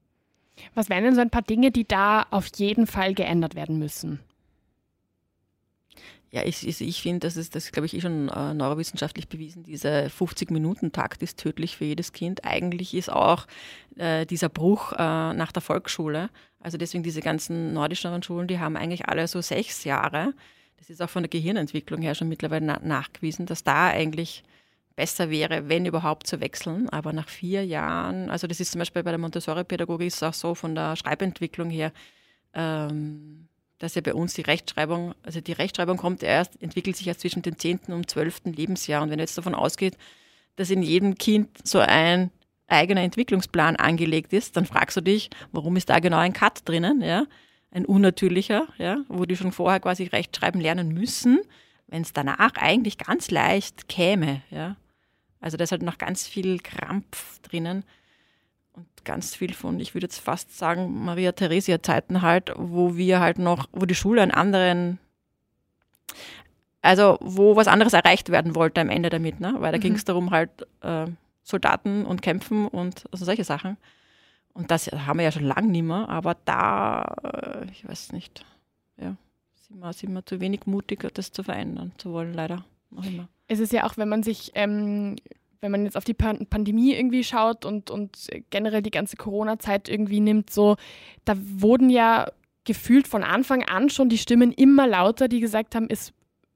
Was 0.75 0.89
wären 0.89 1.05
denn 1.05 1.15
so 1.15 1.21
ein 1.21 1.31
paar 1.31 1.43
Dinge, 1.43 1.71
die 1.71 1.87
da 1.87 2.27
auf 2.31 2.47
jeden 2.57 2.87
Fall 2.87 3.15
geändert 3.15 3.55
werden 3.55 3.79
müssen? 3.79 4.21
Ja, 6.31 6.45
ich, 6.45 6.67
ich, 6.67 6.81
ich 6.83 7.01
finde, 7.01 7.21
das 7.21 7.37
ist, 7.37 7.55
das 7.55 7.73
glaube 7.73 7.87
ich, 7.87 7.95
eh 7.95 8.01
schon 8.03 8.29
äh, 8.29 8.53
neurowissenschaftlich 8.53 9.29
bewiesen. 9.29 9.63
Dieser 9.63 10.07
50-Minuten-Takt 10.07 11.23
ist 11.23 11.39
tödlich 11.39 11.77
für 11.77 11.87
jedes 11.87 12.13
Kind. 12.13 12.45
Eigentlich 12.45 12.93
ist 12.95 13.11
auch 13.11 13.47
äh, 13.97 14.27
dieser 14.27 14.51
Bruch 14.51 14.93
äh, 14.93 14.97
nach 14.97 15.53
der 15.53 15.63
Volksschule, 15.63 16.29
also 16.61 16.77
deswegen 16.77 17.03
diese 17.03 17.21
ganzen 17.21 17.73
nordischeren 17.73 18.23
Schulen, 18.23 18.49
die 18.49 18.59
haben 18.59 18.77
eigentlich 18.77 19.09
alle 19.09 19.27
so 19.27 19.41
sechs 19.41 19.85
Jahre. 19.85 20.35
Das 20.77 20.91
ist 20.91 21.01
auch 21.01 21.11
von 21.11 21.23
der 21.23 21.31
Gehirnentwicklung 21.31 22.03
her 22.03 22.15
schon 22.15 22.29
mittlerweile 22.29 22.67
na 22.67 22.79
nachgewiesen, 22.83 23.47
dass 23.47 23.65
da 23.65 23.89
eigentlich 23.89 24.43
besser 24.97 25.31
wäre, 25.31 25.69
wenn 25.69 25.87
überhaupt 25.87 26.27
zu 26.27 26.41
wechseln. 26.41 26.89
Aber 26.89 27.13
nach 27.13 27.29
vier 27.29 27.65
Jahren, 27.65 28.31
also 28.31 28.47
das 28.47 28.61
ist 28.61 28.73
zum 28.73 28.81
Beispiel 28.81 29.03
bei 29.03 29.11
der 29.11 29.19
Montessori-Pädagogik 29.19 30.23
auch 30.23 30.35
so 30.35 30.55
von 30.55 30.75
der 30.75 30.97
Schreibentwicklung 30.97 31.71
her, 31.71 31.93
ähm, 32.55 33.48
dass 33.79 33.95
ja 33.95 34.01
bei 34.01 34.15
uns 34.15 34.35
die 34.35 34.43
Rechtschreibung, 34.43 35.15
also 35.23 35.41
die 35.41 35.53
Rechtschreibung 35.53 35.97
kommt 35.97 36.23
erst, 36.23 36.61
entwickelt 36.61 36.97
sich 36.97 37.07
erst 37.07 37.21
zwischen 37.21 37.43
dem 37.43 37.59
10. 37.59 37.81
und 37.89 38.11
12. 38.11 38.43
Lebensjahr. 38.47 39.03
Und 39.03 39.11
wenn 39.11 39.19
jetzt 39.19 39.39
davon 39.39 39.55
ausgeht, 39.55 39.97
dass 40.57 40.71
in 40.71 40.83
jedem 40.83 41.17
Kind 41.17 41.51
so 41.65 41.79
ein 41.79 42.31
eigener 42.67 43.03
Entwicklungsplan 43.03 43.77
angelegt 43.77 44.33
ist, 44.33 44.57
dann 44.57 44.67
fragst 44.67 44.97
du 44.97 45.01
dich, 45.01 45.31
warum 45.53 45.77
ist 45.77 45.89
da 45.89 46.01
genau 46.01 46.19
ein 46.19 46.33
Cut 46.33 46.69
drinnen, 46.69 47.01
ja? 47.01 47.25
Ein 47.71 47.85
unnatürlicher, 47.85 48.67
ja, 48.79 49.05
wo 49.09 49.27
die 49.27 49.37
schon 49.37 49.53
vorher 49.53 49.79
quasi 49.79 50.05
Rechtschreiben 50.05 50.61
lernen 50.61 50.89
müssen, 50.89 51.41
wenn 51.87 52.03
es 52.03 52.13
danach 52.13 52.55
eigentlich 52.57 52.99
ganz 52.99 53.31
leicht 53.31 53.89
käme, 53.89 54.43
ja. 54.51 54.77
Also 55.41 55.57
da 55.57 55.65
ist 55.65 55.71
halt 55.71 55.83
noch 55.83 55.99
ganz 55.99 56.27
viel 56.27 56.59
Krampf 56.59 57.41
drinnen 57.43 57.85
und 58.79 59.05
ganz 59.05 59.35
viel 59.35 59.53
von, 59.53 59.81
ich 59.81 59.95
würde 59.95 60.07
jetzt 60.07 60.19
fast 60.19 60.57
sagen, 60.57 61.05
Maria 61.05 61.33
Theresia 61.33 61.83
Zeiten 61.83 62.23
halt, 62.23 62.53
wo 62.57 62.97
wir 62.97 63.21
halt 63.21 63.39
noch, 63.39 63.69
wo 63.73 63.87
die 63.87 63.95
Schule 63.95 64.23
einen 64.23 64.31
anderen, 64.31 64.99
also 66.83 67.19
wo 67.21 67.57
was 67.57 67.69
anderes 67.69 67.93
erreicht 67.93 68.31
werden 68.31 68.55
wollte 68.55 68.81
am 68.81 68.91
Ende 68.91 69.11
damit, 69.11 69.41
ne? 69.41 69.57
weil 69.59 69.73
da 69.73 69.79
mhm. 69.79 69.83
ging 69.83 69.95
es 69.95 70.05
darum 70.05 70.31
halt 70.31 70.51
äh, 70.83 71.07
Soldaten 71.43 72.05
und 72.05 72.23
Kämpfen 72.23 72.69
und 72.69 73.05
also 73.13 73.25
solche 73.25 73.45
Sachen. 73.45 73.77
Und 74.53 74.71
das 74.71 74.87
haben 74.87 75.19
wir 75.19 75.25
ja 75.25 75.33
schon 75.33 75.45
lange 75.45 75.69
nicht 75.69 75.85
mehr, 75.85 76.09
aber 76.09 76.37
da, 76.45 77.15
äh, 77.23 77.71
ich 77.71 77.89
weiß 77.89 78.13
nicht, 78.13 78.45
ja, 79.01 79.17
sind 79.69 79.81
wir, 79.81 79.93
sind 79.93 80.13
wir 80.13 80.27
zu 80.27 80.41
wenig 80.41 80.67
mutig, 80.67 81.07
das 81.15 81.33
zu 81.33 81.43
verändern 81.43 81.93
zu 81.99 82.13
wollen, 82.13 82.35
leider. 82.35 82.65
Noch 82.91 83.05
immer. 83.05 83.29
Es 83.49 83.61
ist 83.61 83.73
ja 83.73 83.85
auch, 83.85 83.97
wenn 83.97 84.09
man 84.09 84.23
sich 84.23 84.53
ähm, 84.55 85.17
wenn 85.61 85.73
man 85.73 85.85
jetzt 85.85 85.97
auf 85.97 86.05
die 86.05 86.15
Pan 86.15 86.47
Pandemie 86.47 86.95
irgendwie 86.95 87.25
schaut 87.25 87.65
und, 87.65 87.91
und 87.91 88.29
generell 88.51 88.83
die 88.83 88.91
ganze 88.91 89.17
Corona-Zeit 89.17 89.89
irgendwie 89.89 90.21
nimmt, 90.21 90.51
so, 90.51 90.77
da 91.25 91.35
wurden 91.37 91.91
ja 91.91 92.31
gefühlt 92.65 93.09
von 93.09 93.25
Anfang 93.25 93.63
an 93.65 93.91
schon 93.91 94.09
die 94.09 94.19
Stimmen 94.19 94.53
immer 94.53 94.87
lauter, 94.87 95.29
die 95.29 95.41
gesagt 95.41 95.75
haben, 95.75 95.87
es, 95.89 96.13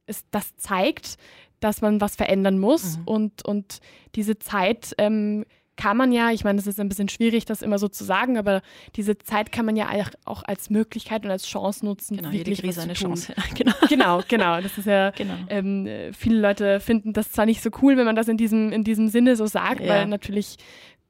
es, 0.06 0.24
das 0.30 0.56
zeigt, 0.56 1.16
dass 1.60 1.80
man 1.80 2.00
was 2.00 2.16
verändern 2.16 2.58
muss. 2.58 2.98
Mhm. 2.98 3.04
Und, 3.04 3.44
und 3.44 3.80
diese 4.14 4.38
Zeit 4.38 4.94
ähm, 4.98 5.44
kann 5.76 5.96
man 5.96 6.12
ja, 6.12 6.30
ich 6.30 6.44
meine, 6.44 6.58
es 6.58 6.66
ist 6.66 6.78
ein 6.78 6.88
bisschen 6.88 7.08
schwierig, 7.08 7.44
das 7.44 7.62
immer 7.62 7.78
so 7.78 7.88
zu 7.88 8.04
sagen, 8.04 8.36
aber 8.36 8.62
diese 8.96 9.16
Zeit 9.18 9.52
kann 9.52 9.64
man 9.64 9.76
ja 9.76 9.88
auch 10.24 10.42
als 10.44 10.70
Möglichkeit 10.70 11.24
und 11.24 11.30
als 11.30 11.46
Chance 11.46 11.84
nutzen. 11.84 12.16
Genau, 12.16 12.30
wirklich 12.30 12.58
jede 12.58 12.68
Krise 12.68 12.82
eine 12.82 12.92
Chance. 12.92 13.34
genau. 13.54 13.72
genau, 13.88 14.22
genau. 14.28 14.60
Das 14.60 14.76
ist 14.76 14.86
ja, 14.86 15.10
genau. 15.10 15.34
ähm, 15.48 15.88
viele 16.12 16.40
Leute 16.40 16.80
finden 16.80 17.12
das 17.12 17.32
zwar 17.32 17.46
nicht 17.46 17.62
so 17.62 17.70
cool, 17.80 17.96
wenn 17.96 18.04
man 18.04 18.16
das 18.16 18.28
in 18.28 18.36
diesem, 18.36 18.70
in 18.70 18.84
diesem 18.84 19.08
Sinne 19.08 19.36
so 19.36 19.46
sagt, 19.46 19.80
ja. 19.80 19.88
weil 19.88 20.06
natürlich 20.06 20.56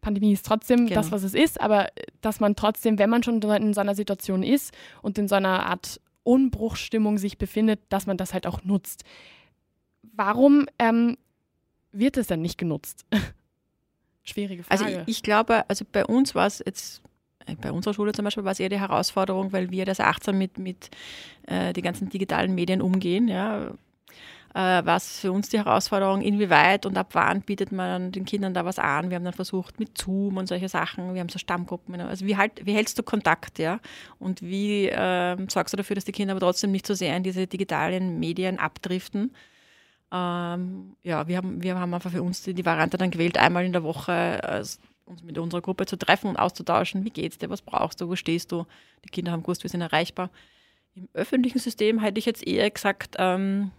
Pandemie 0.01 0.33
ist 0.33 0.47
trotzdem 0.47 0.87
genau. 0.87 0.95
das, 0.95 1.11
was 1.11 1.23
es 1.23 1.35
ist, 1.35 1.61
aber 1.61 1.89
dass 2.21 2.41
man 2.41 2.57
trotzdem, 2.57 2.99
wenn 2.99 3.11
man 3.11 3.23
schon 3.23 3.41
in 3.43 3.75
so 3.75 3.81
einer 3.81 3.95
Situation 3.95 4.43
ist 4.43 4.73
und 5.01 5.19
in 5.19 5.29
so 5.29 5.35
einer 5.35 5.67
Art 5.67 6.01
Unbruchstimmung 6.25 7.19
sich 7.19 7.39
befindet, 7.39 7.81
dass 7.89 8.07
man 8.07 8.17
das 8.17 8.33
halt 8.33 8.47
auch 8.47 8.63
nutzt. 8.65 9.05
Warum 10.03 10.67
ähm, 10.79 11.17
wird 11.93 12.17
es 12.17 12.27
dann 12.29 12.43
nicht 12.43 12.59
genutzt? 12.59 13.07
Schwierige 14.25 14.65
also 14.69 14.85
Frage. 14.85 14.99
Also 14.99 15.11
ich, 15.11 15.19
ich 15.19 15.23
glaube, 15.23 15.69
also 15.69 15.85
bei 15.91 16.05
uns 16.05 16.35
war 16.35 16.47
es 16.47 16.63
jetzt 16.65 17.03
äh, 17.47 17.57
bei 17.57 17.73
unserer 17.73 17.95
Schule 17.95 18.13
zum 18.13 18.25
Beispiel 18.25 18.45
war 18.45 18.53
es 18.53 18.61
eher 18.61 18.69
die 18.69 18.81
Herausforderung, 18.81 19.53
weil 19.53 19.71
wir 19.71 19.85
das 19.85 20.01
achtsam 20.01 20.39
mit, 20.39 20.59
mit 20.59 20.91
äh, 21.47 21.73
den 21.73 21.83
ganzen 21.83 22.09
digitalen 22.09 22.55
Medien 22.55 22.83
umgehen. 22.83 23.29
Ja. 23.29 23.73
Äh, 24.55 24.83
was 24.85 25.21
für 25.21 25.33
uns 25.33 25.49
die 25.49 25.59
Herausforderung, 25.59 26.21
inwieweit 26.21 26.85
und 26.85 26.99
ab 26.99 27.11
wann 27.13 27.41
bietet 27.41 27.73
man 27.73 28.13
den 28.13 28.27
Kindern 28.27 28.53
da 28.53 28.67
was 28.67 28.79
an. 28.79 29.09
Wir 29.09 29.17
haben 29.17 29.25
dann 29.25 29.33
versucht 29.33 29.81
mit 29.81 29.97
Zoom 29.97 30.37
und 30.37 30.47
solche 30.47 30.69
Sachen, 30.69 31.15
wir 31.15 31.23
haben 31.23 31.31
so 31.31 31.39
Stammgruppen. 31.39 31.99
Also 32.03 32.27
wie, 32.27 32.37
halt, 32.37 32.67
wie 32.67 32.75
hältst 32.75 32.99
du 32.99 33.03
Kontakt, 33.03 33.59
ja? 33.59 33.81
Und 34.19 34.43
wie 34.43 34.89
äh, 34.89 35.37
sorgst 35.49 35.73
du 35.73 35.79
dafür, 35.79 35.95
dass 35.95 36.05
die 36.05 36.13
Kinder 36.13 36.33
aber 36.33 36.41
trotzdem 36.41 36.71
nicht 36.71 36.87
so 36.87 36.93
sehr 36.93 37.17
in 37.17 37.23
diese 37.23 37.47
digitalen 37.47 38.21
Medien 38.21 38.59
abdriften? 38.59 39.35
Ähm, 40.13 40.95
ja, 41.03 41.27
wir 41.27 41.39
haben, 41.39 41.63
wir 41.63 41.79
haben 41.79 41.95
einfach 41.95 42.11
für 42.11 42.23
uns 42.23 42.43
die, 42.43 42.53
die 42.53 42.67
Variante 42.67 42.99
dann 42.99 43.11
gewählt, 43.11 43.39
einmal 43.39 43.65
in 43.65 43.73
der 43.73 43.83
Woche 43.83 44.41
äh, 44.43 44.63
uns 45.07 45.23
mit 45.23 45.39
unserer 45.39 45.63
Gruppe 45.63 45.87
zu 45.87 45.97
treffen 45.97 46.29
und 46.29 46.37
auszutauschen. 46.37 47.05
Wie 47.05 47.11
geht's 47.11 47.39
dir? 47.39 47.51
Was 47.51 47.63
brauchst 47.63 48.01
du? 48.01 48.09
Wo 48.09 48.17
stehst 48.17 48.53
du? 48.53 48.67
Die 49.05 49.09
Kinder 49.09 49.33
haben 49.33 49.43
gewusst, 49.43 49.63
wir 49.63 49.71
sind 49.71 49.81
erreichbar. 49.81 50.31
Im 50.95 51.09
öffentlichen 51.15 51.59
System 51.59 51.99
hätte 51.99 52.19
ich 52.19 52.27
jetzt 52.27 52.47
eher 52.47 52.71
gesagt, 52.71 53.17
ähm, 53.19 53.71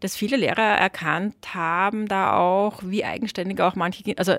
dass 0.00 0.16
viele 0.16 0.36
Lehrer 0.36 0.62
erkannt 0.62 1.54
haben, 1.54 2.08
da 2.08 2.38
auch, 2.38 2.82
wie 2.84 3.04
eigenständig 3.04 3.60
auch 3.60 3.74
manche 3.74 4.02
Kinder, 4.02 4.18
also 4.18 4.36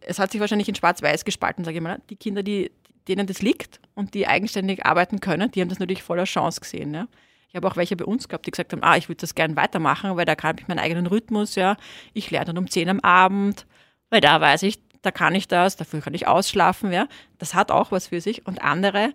es 0.00 0.18
hat 0.18 0.32
sich 0.32 0.40
wahrscheinlich 0.40 0.68
in 0.68 0.74
Schwarz-Weiß 0.74 1.24
gespalten, 1.24 1.64
sage 1.64 1.76
ich 1.76 1.82
mal. 1.82 2.00
Die 2.10 2.16
Kinder, 2.16 2.42
die, 2.42 2.70
denen 3.08 3.26
das 3.26 3.42
liegt 3.42 3.80
und 3.94 4.14
die 4.14 4.26
eigenständig 4.26 4.84
arbeiten 4.84 5.20
können, 5.20 5.50
die 5.50 5.60
haben 5.60 5.68
das 5.68 5.78
natürlich 5.78 6.02
voller 6.02 6.24
Chance 6.24 6.60
gesehen. 6.60 6.90
Ne? 6.90 7.08
Ich 7.54 7.56
habe 7.56 7.68
auch 7.68 7.76
welche 7.76 7.94
bei 7.94 8.04
uns 8.04 8.26
gehabt, 8.26 8.46
die 8.46 8.50
gesagt 8.50 8.72
haben, 8.72 8.82
ah, 8.82 8.96
ich 8.96 9.08
würde 9.08 9.20
das 9.20 9.36
gerne 9.36 9.54
weitermachen, 9.54 10.16
weil 10.16 10.24
da 10.24 10.34
kann 10.34 10.56
ich 10.58 10.66
meinen 10.66 10.80
eigenen 10.80 11.06
Rhythmus, 11.06 11.54
ja. 11.54 11.76
Ich 12.12 12.28
lerne 12.32 12.46
dann 12.46 12.58
um 12.58 12.68
10 12.68 12.88
am 12.88 12.98
Abend, 12.98 13.64
weil 14.10 14.20
da 14.20 14.40
weiß 14.40 14.64
ich, 14.64 14.80
da 15.02 15.12
kann 15.12 15.36
ich 15.36 15.46
das, 15.46 15.76
dafür 15.76 16.00
kann 16.00 16.14
ich 16.14 16.26
ausschlafen, 16.26 16.90
ja. 16.90 17.06
Das 17.38 17.54
hat 17.54 17.70
auch 17.70 17.92
was 17.92 18.08
für 18.08 18.20
sich. 18.20 18.44
Und 18.44 18.60
andere 18.60 19.14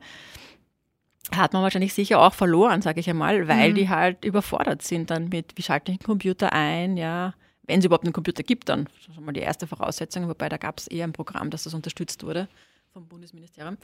hat 1.35 1.51
man 1.51 1.63
wahrscheinlich 1.63 1.93
sicher 1.93 2.21
auch 2.21 2.33
verloren, 2.33 2.81
sage 2.81 3.01
ich 3.01 3.09
einmal, 3.09 3.49
weil 3.49 3.71
mhm. 3.71 3.75
die 3.75 3.89
halt 3.89 4.23
überfordert 4.23 4.83
sind 4.83 5.11
dann 5.11 5.27
mit, 5.27 5.57
wie 5.57 5.61
schalte 5.61 5.91
ich 5.91 5.97
den 5.97 6.05
Computer 6.05 6.53
ein, 6.53 6.95
ja. 6.95 7.33
Wenn 7.63 7.79
es 7.79 7.85
überhaupt 7.85 8.05
einen 8.05 8.13
Computer 8.13 8.43
gibt, 8.43 8.69
dann 8.69 8.85
das 8.85 8.93
ist 9.09 9.15
schon 9.15 9.25
mal 9.25 9.33
die 9.33 9.41
erste 9.41 9.67
Voraussetzung, 9.67 10.29
wobei 10.29 10.47
da 10.47 10.55
gab 10.55 10.79
es 10.79 10.87
eher 10.87 11.03
ein 11.03 11.11
Programm, 11.11 11.49
dass 11.49 11.65
das 11.65 11.73
unterstützt 11.73 12.23
wurde 12.23 12.47
vom 12.93 13.05
Bundesministerium. 13.05 13.77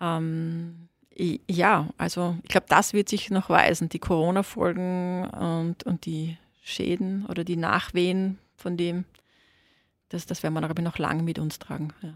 Ähm, 0.00 0.88
ja, 1.16 1.88
also 1.98 2.36
ich 2.42 2.48
glaube, 2.48 2.66
das 2.68 2.92
wird 2.92 3.08
sich 3.08 3.30
noch 3.30 3.50
weisen, 3.50 3.88
die 3.88 3.98
Corona-Folgen 3.98 5.24
und, 5.28 5.82
und 5.84 6.06
die 6.06 6.38
Schäden 6.62 7.26
oder 7.26 7.44
die 7.44 7.56
Nachwehen 7.56 8.38
von 8.56 8.76
dem, 8.76 9.04
das, 10.08 10.26
das 10.26 10.42
werden 10.42 10.54
wir, 10.54 10.82
noch 10.82 10.98
lange 10.98 11.22
mit 11.22 11.38
uns 11.38 11.58
tragen. 11.58 11.92
Ja. 12.02 12.14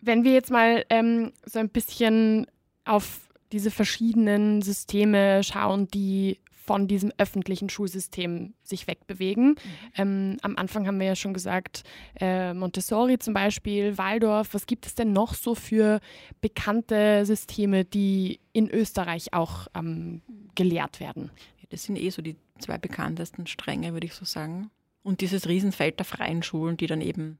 Wenn 0.00 0.24
wir 0.24 0.32
jetzt 0.32 0.50
mal 0.50 0.84
ähm, 0.90 1.32
so 1.44 1.58
ein 1.58 1.68
bisschen 1.68 2.46
auf 2.84 3.28
diese 3.52 3.70
verschiedenen 3.70 4.62
Systeme 4.62 5.42
schauen, 5.42 5.88
die 5.88 6.38
von 6.68 6.86
diesem 6.86 7.10
öffentlichen 7.16 7.70
Schulsystem 7.70 8.52
sich 8.62 8.86
wegbewegen. 8.86 9.48
Mhm. 9.48 9.56
Ähm, 9.96 10.36
am 10.42 10.56
Anfang 10.56 10.86
haben 10.86 11.00
wir 11.00 11.06
ja 11.06 11.16
schon 11.16 11.32
gesagt, 11.32 11.82
äh, 12.20 12.52
Montessori 12.52 13.18
zum 13.18 13.32
Beispiel, 13.32 13.96
Waldorf. 13.96 14.52
Was 14.52 14.66
gibt 14.66 14.84
es 14.84 14.94
denn 14.94 15.14
noch 15.14 15.32
so 15.32 15.54
für 15.54 16.00
bekannte 16.42 17.24
Systeme, 17.24 17.86
die 17.86 18.40
in 18.52 18.68
Österreich 18.68 19.32
auch 19.32 19.68
ähm, 19.74 20.20
gelehrt 20.54 21.00
werden? 21.00 21.30
Das 21.70 21.84
sind 21.84 21.96
eh 21.96 22.10
so 22.10 22.20
die 22.20 22.36
zwei 22.58 22.76
bekanntesten 22.76 23.46
Stränge, 23.46 23.94
würde 23.94 24.06
ich 24.06 24.12
so 24.12 24.26
sagen. 24.26 24.70
Und 25.02 25.22
dieses 25.22 25.48
Riesenfeld 25.48 25.98
der 25.98 26.04
freien 26.04 26.42
Schulen, 26.42 26.76
die 26.76 26.86
dann 26.86 27.00
eben 27.00 27.38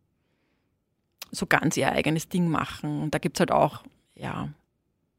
so 1.31 1.45
ganz 1.45 1.77
ihr 1.77 1.93
eigenes 1.93 2.31
Ding 2.31 2.49
machen. 2.49 3.03
Und 3.03 3.12
da 3.12 3.19
gibt 3.19 3.37
es 3.37 3.41
halt 3.41 3.53
auch, 3.53 3.83
ja, 4.14 4.49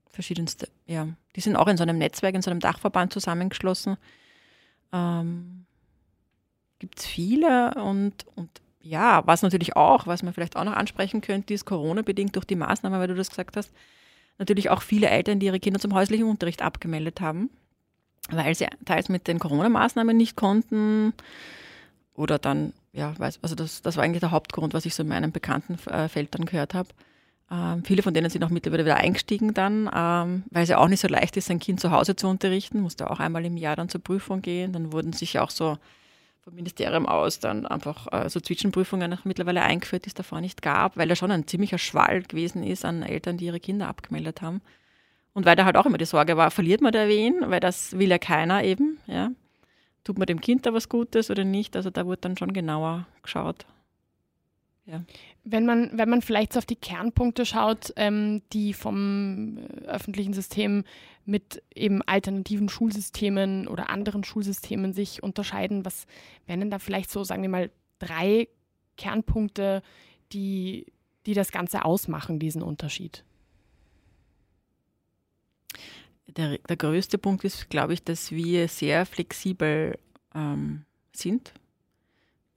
verschiedenste, 0.09 0.67
ja, 0.85 1.07
die 1.35 1.41
sind 1.41 1.55
auch 1.55 1.67
in 1.67 1.77
so 1.77 1.83
einem 1.83 1.97
Netzwerk, 1.97 2.35
in 2.35 2.41
so 2.41 2.51
einem 2.51 2.59
Dachverband 2.59 3.13
zusammengeschlossen. 3.13 3.97
Ähm, 4.91 5.65
gibt 6.79 6.99
es 6.99 7.05
viele 7.05 7.73
und, 7.75 8.25
und 8.35 8.49
ja, 8.81 9.25
was 9.27 9.41
natürlich 9.41 9.75
auch, 9.75 10.07
was 10.07 10.23
man 10.23 10.33
vielleicht 10.33 10.55
auch 10.55 10.63
noch 10.63 10.73
ansprechen 10.73 11.21
könnte, 11.21 11.53
ist 11.53 11.65
Corona-bedingt 11.65 12.35
durch 12.35 12.45
die 12.45 12.55
Maßnahme, 12.55 12.99
weil 12.99 13.07
du 13.07 13.15
das 13.15 13.29
gesagt 13.29 13.57
hast, 13.57 13.71
natürlich 14.37 14.69
auch 14.69 14.81
viele 14.81 15.09
Eltern, 15.09 15.39
die 15.39 15.47
ihre 15.47 15.59
Kinder 15.59 15.79
zum 15.79 15.93
häuslichen 15.93 16.27
Unterricht 16.27 16.61
abgemeldet 16.61 17.21
haben, 17.21 17.49
weil 18.31 18.55
sie 18.55 18.67
teils 18.85 19.09
mit 19.09 19.27
den 19.27 19.39
Corona-Maßnahmen 19.39 20.15
nicht 20.15 20.35
konnten 20.35 21.13
oder 22.15 22.39
dann, 22.39 22.73
ja, 22.93 23.17
weiß, 23.19 23.39
also 23.41 23.55
das, 23.55 23.81
das 23.81 23.97
war 23.97 24.03
eigentlich 24.03 24.21
der 24.21 24.31
Hauptgrund, 24.31 24.73
was 24.73 24.85
ich 24.85 24.95
so 24.95 25.03
in 25.03 25.09
meinem 25.09 25.31
Bekanntenfeld 25.31 26.33
dann 26.33 26.45
gehört 26.45 26.73
habe. 26.73 26.89
Ähm, 27.51 27.83
viele 27.83 28.03
von 28.03 28.13
denen 28.13 28.29
sind 28.29 28.43
auch 28.43 28.49
mittlerweile 28.49 28.85
wieder 28.85 28.97
eingestiegen 28.97 29.53
dann, 29.53 29.89
ähm, 29.93 30.43
weil 30.51 30.63
es 30.63 30.69
ja 30.69 30.77
auch 30.77 30.87
nicht 30.87 30.99
so 30.99 31.07
leicht 31.07 31.35
ist, 31.35 31.47
sein 31.47 31.59
Kind 31.59 31.79
zu 31.79 31.91
Hause 31.91 32.15
zu 32.15 32.27
unterrichten, 32.27 32.81
musste 32.81 33.09
auch 33.09 33.19
einmal 33.19 33.43
im 33.45 33.57
Jahr 33.57 33.75
dann 33.75 33.89
zur 33.89 34.01
Prüfung 34.01 34.41
gehen. 34.41 34.71
Dann 34.71 34.93
wurden 34.93 35.13
sich 35.13 35.39
auch 35.39 35.49
so 35.49 35.77
vom 36.41 36.53
Ministerium 36.55 37.07
aus 37.07 37.39
dann 37.39 37.65
einfach 37.65 38.07
äh, 38.11 38.29
so 38.29 38.39
Zwischenprüfungen 38.39 39.17
mittlerweile 39.23 39.63
eingeführt, 39.63 40.05
die 40.05 40.09
es 40.09 40.13
davor 40.13 40.41
nicht 40.41 40.61
gab, 40.61 40.95
weil 40.95 41.07
da 41.07 41.15
schon 41.15 41.31
ein 41.31 41.47
ziemlicher 41.47 41.79
Schwall 41.79 42.21
gewesen 42.21 42.63
ist 42.63 42.85
an 42.85 43.01
Eltern, 43.01 43.37
die 43.37 43.45
ihre 43.45 43.59
Kinder 43.59 43.87
abgemeldet 43.87 44.41
haben. 44.41 44.61
Und 45.33 45.45
weil 45.45 45.55
da 45.55 45.65
halt 45.65 45.77
auch 45.77 45.85
immer 45.85 45.97
die 45.97 46.05
Sorge 46.05 46.37
war, 46.37 46.51
verliert 46.51 46.81
man 46.81 46.91
da 46.91 47.07
wen, 47.07 47.49
weil 47.49 47.59
das 47.59 47.97
will 47.97 48.09
ja 48.09 48.17
keiner 48.17 48.63
eben, 48.63 48.99
ja. 49.07 49.31
Tut 50.03 50.17
man 50.17 50.25
dem 50.25 50.41
Kind 50.41 50.65
da 50.65 50.73
was 50.73 50.89
Gutes 50.89 51.29
oder 51.29 51.43
nicht? 51.43 51.75
Also 51.75 51.89
da 51.89 52.05
wurde 52.05 52.21
dann 52.21 52.37
schon 52.37 52.53
genauer 52.53 53.05
geschaut. 53.21 53.65
Ja. 54.89 55.03
Wenn 55.43 55.67
man, 55.67 55.91
wenn 55.93 56.09
man 56.09 56.23
vielleicht 56.23 56.53
so 56.53 56.57
auf 56.57 56.65
die 56.65 56.75
Kernpunkte 56.75 57.45
schaut, 57.45 57.93
ähm, 57.95 58.41
die 58.53 58.73
vom 58.73 59.57
äh, 59.57 59.85
öffentlichen 59.85 60.33
System 60.33 60.83
mit 61.25 61.61
eben 61.75 62.01
alternativen 62.01 62.69
Schulsystemen 62.69 63.67
oder 63.67 63.91
anderen 63.91 64.23
Schulsystemen 64.23 64.93
sich 64.93 65.21
unterscheiden, 65.21 65.85
was 65.85 66.07
wären 66.47 66.61
denn 66.61 66.71
da 66.71 66.79
vielleicht 66.79 67.11
so, 67.11 67.23
sagen 67.23 67.43
wir 67.43 67.49
mal, 67.49 67.69
drei 67.99 68.47
Kernpunkte, 68.97 69.83
die, 70.31 70.87
die 71.27 71.35
das 71.35 71.51
Ganze 71.51 71.85
ausmachen, 71.85 72.39
diesen 72.39 72.63
Unterschied? 72.63 73.23
Der, 76.25 76.57
der 76.57 76.77
größte 76.77 77.19
Punkt 77.19 77.43
ist, 77.43 77.69
glaube 77.69 77.93
ich, 77.93 78.03
dass 78.03 78.31
wir 78.31 78.67
sehr 78.67 79.05
flexibel 79.05 79.99
ähm, 80.33 80.85
sind 81.11 81.53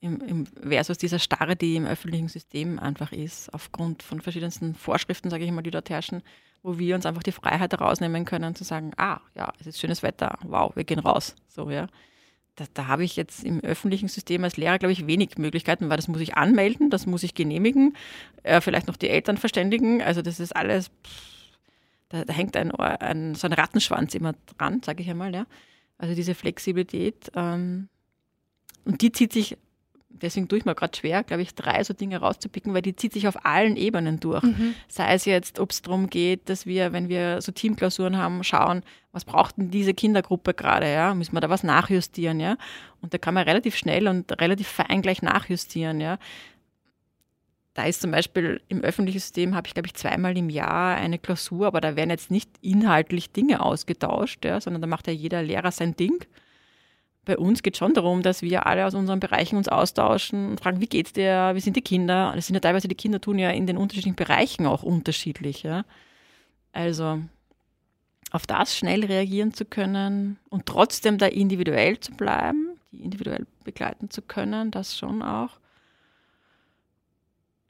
im, 0.03 0.21
im, 0.21 0.47
versus 0.47 0.99
dieser 0.99 1.21
Starre, 1.21 1.55
die 1.55 1.77
im 1.77 1.87
öffentlichen 1.87 2.29
System 2.29 2.79
einfach 2.79 3.13
ist, 3.13 3.55
aufgrund 3.55 4.03
von 4.03 4.21
verschiedensten 4.21 4.75
Vorschriften, 4.75 5.31
sage 5.31 5.45
ich 5.45 5.53
mal, 5.53 5.63
die 5.63 5.71
dort 5.71 5.91
herrschen, 5.91 6.23
wo 6.65 6.79
wir 6.79 6.97
uns 6.97 7.07
einfach 7.07 7.23
die 7.23 7.33
Freiheit 7.33 7.73
herausnehmen 7.73 8.25
können, 8.25 8.57
zu 8.57 8.65
sagen, 8.65 8.91
ah, 8.97 9.21
ja, 9.37 9.53
es 9.61 9.69
ist 9.69 9.81
schönes 9.81 10.03
Wetter, 10.03 10.39
wow, 10.43 10.75
wir 10.75 10.83
gehen 10.83 10.99
raus. 10.99 11.37
So, 11.49 11.71
ja. 11.71 11.87
Da, 12.57 12.65
da 12.75 12.89
habe 12.89 13.05
ich 13.05 13.15
jetzt 13.15 13.45
im 13.45 13.61
öffentlichen 13.61 14.09
System 14.09 14.43
als 14.43 14.57
Lehrer, 14.57 14.79
glaube 14.79 14.93
ich, 14.93 15.07
wenig 15.07 15.39
Möglichkeiten, 15.39 15.89
weil 15.89 15.97
das 15.97 16.09
muss 16.09 16.21
ich 16.21 16.35
anmelden, 16.35 16.91
das 16.91 17.07
muss 17.07 17.23
ich 17.23 17.35
genehmigen, 17.35 17.97
äh, 18.43 18.61
vielleicht 18.61 18.89
noch 18.89 18.97
die 18.97 19.09
Eltern 19.09 19.37
verständigen. 19.37 20.03
Also 20.03 20.21
das 20.21 20.41
ist 20.41 20.55
alles, 20.55 20.89
pff, 20.89 21.59
da, 22.09 22.25
da, 22.25 22.33
hängt 22.33 22.57
ein, 22.57 22.73
ein, 22.73 23.37
so 23.37 23.47
ein 23.47 23.53
Rattenschwanz 23.53 24.15
immer 24.17 24.35
dran, 24.59 24.83
sage 24.83 25.03
ich 25.03 25.09
einmal. 25.09 25.33
Ja. 25.33 25.47
Also 25.97 26.17
diese 26.17 26.35
Flexibilität. 26.35 27.31
Ähm, 27.37 27.89
und 28.85 29.01
die 29.01 29.13
zieht 29.13 29.33
sich 29.33 29.57
deswegen 30.13 30.49
tue 30.49 30.59
ich 30.59 30.65
mir 30.65 30.75
gerade 30.75 30.97
schwer, 30.97 31.23
glaube 31.23 31.43
ich, 31.43 31.55
drei 31.55 31.83
so 31.85 31.95
Dinge 31.95 32.19
rauszupicken, 32.19 32.75
weil 32.75 32.83
die 32.83 32.97
zieht 32.97 33.13
sich 33.13 33.27
auf 33.29 33.45
allen 33.45 33.77
Ebenen 33.77 34.21
durch. 34.21 34.43
Mhm. 34.43 34.75
Sei 34.89 35.15
es 35.15 35.25
jetzt, 35.25 35.59
ob 35.59 35.71
es 35.71 35.83
darum 35.83 36.09
geht, 36.09 36.49
dass 36.49 36.67
wir, 36.67 36.93
wenn 36.93 37.09
wir 37.09 37.41
so 37.41 37.53
Teamklausuren 37.53 38.17
haben, 38.17 38.45
schauen, 38.45 38.83
was 39.13 39.25
braucht 39.25 39.59
denn 39.59 39.71
diese 39.71 39.95
Kindergruppe 39.95 40.55
gerade, 40.55 40.91
ja? 40.91 41.15
Müssen 41.15 41.35
wir 41.35 41.41
da 41.41 41.51
was 41.51 41.63
nachjustieren, 41.63 42.41
ja? 42.41 42.57
Und 43.01 43.13
da 43.13 43.19
kann 43.19 43.35
man 43.35 43.45
relativ 43.45 43.77
schnell 43.77 44.09
und 44.09 44.41
relativ 44.41 44.69
fein 44.69 45.03
gleich 45.03 45.23
nachjustieren, 45.23 46.01
ja? 46.01 46.19
Da 47.75 47.85
ist 47.85 48.03
zum 48.03 48.11
Beispiel 48.11 48.61
im 48.69 48.83
öffentlichen 48.83 49.19
System 49.19 49.55
habe 49.55 49.67
ich, 49.67 49.75
glaube 49.75 49.87
ich, 49.87 49.95
zweimal 49.95 50.37
im 50.37 50.51
Jahr 50.51 50.97
eine 50.97 51.19
Klausur, 51.19 51.67
aber 51.67 51.81
da 51.81 51.97
werden 51.97 52.11
jetzt 52.11 52.31
nicht 52.31 52.51
inhaltlich 52.61 53.33
Dinge 53.33 53.63
ausgetauscht, 53.63 54.45
ja, 54.45 54.61
sondern 54.61 54.83
da 54.83 54.89
macht 54.89 55.07
ja 55.07 55.13
jeder 55.13 55.43
Lehrer 55.43 55.71
sein 55.71 55.97
Ding 55.97 56.27
bei 57.25 57.39
uns 57.39 57.63
geht 57.63 57.75
es 57.75 57.79
schon 57.79 57.95
darum, 57.95 58.23
dass 58.23 58.43
wir 58.43 58.67
alle 58.67 58.85
aus 58.85 58.95
unseren 58.95 59.21
Bereichen 59.21 59.57
uns 59.57 59.69
austauschen 59.69 60.51
und 60.51 60.61
fragen, 60.61 60.81
wie 60.81 60.87
geht's 60.87 61.13
dir, 61.13 61.53
wie 61.55 61.61
sind 61.61 61.77
die 61.77 61.83
Kinder? 61.83 62.33
Das 62.35 62.47
sind 62.47 62.55
ja 62.55 62.61
teilweise, 62.61 62.89
die 62.89 62.97
Kinder 62.97 63.21
tun 63.21 63.39
ja 63.39 63.51
in 63.51 63.67
den 63.67 63.77
unterschiedlichen 63.77 64.17
Bereichen 64.17 64.67
auch 64.67 64.83
unterschiedlich. 64.83 65.63
Ja? 65.63 65.85
Also 66.73 67.21
auf 68.33 68.47
das 68.47 68.77
schnell 68.77 69.05
reagieren 69.05 69.55
zu 69.55 69.65
können 69.65 70.39
und 70.49 70.67
trotzdem 70.67 71.19
da 71.19 71.27
individuell 71.27 72.01
zu 72.01 72.13
bleiben, 72.13 72.79
die 72.91 73.03
individuell 73.05 73.47
begleiten 73.63 74.11
zu 74.11 74.23
können, 74.23 74.71
das 74.71 74.97
schon 74.97 75.23
auch. 75.23 75.61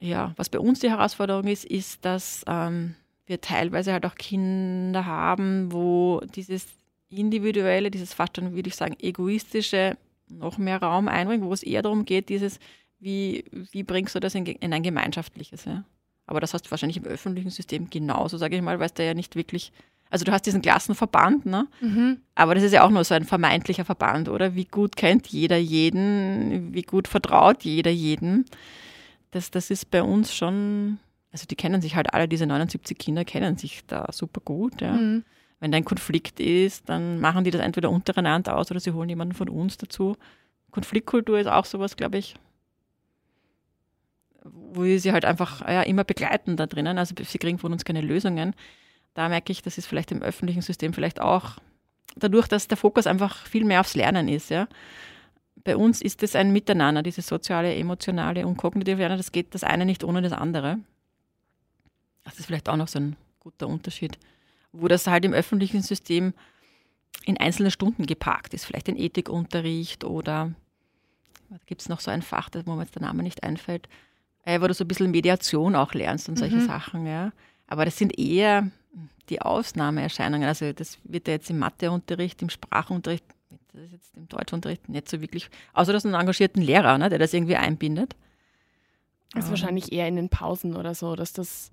Ja, 0.01 0.33
was 0.37 0.49
bei 0.49 0.59
uns 0.59 0.81
die 0.81 0.91
Herausforderung 0.91 1.47
ist, 1.47 1.65
ist, 1.65 2.05
dass 2.05 2.45
ähm, 2.47 2.95
wir 3.27 3.41
teilweise 3.41 3.93
halt 3.93 4.07
auch 4.07 4.15
Kinder 4.15 5.05
haben, 5.05 5.73
wo 5.73 6.21
dieses 6.35 6.67
individuelle, 7.13 7.91
dieses 7.91 8.15
fast 8.15 8.37
schon, 8.37 8.55
würde 8.55 8.69
ich 8.69 8.77
sagen, 8.77 8.97
egoistische 8.99 9.97
noch 10.29 10.59
mehr 10.59 10.81
Raum 10.81 11.09
einbringen, 11.09 11.45
wo 11.45 11.53
es 11.53 11.63
eher 11.63 11.83
darum 11.83 12.05
geht, 12.05 12.29
dieses, 12.29 12.59
wie, 12.99 13.45
wie 13.51 13.83
bringst 13.83 14.15
du 14.15 14.21
das 14.21 14.35
in, 14.35 14.47
in 14.47 14.73
ein 14.73 14.83
gemeinschaftliches. 14.83 15.65
Ja? 15.65 15.85
Aber 16.27 16.41
das 16.41 16.55
hast 16.55 16.67
du 16.67 16.71
wahrscheinlich 16.71 16.97
im 16.97 17.05
öffentlichen 17.05 17.51
System 17.51 17.91
genauso, 17.91 18.39
sage 18.39 18.57
ich 18.57 18.63
mal, 18.63 18.79
weil 18.79 18.87
es 18.87 18.95
da 18.95 19.03
ja 19.03 19.15
nicht 19.15 19.37
wirklich, 19.37 19.73
also 20.11 20.25
du 20.25 20.33
hast 20.33 20.47
diesen 20.47 20.63
Klassenverband, 20.63 21.47
ne? 21.47 21.69
Mhm. 21.81 22.19
aber 22.35 22.55
das 22.55 22.65
ist 22.65 22.73
ja 22.73 22.85
auch 22.85 22.91
nur 22.91 23.05
so 23.05 23.15
ein 23.15 23.25
vermeintlicher 23.25 23.85
Verband, 23.85 24.29
oder? 24.29 24.55
Wie 24.55 24.65
gut 24.65 24.97
kennt 24.97 25.27
jeder 25.29 25.57
jeden, 25.57 26.75
wie 26.75 26.83
gut 26.83 27.09
vertraut 27.09 27.65
jeder 27.65 27.91
jeden. 27.91 28.47
Das, 29.31 29.51
das 29.51 29.71
ist 29.71 29.91
bei 29.91 30.03
uns 30.03 30.35
schon, 30.35 30.99
also 31.33 31.47
die 31.47 31.57
kennen 31.57 31.81
sich 31.81 31.97
halt 31.97 32.13
alle, 32.13 32.29
diese 32.29 32.47
79 32.47 32.97
Kinder 32.99 33.25
kennen 33.25 33.57
sich 33.57 33.85
da 33.87 34.07
super 34.13 34.41
gut. 34.45 34.81
Ja. 34.81 34.93
Mhm 34.93 35.25
wenn 35.63 35.71
da 35.71 35.77
ein 35.77 35.85
Konflikt 35.85 36.41
ist, 36.41 36.89
dann 36.89 37.21
machen 37.21 37.45
die 37.45 37.53
das 37.53 37.61
entweder 37.61 37.89
untereinander 37.89 38.57
aus 38.57 38.73
oder 38.73 38.81
sie 38.81 38.91
holen 38.91 39.09
jemanden 39.09 39.33
von 39.33 39.49
uns 39.49 39.77
dazu. 39.77 40.17
Konfliktkultur 40.73 41.39
ist 41.39 41.47
auch 41.47 41.67
sowas, 41.67 41.95
glaube 41.95 42.19
ich, 42.19 42.35
wo 44.43 44.83
wir 44.83 44.99
sie 44.99 45.13
halt 45.13 45.25
einfach 45.25 45.61
ja, 45.61 45.83
immer 45.83 46.03
begleiten 46.03 46.57
da 46.57 46.67
drinnen. 46.67 46.99
Also 46.99 47.15
sie 47.23 47.39
kriegen 47.39 47.61
von 47.61 47.71
uns 47.71 47.85
keine 47.85 48.01
Lösungen. 48.01 48.57
Da 49.15 49.29
merke 49.29 49.53
ich, 49.53 49.63
das 49.63 49.79
ist 49.79 49.87
vielleicht 49.87 50.11
im 50.11 50.21
öffentlichen 50.21 50.63
System 50.63 50.95
vielleicht 50.95 51.21
auch 51.21 51.59
dadurch, 52.17 52.49
dass 52.49 52.67
der 52.67 52.77
Fokus 52.77 53.07
einfach 53.07 53.47
viel 53.47 53.65
mehr 53.65 53.83
aufs 53.83 53.95
Lernen 53.95 54.27
ist. 54.27 54.51
Ja. 54.51 54.67
Bei 55.63 55.77
uns 55.77 56.03
ist 56.03 56.25
es 56.25 56.35
ein 56.35 56.53
Miteinander, 56.53 57.05
dieses 57.05 57.29
soziale, 57.29 57.73
emotionale 57.73 58.49
und 58.49 58.57
kognitive 58.57 58.99
Lernen. 58.99 59.17
Das 59.17 59.31
geht 59.31 59.55
das 59.55 59.63
eine 59.63 59.87
nicht 59.87 60.03
ohne 60.03 60.23
das 60.23 60.33
andere. 60.33 60.81
Das 62.25 62.41
ist 62.41 62.47
vielleicht 62.47 62.69
auch 62.69 62.77
noch 62.77 62.89
so 62.89 62.99
ein 62.99 63.17
guter 63.39 63.69
Unterschied 63.69 64.19
wo 64.73 64.89
das 64.89 65.07
halt 65.07 65.25
im 65.25 65.33
öffentlichen 65.33 65.83
System 65.83 66.35
in 67.25 67.37
einzelne 67.39 67.71
Stunden 67.71 68.07
geparkt 68.07 68.55
ist. 68.55 68.65
Vielleicht 68.65 68.89
ein 68.89 68.97
Ethikunterricht 68.97 70.05
oder 70.05 70.53
gibt 71.67 71.83
es 71.83 71.89
noch 71.89 72.01
so 72.01 72.11
ein 72.11 72.23
Fach, 72.23 72.49
wo 72.65 72.73
mir 72.73 72.83
jetzt 72.83 72.95
der 72.95 73.03
Name 73.03 73.23
nicht 73.23 73.43
einfällt, 73.45 73.89
äh, 74.45 74.61
wo 74.61 74.67
du 74.67 74.75
so 74.75 74.85
ein 74.85 74.89
bisschen 74.89 75.11
Mediation 75.11 75.77
auch 75.77 75.93
lernst 75.93 76.29
und 76.29 76.39
solche 76.39 76.57
mhm. 76.57 76.67
Sachen. 76.67 77.07
Ja. 77.07 77.33
Aber 77.67 77.85
das 77.85 77.99
sind 77.99 78.19
eher 78.19 78.71
die 79.29 79.41
Ausnahmeerscheinungen. 79.41 80.49
Also 80.49 80.73
das 80.73 80.99
wird 81.05 81.29
ja 81.29 81.35
jetzt 81.35 81.51
im 81.51 81.59
Matheunterricht, 81.59 82.43
im 82.43 82.51
Sprachunterricht, 82.51 83.25
das 83.73 83.83
ist 83.83 83.93
jetzt 83.93 84.17
im 84.17 84.29
Deutschunterricht 84.29 84.89
nicht 84.89 85.09
so 85.09 85.21
wirklich, 85.21 85.49
außer 85.73 85.93
dass 85.93 86.05
einen 86.05 86.15
engagierten 86.15 86.63
Lehrer, 86.63 86.99
ne, 86.99 87.09
der 87.09 87.19
das 87.19 87.33
irgendwie 87.33 87.57
einbindet. 87.57 88.17
Das 89.33 89.45
ist 89.45 89.49
ähm. 89.49 89.51
wahrscheinlich 89.53 89.93
eher 89.93 90.09
in 90.09 90.17
den 90.17 90.29
Pausen 90.29 90.77
oder 90.77 90.95
so, 90.95 91.17
dass 91.17 91.33
das 91.33 91.71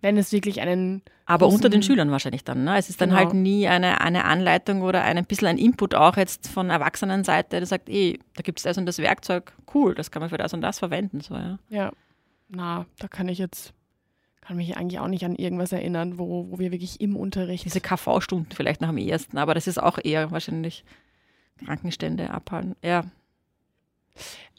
wenn 0.00 0.16
es 0.16 0.32
wirklich 0.32 0.60
einen. 0.60 1.02
Aber 1.24 1.48
unter 1.48 1.68
den 1.68 1.82
Schülern 1.82 2.10
wahrscheinlich 2.10 2.44
dann. 2.44 2.64
Ne? 2.64 2.76
Es 2.78 2.88
ist 2.88 3.00
dann 3.00 3.10
genau. 3.10 3.20
halt 3.22 3.34
nie 3.34 3.66
eine, 3.66 4.00
eine 4.00 4.24
Anleitung 4.24 4.82
oder 4.82 5.02
ein 5.02 5.24
bisschen 5.24 5.48
ein 5.48 5.58
Input 5.58 5.94
auch 5.94 6.16
jetzt 6.16 6.48
von 6.48 6.70
Erwachsenenseite, 6.70 7.56
der 7.56 7.66
sagt, 7.66 7.88
eh, 7.88 8.18
da 8.34 8.42
gibt 8.42 8.60
es 8.60 8.62
das 8.62 8.78
und 8.78 8.86
das 8.86 8.98
Werkzeug, 8.98 9.52
cool, 9.74 9.94
das 9.94 10.10
kann 10.10 10.20
man 10.20 10.30
für 10.30 10.38
das 10.38 10.54
und 10.54 10.60
das 10.60 10.78
verwenden. 10.78 11.20
So, 11.20 11.34
ja. 11.34 11.58
ja, 11.68 11.92
na, 12.48 12.86
da 12.98 13.08
kann 13.08 13.28
ich 13.28 13.38
jetzt, 13.38 13.72
kann 14.40 14.56
mich 14.56 14.76
eigentlich 14.76 15.00
auch 15.00 15.08
nicht 15.08 15.24
an 15.24 15.34
irgendwas 15.34 15.72
erinnern, 15.72 16.18
wo, 16.18 16.46
wo 16.50 16.58
wir 16.58 16.70
wirklich 16.70 17.00
im 17.00 17.16
Unterricht. 17.16 17.64
Diese 17.64 17.80
KV-Stunden 17.80 18.52
vielleicht 18.54 18.80
noch 18.80 18.90
am 18.90 18.98
ehesten, 18.98 19.38
aber 19.38 19.54
das 19.54 19.66
ist 19.66 19.82
auch 19.82 19.98
eher 20.02 20.30
wahrscheinlich 20.30 20.84
Krankenstände 21.64 22.30
abhalten. 22.30 22.76
Ja. 22.82 23.04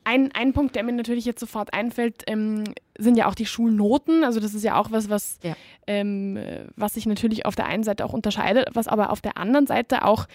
Ein, 0.10 0.32
ein 0.34 0.54
Punkt, 0.54 0.76
der 0.76 0.84
mir 0.84 0.94
natürlich 0.94 1.26
jetzt 1.26 1.42
sofort 1.42 1.74
einfällt, 1.74 2.24
ähm, 2.28 2.64
sind 2.98 3.18
ja 3.18 3.28
auch 3.28 3.36
die 3.36 3.46
Schulnoten. 3.46 4.24
Also 4.24 4.40
das 4.40 4.54
ist 4.54 4.64
ja 4.64 4.80
auch 4.80 4.90
was, 4.90 5.10
was, 5.10 5.38
ja. 5.44 5.54
ähm, 5.86 6.40
was 6.78 6.94
sich 6.94 7.06
natürlich 7.06 7.46
auf 7.46 7.56
der 7.56 7.66
einen 7.66 7.84
Seite 7.84 8.06
auch 8.06 8.14
unterscheidet, 8.14 8.70
was 8.72 8.88
aber 8.88 9.10
auf 9.10 9.20
der 9.20 9.38
anderen 9.38 9.68
Seite 9.68 10.06
auch 10.06 10.28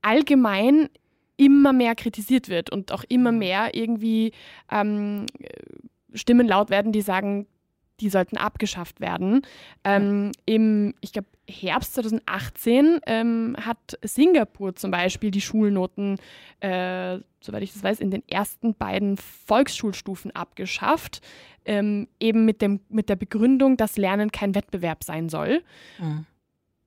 allgemein 0.00 0.88
immer 1.36 1.72
mehr 1.72 1.96
kritisiert 1.96 2.48
wird 2.48 2.70
und 2.70 2.92
auch 2.92 3.02
immer 3.08 3.32
mhm. 3.32 3.38
mehr 3.38 3.74
irgendwie 3.74 4.30
ähm, 4.70 5.26
Stimmen 6.14 6.46
laut 6.46 6.70
werden, 6.70 6.92
die 6.92 7.02
sagen, 7.02 7.48
die 8.00 8.10
sollten 8.10 8.36
abgeschafft 8.36 9.00
werden. 9.00 9.42
Ähm, 9.84 10.32
Im, 10.44 10.94
ich 11.00 11.12
glaube, 11.12 11.28
Herbst 11.48 11.94
2018 11.94 13.00
ähm, 13.06 13.56
hat 13.60 13.98
Singapur 14.02 14.74
zum 14.74 14.90
Beispiel 14.90 15.30
die 15.30 15.40
Schulnoten, 15.40 16.18
äh, 16.60 17.18
soweit 17.40 17.62
ich 17.62 17.72
das 17.72 17.82
weiß, 17.82 18.00
in 18.00 18.10
den 18.10 18.26
ersten 18.28 18.74
beiden 18.74 19.16
Volksschulstufen 19.16 20.34
abgeschafft. 20.34 21.20
Ähm, 21.64 22.08
eben 22.20 22.44
mit, 22.44 22.62
dem, 22.62 22.80
mit 22.88 23.08
der 23.08 23.16
Begründung, 23.16 23.76
dass 23.76 23.96
Lernen 23.96 24.30
kein 24.30 24.54
Wettbewerb 24.54 25.02
sein 25.02 25.28
soll. 25.28 25.62
Mhm. 25.98 26.26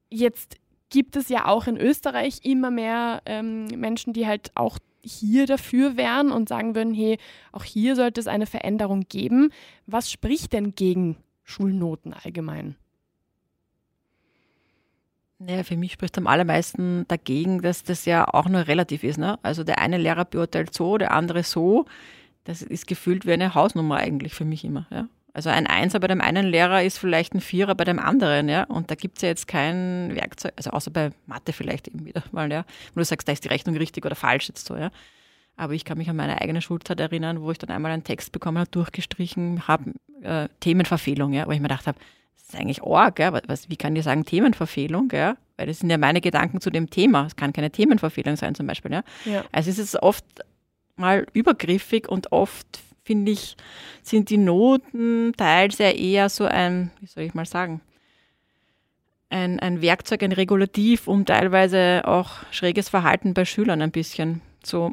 Jetzt 0.09 0.57
gibt 0.89 1.15
es 1.15 1.29
ja 1.29 1.45
auch 1.45 1.67
in 1.67 1.77
Österreich 1.77 2.39
immer 2.43 2.71
mehr 2.71 3.21
ähm, 3.25 3.65
Menschen, 3.65 4.13
die 4.13 4.25
halt 4.25 4.51
auch 4.55 4.79
hier 5.01 5.45
dafür 5.45 5.97
wären 5.97 6.31
und 6.31 6.49
sagen 6.49 6.75
würden, 6.75 6.93
hey, 6.93 7.17
auch 7.51 7.63
hier 7.63 7.95
sollte 7.95 8.19
es 8.19 8.27
eine 8.27 8.45
Veränderung 8.45 9.05
geben. 9.07 9.51
Was 9.85 10.11
spricht 10.11 10.53
denn 10.53 10.75
gegen 10.75 11.17
Schulnoten 11.43 12.13
allgemein? 12.13 12.75
Naja, 15.39 15.63
für 15.63 15.77
mich 15.77 15.93
spricht 15.93 16.17
am 16.17 16.27
allermeisten 16.27 17.05
dagegen, 17.07 17.61
dass 17.61 17.83
das 17.83 18.03
ja 18.03 18.27
auch 18.27 18.49
nur 18.49 18.67
relativ 18.67 19.03
ist. 19.03 19.17
Ne? 19.17 19.39
Also 19.41 19.63
der 19.63 19.79
eine 19.79 19.97
Lehrer 19.97 20.25
beurteilt 20.25 20.73
so, 20.73 20.97
der 20.97 21.11
andere 21.11 21.43
so. 21.43 21.85
Das 22.43 22.61
ist 22.61 22.87
gefühlt 22.87 23.25
wie 23.25 23.31
eine 23.31 23.55
Hausnummer 23.55 23.97
eigentlich 23.97 24.33
für 24.33 24.43
mich 24.43 24.65
immer. 24.65 24.85
Ja? 24.91 25.07
Also 25.33 25.49
ein 25.49 25.67
Einser 25.67 25.99
bei 25.99 26.07
dem 26.07 26.21
einen 26.21 26.47
Lehrer 26.47 26.83
ist 26.83 26.97
vielleicht 26.97 27.33
ein 27.35 27.41
Vierer 27.41 27.75
bei 27.75 27.83
dem 27.83 27.99
anderen, 27.99 28.49
ja. 28.49 28.63
Und 28.63 28.89
da 28.89 28.95
gibt 28.95 29.17
es 29.17 29.21
ja 29.21 29.29
jetzt 29.29 29.47
kein 29.47 30.15
Werkzeug, 30.15 30.53
also 30.57 30.71
außer 30.71 30.91
bei 30.91 31.11
Mathe 31.27 31.53
vielleicht 31.53 31.87
eben 31.87 32.05
wieder 32.05 32.23
mal, 32.31 32.51
ja. 32.51 32.65
Wo 32.93 32.99
du 32.99 33.05
sagst, 33.05 33.27
da 33.27 33.31
ist 33.31 33.43
die 33.43 33.49
Rechnung 33.49 33.77
richtig 33.77 34.05
oder 34.05 34.15
falsch 34.15 34.47
jetzt 34.47 34.65
so, 34.65 34.75
ja. 34.75 34.89
Aber 35.55 35.73
ich 35.73 35.85
kann 35.85 35.97
mich 35.97 36.09
an 36.09 36.15
meine 36.15 36.41
eigene 36.41 36.61
Schulzeit 36.61 36.99
erinnern, 36.99 37.41
wo 37.41 37.51
ich 37.51 37.57
dann 37.57 37.69
einmal 37.69 37.91
einen 37.91 38.03
Text 38.03 38.31
bekommen 38.31 38.57
habe, 38.57 38.69
durchgestrichen 38.71 39.67
habe, 39.67 39.91
äh, 40.23 40.47
Themenverfehlung, 40.61 41.33
ja, 41.33 41.45
wo 41.45 41.51
ich 41.51 41.59
mir 41.59 41.67
gedacht 41.67 41.85
habe, 41.85 41.99
das 42.35 42.53
ist 42.53 42.59
eigentlich 42.59 42.81
arg, 42.81 43.19
ja. 43.19 43.33
Was, 43.47 43.69
wie 43.69 43.77
kann 43.77 43.95
ich 43.95 44.03
sagen 44.05 44.25
Themenverfehlung, 44.25 45.09
ja? 45.11 45.37
Weil 45.57 45.67
das 45.67 45.79
sind 45.79 45.89
ja 45.89 45.97
meine 45.97 46.21
Gedanken 46.21 46.61
zu 46.61 46.69
dem 46.69 46.89
Thema. 46.89 47.25
Es 47.25 47.35
kann 47.35 47.53
keine 47.53 47.69
Themenverfehlung 47.69 48.37
sein 48.37 48.55
zum 48.55 48.65
Beispiel, 48.65 48.93
ja. 48.93 49.03
ja. 49.25 49.43
Also 49.51 49.69
es 49.69 49.77
ist 49.77 50.01
oft 50.01 50.25
mal 50.95 51.27
übergriffig 51.33 52.07
und 52.07 52.31
oft 52.31 52.79
finde 53.09 53.31
ich, 53.31 53.57
sind 54.03 54.29
die 54.29 54.37
Noten 54.37 55.33
teils 55.35 55.79
ja 55.79 55.89
eher 55.89 56.29
so 56.29 56.45
ein, 56.45 56.91
wie 56.99 57.07
soll 57.07 57.23
ich 57.23 57.33
mal 57.33 57.47
sagen, 57.47 57.81
ein, 59.31 59.59
ein 59.59 59.81
Werkzeug, 59.81 60.21
ein 60.21 60.31
Regulativ, 60.31 61.07
um 61.07 61.25
teilweise 61.25 62.03
auch 62.05 62.33
schräges 62.51 62.87
Verhalten 62.87 63.33
bei 63.33 63.45
Schülern 63.45 63.81
ein 63.81 63.89
bisschen 63.89 64.41
so 64.63 64.91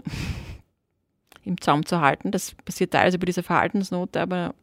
im 1.45 1.61
Zaum 1.61 1.85
zu 1.85 2.01
halten. 2.01 2.31
Das 2.31 2.55
passiert 2.55 2.93
teils 2.93 3.15
über 3.15 3.27
diese 3.27 3.43
Verhaltensnote, 3.43 4.19
aber 4.19 4.55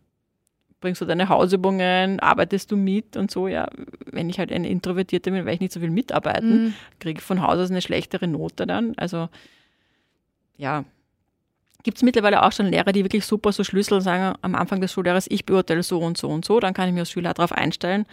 bringst 0.82 1.02
du 1.02 1.06
deine 1.06 1.30
Hausübungen, 1.30 2.22
arbeitest 2.22 2.72
du 2.72 2.76
mit 2.76 3.18
und 3.18 3.30
so, 3.30 3.48
ja, 3.48 3.68
wenn 4.12 4.32
ich 4.32 4.40
halt 4.40 4.52
eine 4.52 4.68
Introvertierte 4.68 5.30
bin, 5.30 5.46
werde 5.46 5.54
ich 5.54 5.60
nicht 5.60 5.74
so 5.74 5.80
viel 5.80 5.92
mitarbeiten, 5.92 6.64
mhm. 6.64 6.74
kriege 7.00 7.22
von 7.22 7.44
Haus 7.44 7.60
aus 7.60 7.70
eine 7.70 7.84
schlechtere 7.84 8.28
Note 8.28 8.66
dann. 8.66 8.96
Also 8.98 9.30
ja, 10.58 10.86
Gibt 11.84 11.98
es 11.98 12.04
mittlerweile 12.04 12.44
auch 12.44 12.52
schon 12.52 12.68
Lehrer, 12.68 12.94
die 12.94 13.04
wirklich 13.04 13.26
super 13.26 13.52
so 13.52 13.64
Schlüssel 13.64 14.02
sagen 14.02 14.38
am 14.42 14.56
Anfang 14.56 14.80
des 14.80 14.94
Schuljahres, 14.94 15.28
ich 15.30 15.46
beurteile 15.46 15.84
so 15.84 16.00
und 16.00 16.18
so 16.18 16.30
und 16.30 16.46
so, 16.46 16.60
dann 16.60 16.74
kann 16.74 16.88
ich 16.88 16.94
mir 16.94 17.02
als 17.02 17.12
Schüler 17.12 17.34
darauf 17.34 17.52
einstellen. 17.52 18.06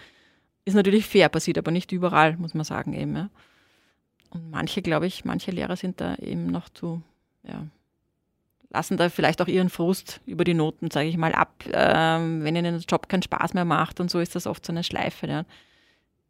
Ist 0.64 0.74
natürlich 0.74 1.06
fair, 1.06 1.28
passiert 1.28 1.56
aber 1.56 1.70
nicht 1.70 1.92
überall, 1.92 2.36
muss 2.36 2.54
man 2.54 2.64
sagen 2.64 2.92
eben. 2.92 3.14
Ja. 3.16 3.30
Und 4.30 4.50
manche, 4.50 4.82
glaube 4.82 5.06
ich, 5.06 5.24
manche 5.24 5.52
Lehrer 5.52 5.76
sind 5.76 6.00
da 6.00 6.16
eben 6.16 6.46
noch 6.46 6.68
zu, 6.68 7.02
ja, 7.44 7.66
lassen 8.70 8.96
da 8.96 9.08
vielleicht 9.08 9.42
auch 9.42 9.48
ihren 9.48 9.68
Frust 9.68 10.20
über 10.26 10.44
die 10.44 10.54
Noten, 10.54 10.90
sage 10.90 11.08
ich 11.08 11.16
mal, 11.16 11.32
ab. 11.32 11.64
Ähm, 11.72 12.42
wenn 12.44 12.56
ihnen 12.56 12.78
der 12.78 12.84
Job 12.88 13.08
keinen 13.08 13.22
Spaß 13.22 13.54
mehr 13.54 13.64
macht 13.64 14.00
und 14.00 14.10
so 14.10 14.20
ist 14.20 14.34
das 14.34 14.46
oft 14.46 14.64
so 14.64 14.72
eine 14.72 14.84
Schleife. 14.84 15.26
Ja. 15.26 15.44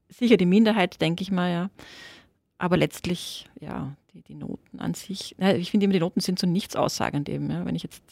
Sicher 0.09 0.37
die 0.37 0.47
Minderheit, 0.47 1.01
denke 1.01 1.23
ich 1.23 1.31
mal, 1.31 1.51
ja. 1.51 1.71
Aber 2.59 2.77
letztlich, 2.77 3.47
ja, 3.61 3.95
die, 4.13 4.23
die 4.23 4.35
Noten 4.35 4.81
an 4.81 4.95
sich, 4.95 5.37
ich 5.39 5.71
finde 5.71 5.85
immer, 5.85 5.93
die 5.93 6.01
Noten 6.01 6.21
sind 6.21 6.39
so 6.39 6.47
nichts 6.47 6.77
aussagend 6.77 7.29
eben. 7.29 7.51
Ja. 7.51 7.65
Wenn 7.65 7.75
ich 7.75 7.83
jetzt 7.83 8.03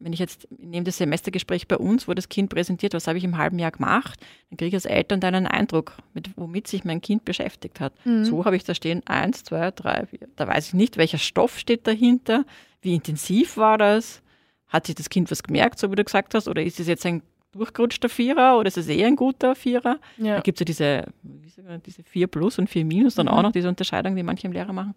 wenn 0.00 0.12
ich 0.12 0.18
jetzt 0.18 0.46
nehme 0.58 0.84
das 0.84 0.98
Semestergespräch 0.98 1.66
bei 1.66 1.78
uns, 1.78 2.06
wo 2.06 2.14
das 2.14 2.28
Kind 2.28 2.50
präsentiert, 2.50 2.92
was 2.92 3.06
habe 3.06 3.16
ich 3.16 3.24
im 3.24 3.38
halben 3.38 3.58
Jahr 3.58 3.70
gemacht, 3.70 4.20
dann 4.50 4.58
kriege 4.58 4.68
ich 4.68 4.74
als 4.74 4.84
Eltern 4.84 5.20
dann 5.20 5.34
einen 5.34 5.46
Eindruck, 5.46 5.96
mit, 6.12 6.30
womit 6.36 6.66
sich 6.66 6.84
mein 6.84 7.00
Kind 7.00 7.24
beschäftigt 7.24 7.80
hat. 7.80 7.94
Mhm. 8.04 8.24
So 8.24 8.44
habe 8.44 8.56
ich 8.56 8.64
da 8.64 8.74
stehen, 8.74 9.02
eins, 9.06 9.44
zwei, 9.44 9.70
drei, 9.70 10.06
vier. 10.06 10.28
Da 10.36 10.46
weiß 10.46 10.68
ich 10.68 10.74
nicht, 10.74 10.96
welcher 10.98 11.18
Stoff 11.18 11.58
steht 11.58 11.86
dahinter, 11.86 12.44
wie 12.82 12.94
intensiv 12.94 13.56
war 13.56 13.78
das, 13.78 14.20
hat 14.68 14.86
sich 14.86 14.94
das 14.94 15.08
Kind 15.08 15.30
was 15.30 15.42
gemerkt, 15.42 15.78
so 15.78 15.90
wie 15.90 15.96
du 15.96 16.04
gesagt 16.04 16.34
hast, 16.34 16.48
oder 16.48 16.62
ist 16.62 16.80
es 16.80 16.86
jetzt 16.86 17.06
ein 17.06 17.22
durchgerutschter 17.52 18.08
Vierer 18.08 18.58
oder 18.58 18.66
ist 18.66 18.76
es 18.76 18.88
eher 18.88 19.06
ein 19.06 19.16
guter 19.16 19.54
Vierer? 19.54 20.00
Ja. 20.18 20.36
Da 20.36 20.40
gibt 20.40 20.60
es 20.60 20.60
ja 20.60 20.64
diese, 20.66 21.80
diese 21.86 22.02
4 22.02 22.26
Plus 22.26 22.58
und 22.58 22.68
4 22.68 22.84
Minus, 22.84 23.14
dann 23.14 23.26
mhm. 23.26 23.32
auch 23.32 23.42
noch 23.42 23.52
diese 23.52 23.68
Unterscheidung, 23.68 24.16
die 24.16 24.22
manche 24.22 24.46
im 24.46 24.52
Lehrer 24.52 24.72
machen. 24.72 24.94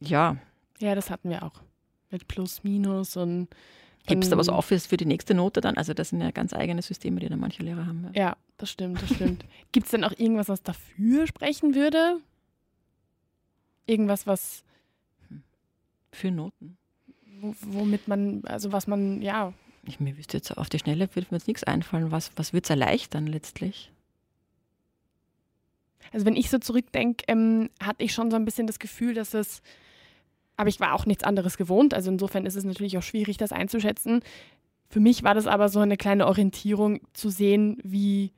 Ja. 0.00 0.36
Ja, 0.78 0.94
das 0.94 1.10
hatten 1.10 1.30
wir 1.30 1.42
auch. 1.42 1.62
Mit 2.10 2.28
Plus, 2.28 2.64
Minus 2.64 3.16
und. 3.16 3.48
Hebst 4.08 4.30
du 4.30 4.36
was 4.36 4.48
auf 4.48 4.66
für 4.66 4.96
die 4.96 5.04
nächste 5.04 5.34
Note 5.34 5.60
dann? 5.60 5.76
Also, 5.76 5.92
das 5.92 6.10
sind 6.10 6.20
ja 6.20 6.30
ganz 6.30 6.52
eigene 6.52 6.80
Systeme, 6.80 7.18
die 7.18 7.28
dann 7.28 7.40
manche 7.40 7.64
Lehrer 7.64 7.86
haben. 7.86 8.04
Ja, 8.14 8.20
ja 8.20 8.36
das 8.56 8.70
stimmt, 8.70 9.02
das 9.02 9.10
stimmt. 9.10 9.44
Gibt 9.72 9.86
es 9.86 9.90
denn 9.90 10.04
auch 10.04 10.12
irgendwas, 10.16 10.48
was 10.48 10.62
dafür 10.62 11.26
sprechen 11.26 11.74
würde? 11.74 12.20
Irgendwas, 13.86 14.26
was. 14.26 14.64
Hm. 15.28 15.42
Für 16.12 16.30
Noten. 16.30 16.76
Womit 17.40 18.06
man, 18.06 18.44
also 18.44 18.72
was 18.72 18.86
man, 18.86 19.20
ja, 19.22 19.52
ich, 19.86 20.00
mir 20.00 20.16
wüsste 20.16 20.36
jetzt 20.36 20.56
auf 20.56 20.68
die 20.68 20.78
Schnelle, 20.78 21.08
würde 21.14 21.28
mir 21.30 21.38
jetzt 21.38 21.46
nichts 21.46 21.64
einfallen. 21.64 22.10
Was, 22.10 22.32
was 22.36 22.52
wird 22.52 22.64
es 22.64 22.70
erleichtern 22.70 23.26
letztlich? 23.26 23.92
Also 26.12 26.26
wenn 26.26 26.36
ich 26.36 26.50
so 26.50 26.58
zurückdenke, 26.58 27.24
ähm, 27.28 27.70
hatte 27.80 28.04
ich 28.04 28.12
schon 28.12 28.30
so 28.30 28.36
ein 28.36 28.44
bisschen 28.44 28.66
das 28.66 28.78
Gefühl, 28.78 29.14
dass 29.14 29.34
es, 29.34 29.62
aber 30.56 30.68
ich 30.68 30.80
war 30.80 30.94
auch 30.94 31.06
nichts 31.06 31.24
anderes 31.24 31.56
gewohnt. 31.56 31.94
Also 31.94 32.10
insofern 32.10 32.46
ist 32.46 32.56
es 32.56 32.64
natürlich 32.64 32.96
auch 32.98 33.02
schwierig, 33.02 33.36
das 33.36 33.52
einzuschätzen. 33.52 34.20
Für 34.88 35.00
mich 35.00 35.22
war 35.22 35.34
das 35.34 35.46
aber 35.46 35.68
so 35.68 35.80
eine 35.80 35.96
kleine 35.96 36.26
Orientierung 36.26 37.00
zu 37.12 37.28
sehen, 37.28 37.78
wie 37.82 38.32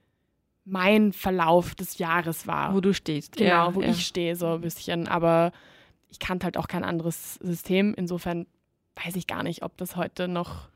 mein 0.65 1.13
Verlauf 1.13 1.75
des 1.75 1.99
Jahres 1.99 2.47
war. 2.47 2.75
Wo 2.75 2.81
du 2.81 2.93
stehst. 2.93 3.37
Genau, 3.37 3.49
ja, 3.49 3.75
wo 3.75 3.83
ja. 3.83 3.89
ich 3.89 4.07
stehe 4.07 4.37
so 4.37 4.55
ein 4.55 4.61
bisschen. 4.61 5.09
Aber 5.09 5.53
ich 6.11 6.19
kannte 6.19 6.45
halt 6.45 6.57
auch 6.57 6.69
kein 6.69 6.85
anderes 6.85 7.35
System. 7.35 7.95
Insofern 7.97 8.47
weiß 9.05 9.17
ich 9.17 9.27
gar 9.27 9.43
nicht, 9.43 9.63
ob 9.63 9.77
das 9.77 9.97
heute 9.97 10.29
noch 10.29 10.69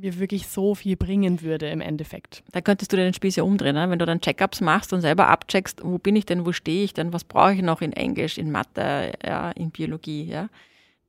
mir 0.00 0.18
wirklich 0.18 0.46
so 0.46 0.74
viel 0.74 0.96
bringen 0.96 1.42
würde 1.42 1.68
im 1.68 1.80
Endeffekt. 1.80 2.42
Da 2.52 2.60
könntest 2.60 2.92
du 2.92 2.96
den 2.96 3.14
Spieß 3.14 3.36
ja 3.36 3.42
umdrehen, 3.42 3.74
ne? 3.74 3.90
wenn 3.90 3.98
du 3.98 4.06
dann 4.06 4.20
Checkups 4.20 4.60
machst 4.60 4.92
und 4.92 5.00
selber 5.00 5.28
abcheckst, 5.28 5.80
wo 5.84 5.98
bin 5.98 6.16
ich 6.16 6.26
denn, 6.26 6.46
wo 6.46 6.52
stehe 6.52 6.84
ich 6.84 6.94
denn, 6.94 7.12
was 7.12 7.24
brauche 7.24 7.54
ich 7.54 7.62
noch 7.62 7.80
in 7.80 7.92
Englisch, 7.92 8.38
in 8.38 8.50
Mathe, 8.50 9.12
ja, 9.24 9.50
in 9.52 9.70
Biologie, 9.70 10.24
ja. 10.24 10.48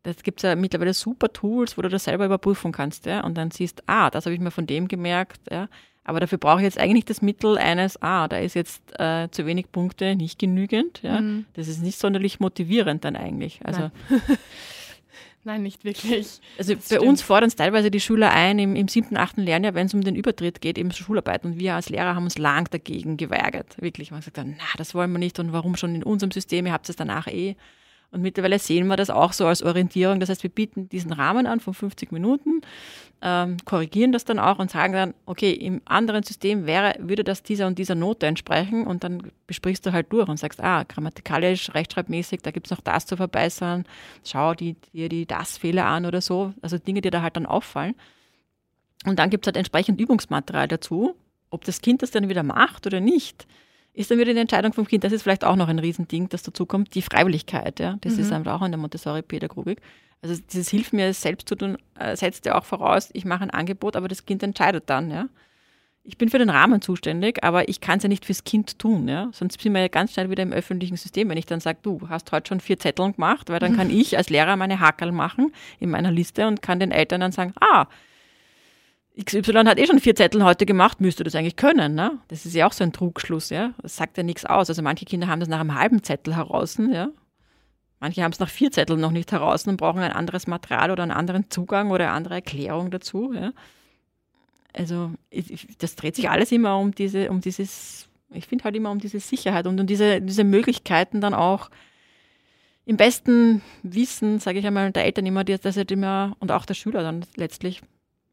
Das 0.03 0.23
gibt 0.23 0.39
es 0.39 0.43
ja 0.43 0.55
mittlerweile 0.55 0.93
super 0.93 1.31
Tools, 1.31 1.77
wo 1.77 1.81
du 1.81 1.89
das 1.89 2.05
selber 2.05 2.25
überprüfen 2.25 2.71
kannst, 2.71 3.05
ja, 3.05 3.23
und 3.23 3.37
dann 3.37 3.51
siehst, 3.51 3.83
ah, 3.87 4.09
das 4.09 4.25
habe 4.25 4.33
ich 4.33 4.39
mir 4.39 4.51
von 4.51 4.65
dem 4.65 4.87
gemerkt, 4.87 5.41
ja, 5.51 5.67
aber 6.03 6.19
dafür 6.19 6.37
brauche 6.37 6.59
ich 6.59 6.63
jetzt 6.63 6.79
eigentlich 6.79 7.05
das 7.05 7.21
Mittel 7.21 7.57
eines, 7.57 8.01
ah, 8.01 8.27
da 8.27 8.37
ist 8.37 8.55
jetzt 8.55 8.81
äh, 8.99 9.27
zu 9.29 9.45
wenig 9.45 9.71
Punkte, 9.71 10.15
nicht 10.15 10.39
genügend, 10.39 11.01
ja. 11.03 11.21
Mhm. 11.21 11.45
Das 11.53 11.67
ist 11.67 11.83
nicht 11.83 11.99
sonderlich 11.99 12.39
motivierend 12.39 13.03
dann 13.05 13.15
eigentlich. 13.15 13.59
Also 13.63 13.91
Nein, 15.49 15.63
nicht 15.63 15.83
wirklich. 15.83 16.41
Also 16.59 16.75
das 16.75 16.89
bei 16.89 16.97
stimmt. 16.97 17.09
uns 17.09 17.23
fordern 17.23 17.47
es 17.47 17.55
teilweise 17.55 17.89
die 17.89 17.99
Schüler 17.99 18.29
ein 18.31 18.59
im, 18.59 18.75
im 18.75 18.87
siebten, 18.87 19.17
achten 19.17 19.41
Lernjahr, 19.41 19.73
wenn 19.73 19.87
es 19.87 19.95
um 19.95 20.03
den 20.03 20.15
Übertritt 20.15 20.61
geht, 20.61 20.77
eben 20.77 20.91
zur 20.91 21.07
Schularbeit. 21.07 21.43
Und 21.43 21.57
wir 21.57 21.73
als 21.73 21.89
Lehrer 21.89 22.13
haben 22.13 22.25
uns 22.25 22.37
lang 22.37 22.69
dagegen 22.69 23.17
geweigert. 23.17 23.75
Wirklich. 23.81 24.11
Man 24.11 24.19
hat 24.19 24.31
gesagt, 24.31 24.47
na, 24.47 24.63
das 24.77 24.93
wollen 24.93 25.11
wir 25.11 25.17
nicht 25.17 25.39
und 25.39 25.51
warum 25.51 25.75
schon 25.75 25.95
in 25.95 26.03
unserem 26.03 26.29
System, 26.29 26.67
ihr 26.67 26.71
habt 26.71 26.87
es 26.87 26.97
danach 26.97 27.25
eh. 27.25 27.55
Und 28.12 28.22
mittlerweile 28.22 28.57
sehen 28.57 28.88
wir 28.88 28.95
das 28.95 29.10
auch 29.10 29.34
so 29.34 29.45
als 29.45 29.62
Orientierung. 29.62 30.20
Das 30.20 30.30
heißt, 30.30 30.41
wir 30.41 30.49
bieten 30.49 30.89
diesen 30.89 31.14
Rahmen 31.14 31.45
an 31.45 31.60
von 31.60 31.74
50 31.74 32.12
Minuten, 32.12 32.62
ähm, 33.22 33.57
korrigieren 33.66 34.12
das 34.12 34.26
dann 34.26 34.39
auch 34.39 34.60
und 34.60 34.72
sagen 34.72 34.93
dann, 34.93 35.14
okay, 35.26 35.51
im 35.51 35.82
anderen 35.86 36.24
System 36.24 36.66
wäre, 36.66 36.95
würde 36.99 37.24
das 37.24 37.43
dieser 37.43 37.68
und 37.68 37.78
dieser 37.78 37.95
Note 37.95 38.26
entsprechen 38.26 38.88
und 38.88 39.03
dann 39.03 39.32
besprichst 39.45 39.86
du 39.86 39.91
halt 39.91 40.12
durch 40.12 40.28
und 40.28 40.38
sagst, 40.38 40.62
ah, 40.62 40.84
grammatikalisch, 40.84 41.74
rechtschreibmäßig, 41.74 42.41
da 42.41 42.51
gibt 42.51 42.68
es 42.68 42.72
noch 42.72 42.82
das 42.82 43.05
zu 43.05 43.18
verbessern, 43.18 43.86
schau 44.24 44.53
dir 44.53 44.76
die, 44.93 45.10
die 45.10 45.26
Das-Fehler 45.26 45.86
an 45.86 46.05
oder 46.05 46.22
so. 46.22 46.53
Also 46.62 46.78
Dinge, 46.78 47.01
die 47.01 47.10
da 47.10 47.22
halt 47.22 47.36
dann 47.36 47.45
auffallen. 47.45 47.95
Und 49.05 49.20
dann 49.20 49.30
gibt 49.30 49.45
es 49.45 49.47
halt 49.47 49.57
entsprechend 49.57 49.99
Übungsmaterial 49.99 50.68
dazu. 50.68 51.16
Ob 51.51 51.64
das 51.66 51.82
Kind 51.82 52.01
das 52.01 52.12
dann 52.12 52.30
wieder 52.30 52.43
macht 52.43 52.86
oder 52.86 52.99
nicht, 52.99 53.47
ist 53.99 54.09
dann 54.09 54.17
wieder 54.17 54.33
die 54.33 54.39
Entscheidung 54.39 54.71
vom 54.71 54.87
Kind. 54.87 55.03
Das 55.03 55.11
ist 55.11 55.23
vielleicht 55.23 55.43
auch 55.43 55.57
noch 55.57 55.67
ein 55.67 55.77
Riesending, 55.77 56.29
das 56.29 56.41
dazu 56.41 56.65
kommt, 56.65 56.95
die 56.95 57.01
Freiwilligkeit. 57.01 57.81
Ja? 57.81 57.97
Das 57.99 58.13
mhm. 58.13 58.21
ist 58.21 58.31
einfach 58.31 58.61
auch 58.61 58.65
in 58.65 58.71
der 58.71 58.79
Montessori-Pädagogik. 58.79 59.81
Also 60.21 60.41
dieses 60.41 60.69
Hilf 60.69 60.93
mir 60.93 61.13
selbst 61.13 61.49
zu 61.49 61.55
tun, 61.55 61.77
äh, 61.99 62.15
setzt 62.15 62.45
ja 62.45 62.57
auch 62.57 62.63
voraus, 62.63 63.09
ich 63.11 63.25
mache 63.25 63.43
ein 63.43 63.49
Angebot, 63.49 63.97
aber 63.97 64.07
das 64.07 64.25
Kind 64.25 64.41
entscheidet 64.41 64.89
dann. 64.89 65.11
Ja? 65.11 65.27
Ich 66.03 66.17
bin 66.17 66.29
für 66.29 66.37
den 66.37 66.49
Rahmen 66.49 66.81
zuständig, 66.81 67.43
aber 67.43 67.67
ich 67.67 67.81
kann 67.81 67.97
es 67.97 68.03
ja 68.03 68.09
nicht 68.09 68.25
fürs 68.25 68.45
Kind 68.45 68.79
tun. 68.79 69.09
Ja? 69.09 69.31
Sonst 69.33 69.61
sind 69.61 69.73
wir 69.73 69.81
ja 69.81 69.89
ganz 69.89 70.13
schnell 70.13 70.29
wieder 70.29 70.43
im 70.43 70.53
öffentlichen 70.53 70.95
System, 70.95 71.27
wenn 71.27 71.37
ich 71.37 71.45
dann 71.45 71.59
sage, 71.59 71.79
du 71.81 72.07
hast 72.07 72.31
heute 72.31 72.47
schon 72.47 72.61
vier 72.61 72.79
Zettel 72.79 73.11
gemacht, 73.11 73.49
weil 73.49 73.59
dann 73.59 73.75
kann 73.77 73.89
ich 73.89 74.15
als 74.15 74.29
Lehrer 74.29 74.55
meine 74.55 74.79
Hakel 74.79 75.11
machen 75.11 75.51
in 75.81 75.89
meiner 75.89 76.11
Liste 76.11 76.47
und 76.47 76.61
kann 76.61 76.79
den 76.79 76.91
Eltern 76.91 77.19
dann 77.19 77.33
sagen, 77.33 77.53
ah, 77.59 77.87
XY 79.24 79.53
hat 79.65 79.80
eh 79.80 79.86
schon 79.86 79.99
vier 79.99 80.15
Zettel 80.15 80.43
heute 80.43 80.65
gemacht, 80.65 81.01
müsste 81.01 81.24
das 81.24 81.36
eigentlich 81.36 81.55
können. 81.55 81.95
Ne? 81.95 82.20
Das 82.30 82.45
ist 82.45 82.53
ja 82.53 82.67
auch 82.67 82.72
so 82.72 82.84
ein 82.84 82.93
Trugschluss. 82.93 83.49
Ja? 83.49 83.74
Das 83.82 83.95
sagt 83.95 84.17
ja 84.17 84.24
nichts 84.24 84.45
aus. 84.45 84.70
Also 84.70 84.82
manche 84.82 85.05
Kinder 85.05 85.28
haben 85.28 85.39
das 85.39 85.49
nach 85.49 85.59
einem 85.59 85.76
halben 85.76 86.03
Zettel 86.03 86.36
heraus. 86.36 86.78
Ja? 86.78 87.09
Manche 87.99 88.24
haben 88.24 88.32
es 88.32 88.39
nach 88.39 88.49
vier 88.49 88.72
Zetteln 88.72 88.99
noch 88.99 89.11
nicht 89.11 89.32
heraus 89.32 89.67
und 89.67 89.78
brauchen 89.78 90.01
ein 90.01 90.13
anderes 90.13 90.47
Material 90.47 90.91
oder 90.91 91.03
einen 91.03 91.11
anderen 91.11 91.49
Zugang 91.49 91.91
oder 91.91 92.05
eine 92.05 92.13
andere 92.13 92.36
Erklärung 92.36 92.91
dazu. 92.91 93.34
Ja? 93.34 93.51
Also 94.74 95.11
ich, 95.30 95.67
das 95.78 95.95
dreht 95.95 96.15
sich 96.15 96.30
alles 96.30 96.51
immer 96.51 96.78
um 96.78 96.95
diese, 96.95 97.30
um 97.30 97.41
dieses, 97.41 98.07
ich 98.32 98.47
finde 98.47 98.63
halt 98.63 98.76
immer 98.76 98.91
um 98.91 98.99
diese 98.99 99.20
Sicherheit 99.20 99.67
und 99.67 99.80
um 99.80 99.88
diese, 99.88 100.22
diese 100.22 100.43
Möglichkeiten 100.43 101.20
dann 101.20 101.34
auch 101.34 101.70
im 102.86 102.97
besten 102.97 103.61
Wissen, 103.84 104.39
sage 104.39 104.59
ich 104.59 104.65
einmal, 104.65 104.91
der 104.91 105.05
Eltern 105.05 105.26
immer, 105.26 105.43
dass 105.43 105.78
halt 105.78 105.91
immer 105.91 106.36
und 106.39 106.51
auch 106.51 106.65
der 106.65 106.74
Schüler 106.74 107.03
dann 107.03 107.26
letztlich 107.36 107.82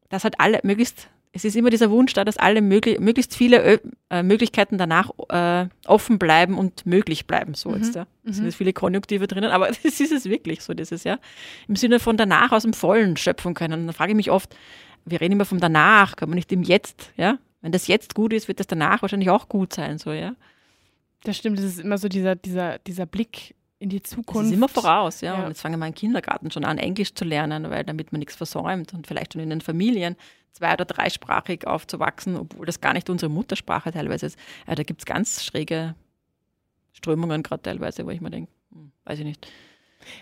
dass 0.09 0.23
halt 0.23 0.39
alle 0.39 0.59
möglichst, 0.63 1.09
es 1.33 1.45
ist 1.45 1.55
immer 1.55 1.69
dieser 1.69 1.91
Wunsch 1.91 2.13
da, 2.13 2.25
dass 2.25 2.37
alle 2.37 2.61
möglich, 2.61 2.99
möglichst 2.99 3.35
viele 3.35 3.79
äh, 4.09 4.23
Möglichkeiten 4.23 4.77
danach 4.77 5.11
äh, 5.29 5.67
offen 5.85 6.17
bleiben 6.17 6.57
und 6.57 6.85
möglich 6.85 7.27
bleiben. 7.27 7.53
So 7.53 7.69
mhm. 7.69 7.75
jetzt, 7.77 7.95
ja. 7.95 8.07
Es 8.23 8.35
sind 8.35 8.43
mhm. 8.43 8.49
jetzt 8.49 8.57
viele 8.57 8.73
Konjunktive 8.73 9.27
drinnen, 9.27 9.51
aber 9.51 9.67
das 9.83 9.99
ist 9.99 10.11
es 10.11 10.25
wirklich 10.25 10.63
so, 10.63 10.73
dieses 10.73 11.03
ja. 11.03 11.19
Im 11.67 11.75
Sinne 11.75 11.99
von 11.99 12.17
danach 12.17 12.51
aus 12.51 12.63
dem 12.63 12.73
Vollen 12.73 13.17
schöpfen 13.17 13.53
können. 13.53 13.81
Und 13.81 13.87
dann 13.87 13.93
frage 13.93 14.11
ich 14.11 14.17
mich 14.17 14.31
oft, 14.31 14.55
wir 15.05 15.21
reden 15.21 15.33
immer 15.33 15.45
vom 15.45 15.59
danach, 15.59 16.15
kann 16.15 16.29
man 16.29 16.35
nicht 16.35 16.51
im 16.51 16.63
Jetzt, 16.63 17.11
ja? 17.17 17.37
Wenn 17.61 17.71
das 17.71 17.87
jetzt 17.87 18.13
gut 18.13 18.33
ist, 18.33 18.47
wird 18.47 18.59
das 18.59 18.67
danach 18.67 19.01
wahrscheinlich 19.01 19.29
auch 19.29 19.49
gut 19.49 19.73
sein, 19.73 19.97
so, 19.97 20.11
ja. 20.11 20.35
Das 21.23 21.37
stimmt, 21.37 21.57
das 21.57 21.65
ist 21.65 21.79
immer 21.79 21.97
so 21.97 22.07
dieser, 22.07 22.35
dieser, 22.35 22.79
dieser 22.79 23.05
Blick 23.05 23.55
in 23.79 23.89
die 23.89 24.01
Zukunft. 24.01 24.45
Das 24.45 24.47
ist 24.47 24.53
immer 24.53 24.69
voraus, 24.69 25.21
ja. 25.21 25.35
ja. 25.35 25.43
Und 25.43 25.49
jetzt 25.49 25.61
fangen 25.61 25.79
wir 25.79 25.87
im 25.87 25.93
Kindergarten 25.93 26.51
schon 26.51 26.65
an, 26.65 26.77
Englisch 26.77 27.13
zu 27.13 27.25
lernen, 27.25 27.69
weil 27.69 27.83
damit 27.83 28.11
man 28.11 28.19
nichts 28.19 28.35
versäumt 28.35 28.93
und 28.93 29.07
vielleicht 29.07 29.33
schon 29.33 29.41
in 29.41 29.49
den 29.49 29.61
Familien 29.61 30.15
zwei- 30.51 30.73
oder 30.73 30.85
dreisprachig 30.85 31.67
aufzuwachsen, 31.67 32.35
obwohl 32.35 32.65
das 32.65 32.81
gar 32.81 32.93
nicht 32.93 33.09
unsere 33.09 33.29
Muttersprache 33.29 33.91
teilweise 33.91 34.25
ist. 34.25 34.39
Ja, 34.67 34.75
da 34.75 34.83
gibt 34.83 35.01
es 35.01 35.05
ganz 35.05 35.43
schräge 35.43 35.95
Strömungen 36.93 37.43
gerade 37.43 37.61
teilweise, 37.61 38.05
wo 38.05 38.09
ich 38.09 38.21
mir 38.21 38.31
denke, 38.31 38.51
hm, 38.71 38.91
weiß 39.05 39.19
ich 39.19 39.25
nicht. 39.25 39.47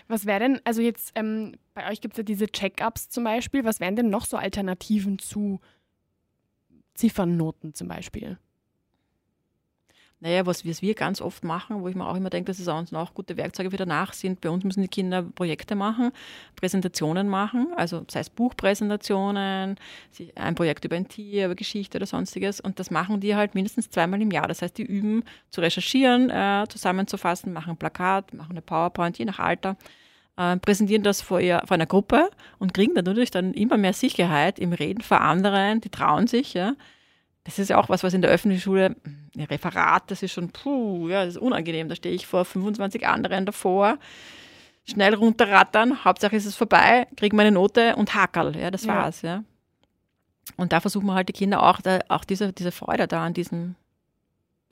Was 0.08 0.26
wäre 0.26 0.40
denn, 0.40 0.60
also 0.64 0.82
jetzt 0.82 1.12
ähm, 1.14 1.56
bei 1.74 1.90
euch 1.90 2.00
gibt 2.00 2.14
es 2.14 2.18
ja 2.18 2.24
diese 2.24 2.48
Check-ups 2.48 3.08
zum 3.08 3.24
Beispiel, 3.24 3.64
was 3.64 3.80
wären 3.80 3.96
denn 3.96 4.10
noch 4.10 4.26
so 4.26 4.36
Alternativen 4.36 5.18
zu 5.18 5.60
Ziffernnoten 6.94 7.74
zum 7.74 7.88
Beispiel? 7.88 8.38
Naja, 10.20 10.46
was, 10.46 10.66
was 10.66 10.80
wir 10.80 10.94
ganz 10.94 11.20
oft 11.20 11.44
machen, 11.44 11.82
wo 11.82 11.88
ich 11.88 11.94
mir 11.94 12.08
auch 12.08 12.16
immer 12.16 12.30
denke, 12.30 12.50
dass 12.50 12.58
es 12.58 12.68
uns 12.68 12.92
auch 12.94 13.12
gute 13.12 13.36
Werkzeuge 13.36 13.70
für 13.70 13.76
danach 13.76 14.14
sind. 14.14 14.40
Bei 14.40 14.48
uns 14.48 14.64
müssen 14.64 14.80
die 14.80 14.88
Kinder 14.88 15.22
Projekte 15.22 15.74
machen, 15.74 16.10
Präsentationen 16.56 17.28
machen, 17.28 17.68
also 17.76 18.02
sei 18.10 18.20
es 18.20 18.30
Buchpräsentationen, 18.30 19.76
ein 20.34 20.54
Projekt 20.54 20.86
über 20.86 20.96
ein 20.96 21.06
Tier, 21.06 21.46
über 21.46 21.54
Geschichte 21.54 21.98
oder 21.98 22.06
sonstiges. 22.06 22.60
Und 22.60 22.80
das 22.80 22.90
machen 22.90 23.20
die 23.20 23.36
halt 23.36 23.54
mindestens 23.54 23.90
zweimal 23.90 24.22
im 24.22 24.30
Jahr. 24.30 24.48
Das 24.48 24.62
heißt, 24.62 24.78
die 24.78 24.84
üben 24.84 25.22
zu 25.50 25.60
recherchieren, 25.60 26.30
äh, 26.30 26.64
zusammenzufassen, 26.66 27.52
machen 27.52 27.72
ein 27.72 27.76
Plakat, 27.76 28.32
machen 28.32 28.52
eine 28.52 28.62
PowerPoint, 28.62 29.18
je 29.18 29.26
nach 29.26 29.38
Alter. 29.38 29.76
Äh, 30.38 30.56
präsentieren 30.56 31.02
das 31.02 31.20
vor, 31.20 31.40
ihr, 31.40 31.62
vor 31.66 31.74
einer 31.74 31.86
Gruppe 31.86 32.30
und 32.58 32.72
kriegen 32.72 32.94
dadurch 32.94 33.30
dann 33.30 33.52
immer 33.52 33.76
mehr 33.76 33.92
Sicherheit 33.92 34.58
im 34.58 34.72
Reden 34.72 35.02
vor 35.02 35.20
anderen, 35.20 35.82
die 35.82 35.90
trauen 35.90 36.26
sich, 36.26 36.54
ja, 36.54 36.72
das 37.46 37.60
ist 37.60 37.70
ja 37.70 37.78
auch 37.78 37.88
was, 37.88 38.02
was 38.02 38.12
in 38.12 38.22
der 38.22 38.30
öffentlichen 38.32 38.60
Schule, 38.60 38.96
ein 39.36 39.44
Referat, 39.44 40.10
das 40.10 40.20
ist 40.24 40.32
schon, 40.32 40.50
puh, 40.50 41.08
ja, 41.08 41.24
das 41.24 41.36
ist 41.36 41.40
unangenehm. 41.40 41.88
Da 41.88 41.94
stehe 41.94 42.12
ich 42.12 42.26
vor 42.26 42.44
25 42.44 43.06
anderen 43.06 43.46
davor, 43.46 43.98
schnell 44.84 45.14
runterrattern, 45.14 46.04
Hauptsache 46.04 46.34
ist 46.34 46.44
es 46.44 46.56
vorbei, 46.56 47.06
kriege 47.16 47.36
meine 47.36 47.52
Note 47.52 47.94
und 47.94 48.16
Hackerl, 48.16 48.56
ja, 48.56 48.72
das 48.72 48.84
ja. 48.84 48.96
war's, 48.96 49.22
ja. 49.22 49.44
Und 50.56 50.72
da 50.72 50.80
versuchen 50.80 51.06
wir 51.06 51.14
halt 51.14 51.28
die 51.28 51.34
Kinder 51.34 51.62
auch, 51.62 51.80
da, 51.80 52.00
auch 52.08 52.24
diese, 52.24 52.52
diese 52.52 52.72
Freude 52.72 53.06
da 53.06 53.24
an 53.24 53.32
diesem, 53.32 53.76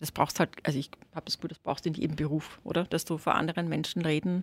das 0.00 0.10
brauchst 0.10 0.40
halt, 0.40 0.50
also 0.64 0.76
ich 0.76 0.90
habe 1.14 1.26
das 1.26 1.36
Gefühl, 1.36 1.50
das 1.50 1.60
brauchst 1.60 1.84
du 1.84 1.90
in 1.90 1.94
jedem 1.94 2.16
Beruf, 2.16 2.58
oder? 2.64 2.84
Dass 2.84 3.04
du 3.04 3.18
vor 3.18 3.36
anderen 3.36 3.68
Menschen 3.68 4.02
reden, 4.02 4.42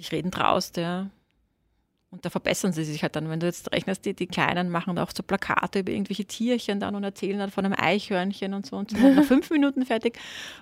dich 0.00 0.10
reden 0.10 0.32
traust, 0.32 0.78
ja. 0.78 1.10
Und 2.14 2.24
da 2.24 2.30
verbessern 2.30 2.72
sie 2.72 2.84
sich 2.84 3.02
halt 3.02 3.16
dann. 3.16 3.28
Wenn 3.28 3.40
du 3.40 3.46
jetzt 3.46 3.72
rechnest, 3.72 4.04
die, 4.04 4.14
die 4.14 4.28
Kleinen 4.28 4.70
machen 4.70 4.96
auch 5.00 5.10
so 5.12 5.24
Plakate 5.24 5.80
über 5.80 5.90
irgendwelche 5.90 6.24
Tierchen 6.24 6.78
dann 6.78 6.94
und 6.94 7.02
erzählen 7.02 7.40
dann 7.40 7.50
von 7.50 7.64
einem 7.64 7.74
Eichhörnchen 7.76 8.54
und 8.54 8.64
so 8.64 8.76
und 8.76 8.90
sind 8.90 9.02
halt 9.02 9.16
nach 9.16 9.24
fünf 9.24 9.50
Minuten 9.50 9.84
fertig. 9.84 10.16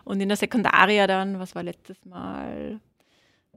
Und 0.04 0.22
in 0.22 0.28
der 0.28 0.38
Sekundaria 0.38 1.06
dann, 1.06 1.38
was 1.38 1.54
war 1.54 1.62
letztes 1.62 2.02
Mal? 2.06 2.80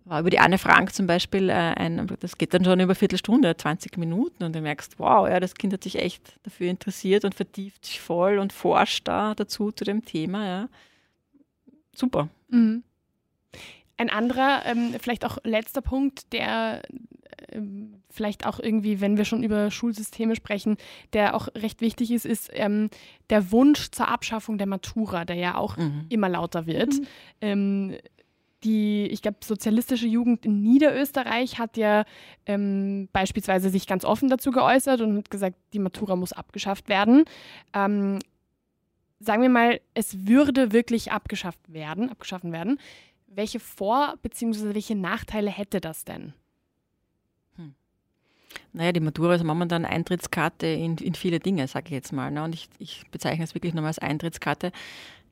War 0.04 0.20
über 0.20 0.30
die 0.30 0.40
Anne 0.40 0.58
Frank 0.58 0.94
zum 0.94 1.08
Beispiel, 1.08 1.50
äh, 1.50 1.54
ein, 1.54 2.06
das 2.20 2.38
geht 2.38 2.54
dann 2.54 2.66
schon 2.66 2.82
über 2.82 2.92
eine 2.92 2.96
Viertelstunde, 2.96 3.56
20 3.56 3.98
Minuten 3.98 4.44
und 4.44 4.54
du 4.54 4.60
merkst, 4.60 5.00
wow, 5.00 5.30
ja, 5.30 5.40
das 5.40 5.56
Kind 5.56 5.72
hat 5.72 5.84
sich 5.84 5.98
echt 5.98 6.38
dafür 6.44 6.70
interessiert 6.70 7.24
und 7.24 7.34
vertieft 7.34 7.86
sich 7.86 8.02
voll 8.02 8.40
und 8.40 8.52
forscht 8.52 9.08
da 9.08 9.34
dazu 9.36 9.72
zu 9.72 9.86
dem 9.86 10.04
Thema. 10.04 10.46
Ja. 10.46 10.70
Super. 11.96 12.28
Mhm. 12.50 12.84
Ein 13.98 14.10
anderer, 14.10 14.66
ähm, 14.66 14.96
vielleicht 15.00 15.26
auch 15.26 15.38
letzter 15.44 15.82
Punkt, 15.82 16.34
der 16.34 16.82
ähm, 17.52 18.02
vielleicht 18.10 18.46
auch 18.46 18.60
irgendwie, 18.60 19.02
wenn 19.02 19.18
wir 19.18 19.26
schon 19.26 19.44
über 19.44 19.72
Schulsysteme 19.72 20.36
sprechen, 20.36 20.78
der 21.14 21.36
auch 21.36 21.48
recht 21.56 21.82
wichtig 21.82 22.12
ist, 22.12 22.26
ist 22.26 22.50
ähm, 22.54 22.90
der 23.30 23.52
Wunsch 23.52 23.92
zur 23.92 24.08
Abschaffung 24.08 24.58
der 24.58 24.68
Matura, 24.68 25.26
der 25.26 25.36
ja 25.36 25.56
auch 25.56 25.78
mhm. 25.78 26.06
immer 26.10 26.30
lauter 26.30 26.66
wird. 26.66 26.94
Mhm. 26.94 27.08
Ähm, 27.42 27.96
die, 28.64 29.06
ich 29.08 29.22
glaube, 29.22 29.38
sozialistische 29.44 30.08
Jugend 30.08 30.46
in 30.46 30.62
Niederösterreich 30.62 31.60
hat 31.60 31.78
ja 31.78 32.04
ähm, 32.46 33.08
beispielsweise 33.14 33.70
sich 33.70 33.86
ganz 33.86 34.04
offen 34.04 34.28
dazu 34.28 34.52
geäußert 34.52 35.02
und 35.02 35.18
hat 35.18 35.30
gesagt, 35.30 35.56
die 35.74 35.80
Matura 35.80 36.16
muss 36.16 36.34
abgeschafft 36.34 36.90
werden. 36.90 37.26
Ähm, 37.74 38.20
sagen 39.20 39.42
wir 39.44 39.50
mal, 39.50 39.80
es 39.94 40.26
würde 40.26 40.72
wirklich 40.72 41.12
abgeschafft 41.12 41.60
werden, 41.72 42.10
abgeschaffen 42.10 42.52
werden. 42.52 42.80
Welche 43.36 43.60
Vor- 43.60 44.16
bzw. 44.22 44.74
welche 44.74 44.96
Nachteile 44.96 45.52
hätte 45.52 45.82
das 45.82 46.06
denn? 46.06 46.34
Naja, 48.72 48.92
die 48.92 49.00
Matura 49.00 49.36
ist 49.36 49.44
momentan 49.44 49.86
Eintrittskarte 49.86 50.68
in, 50.68 50.98
in 50.98 51.16
viele 51.16 51.40
Dinge, 51.40 51.68
sage 51.68 51.88
ich 51.88 51.92
jetzt 51.92 52.14
mal. 52.14 52.32
Ne? 52.32 52.44
Und 52.44 52.54
ich, 52.54 52.70
ich 52.80 53.04
bezeichne 53.12 53.44
es 53.44 53.54
wirklich 53.54 53.74
nochmal 53.74 53.90
als 53.90 54.00
Eintrittskarte. 54.00 54.72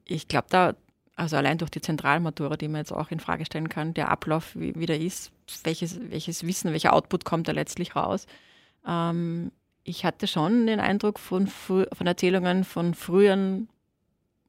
Ich 0.05 0.27
glaube 0.27 0.47
da, 0.49 0.75
also 1.15 1.37
allein 1.37 1.57
durch 1.57 1.71
die 1.71 1.81
Zentralmatura, 1.81 2.57
die 2.57 2.67
man 2.67 2.79
jetzt 2.79 2.91
auch 2.91 3.11
in 3.11 3.19
Frage 3.19 3.45
stellen 3.45 3.69
kann, 3.69 3.93
der 3.93 4.09
Ablauf, 4.09 4.55
wie, 4.55 4.73
wie 4.75 4.85
der 4.85 4.99
ist, 4.99 5.31
welches, 5.63 5.99
welches 6.09 6.45
Wissen, 6.45 6.71
welcher 6.71 6.93
Output 6.93 7.25
kommt 7.25 7.47
da 7.47 7.51
letztlich 7.51 7.95
raus. 7.95 8.27
Ähm, 8.87 9.51
ich 9.83 10.05
hatte 10.05 10.27
schon 10.27 10.65
den 10.65 10.79
Eindruck 10.79 11.19
von, 11.19 11.47
von 11.47 12.07
Erzählungen 12.07 12.63
von 12.63 12.93
früheren, 12.93 13.67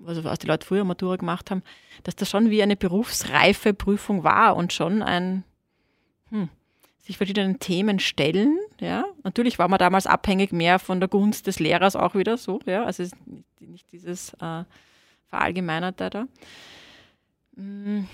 also 0.07 0.25
was 0.25 0.39
die 0.39 0.47
Leute 0.47 0.67
früher 0.67 0.85
Matura 0.85 1.17
gemacht 1.17 1.51
haben, 1.51 1.63
dass 2.03 2.17
das 2.17 2.31
schon 2.31 2.51
wie 2.51 2.63
eine 2.63 2.77
berufsreife 2.77 3.75
Prüfung 3.75 4.25
war 4.25 4.57
und 4.57 4.73
schon 4.73 5.03
ein, 5.03 5.45
hm, 6.31 6.49
sich 6.99 7.17
verschiedenen 7.17 7.59
Themen 7.59 7.99
stellen. 7.99 8.59
Ja. 8.81 9.05
Natürlich 9.23 9.59
war 9.59 9.69
man 9.69 9.79
damals 9.79 10.07
abhängig 10.07 10.53
mehr 10.53 10.79
von 10.79 11.01
der 11.01 11.09
Gunst 11.09 11.47
des 11.47 11.61
Lehrers 11.61 11.97
auch 11.97 12.15
wieder 12.15 12.37
so. 12.39 12.61
Ja. 12.67 12.85
Also 12.85 13.03
nicht, 13.27 13.61
nicht 13.61 13.93
dieses 13.93 14.33
äh, 14.41 14.65
Verallgemeinerte 15.29 16.11
da. 16.11 16.27
Mm, 17.57 18.07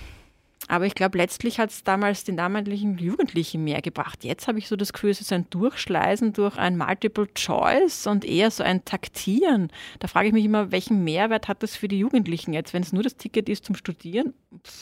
aber 0.69 0.87
ich 0.87 0.95
glaube, 0.95 1.19
letztlich 1.19 1.59
hat 1.59 1.71
es 1.71 1.85
damals 1.85 2.25
den 2.25 2.37
damaligen 2.37 2.99
Jugendlichen 2.99 3.65
mehr 3.65 3.81
gebracht. 3.81 4.25
Jetzt 4.25 4.47
habe 4.47 4.59
ich 4.59 4.69
so 4.69 4.77
das 4.77 4.93
Gefühl, 4.93 5.11
es 5.11 5.21
ist 5.21 5.33
ein 5.33 5.49
Durchschleißen 5.51 6.33
durch 6.33 6.57
ein 6.59 6.77
Multiple 6.77 7.33
Choice 7.35 8.07
und 8.07 8.25
eher 8.25 8.51
so 8.51 8.63
ein 8.63 8.85
Taktieren. 8.85 9.71
Da 9.99 10.09
frage 10.09 10.29
ich 10.29 10.35
mich 10.35 10.45
immer, 10.45 10.71
welchen 10.71 11.03
Mehrwert 11.03 11.49
hat 11.49 11.63
das 11.63 11.77
für 11.77 11.89
die 11.89 11.99
Jugendlichen 11.99 12.53
jetzt, 12.53 12.75
wenn 12.75 12.83
es 12.83 12.93
nur 12.93 13.03
das 13.03 13.17
Ticket 13.17 13.49
ist 13.49 13.65
zum 13.65 13.75
Studieren? 13.75 14.35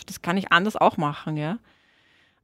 Das 0.06 0.20
kann 0.20 0.36
ich 0.36 0.52
anders 0.52 0.76
auch 0.76 0.96
machen, 0.96 1.36
ja. 1.36 1.58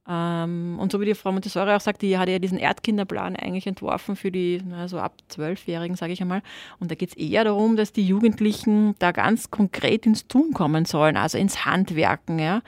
Ähm, 0.07 0.77
und 0.79 0.91
so 0.91 1.01
wie 1.01 1.05
die 1.05 1.15
Frau 1.15 1.31
Montessori 1.31 1.71
auch 1.71 1.81
sagt, 1.81 2.03
die 2.03 2.17
hat 2.17 2.29
ja 2.29 2.39
diesen 2.39 2.59
Erdkinderplan 2.59 3.35
eigentlich 3.35 3.65
entworfen 3.65 4.15
für 4.15 4.31
die 4.31 4.61
na, 4.63 4.87
so 4.87 4.99
ab 4.99 5.15
Zwölfjährigen, 5.29 5.95
sage 5.97 6.13
ich 6.13 6.21
einmal. 6.21 6.43
Und 6.79 6.91
da 6.91 6.95
geht 6.95 7.09
es 7.09 7.17
eher 7.17 7.43
darum, 7.43 7.75
dass 7.75 7.91
die 7.91 8.05
Jugendlichen 8.05 8.95
da 8.99 9.11
ganz 9.11 9.49
konkret 9.49 10.05
ins 10.05 10.27
Tun 10.27 10.53
kommen 10.53 10.85
sollen, 10.85 11.17
also 11.17 11.37
ins 11.37 11.65
Handwerken, 11.65 12.39
ja. 12.39 12.61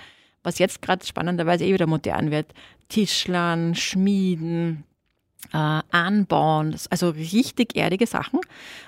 Was 0.48 0.60
jetzt 0.60 0.82
gerade 0.82 1.06
spannenderweise 1.06 1.66
eh 1.66 1.74
wieder 1.74 1.88
modern 1.88 2.32
wird. 2.32 2.54
Tischlern, 2.88 3.76
Schmieden, 3.76 4.86
äh, 5.52 5.82
anbauen. 5.92 6.74
Also 6.90 7.10
richtig 7.10 7.76
erdige 7.76 8.08
Sachen. 8.08 8.40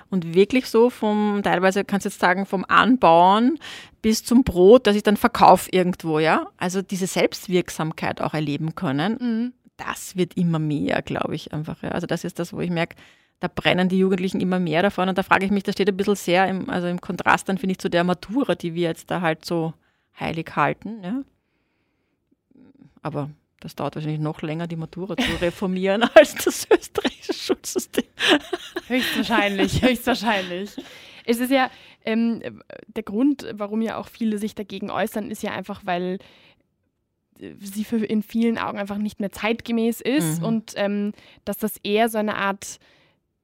Und 0.08 0.34
wirklich 0.34 0.70
so 0.70 0.88
vom, 0.88 1.42
teilweise 1.44 1.84
kannst 1.84 2.06
du 2.06 2.08
jetzt 2.08 2.18
sagen, 2.18 2.46
vom 2.46 2.64
Anbauen 2.66 3.58
bis 4.00 4.24
zum 4.24 4.42
Brot, 4.42 4.86
das 4.86 4.96
ich 4.96 5.02
dann 5.02 5.18
verkaufe 5.18 5.68
irgendwo, 5.70 6.18
ja. 6.18 6.46
Also 6.56 6.80
diese 6.80 7.06
Selbstwirksamkeit 7.06 8.22
auch 8.22 8.32
erleben 8.32 8.74
können, 8.74 9.18
mhm. 9.20 9.52
das 9.76 10.16
wird 10.16 10.38
immer 10.38 10.58
mehr, 10.58 11.02
glaube 11.02 11.34
ich, 11.34 11.52
einfach. 11.52 11.82
Ja. 11.82 11.90
Also 11.90 12.06
das 12.06 12.24
ist 12.24 12.38
das, 12.38 12.54
wo 12.54 12.60
ich 12.60 12.70
merke, 12.70 12.96
da 13.40 13.48
brennen 13.48 13.90
die 13.90 13.98
Jugendlichen 13.98 14.40
immer 14.40 14.60
mehr 14.60 14.80
davon. 14.80 15.10
Und 15.10 15.18
da 15.18 15.22
frage 15.22 15.44
ich 15.44 15.50
mich, 15.50 15.62
das 15.64 15.74
steht 15.74 15.88
ein 15.88 15.96
bisschen 15.96 16.16
sehr 16.16 16.46
im, 16.48 16.70
also 16.70 16.88
im 16.88 17.02
Kontrast 17.02 17.50
dann, 17.50 17.58
finde 17.58 17.72
ich, 17.72 17.78
zu 17.78 17.90
der 17.90 18.04
Matura, 18.04 18.54
die 18.54 18.74
wir 18.74 18.88
jetzt 18.88 19.10
da 19.10 19.20
halt 19.20 19.44
so 19.44 19.72
heilig 20.18 20.56
halten. 20.56 21.02
Ja. 21.02 21.22
Aber 23.02 23.30
das 23.60 23.74
dauert 23.74 23.94
wahrscheinlich 23.94 24.20
noch 24.20 24.42
länger, 24.42 24.66
die 24.66 24.76
Matura 24.76 25.16
zu 25.16 25.32
reformieren, 25.40 26.02
als 26.14 26.34
das 26.34 26.66
österreichische 26.70 27.34
Schulsystem. 27.34 28.04
Höchstwahrscheinlich, 28.86 29.82
höchstwahrscheinlich. 29.82 30.70
Es 31.24 31.40
ist 31.40 31.50
ja, 31.50 31.70
ähm, 32.04 32.42
der 32.86 33.02
Grund, 33.02 33.46
warum 33.52 33.82
ja 33.82 33.98
auch 33.98 34.08
viele 34.08 34.38
sich 34.38 34.54
dagegen 34.54 34.90
äußern, 34.90 35.30
ist 35.30 35.42
ja 35.42 35.52
einfach, 35.52 35.82
weil 35.84 36.18
sie 37.58 37.84
für 37.84 38.04
in 38.04 38.22
vielen 38.22 38.58
Augen 38.58 38.78
einfach 38.78 38.98
nicht 38.98 39.20
mehr 39.20 39.30
zeitgemäß 39.30 40.00
ist 40.00 40.40
mhm. 40.40 40.46
und 40.46 40.72
ähm, 40.76 41.12
dass 41.44 41.56
das 41.56 41.76
eher 41.82 42.08
so 42.08 42.18
eine 42.18 42.36
Art 42.36 42.78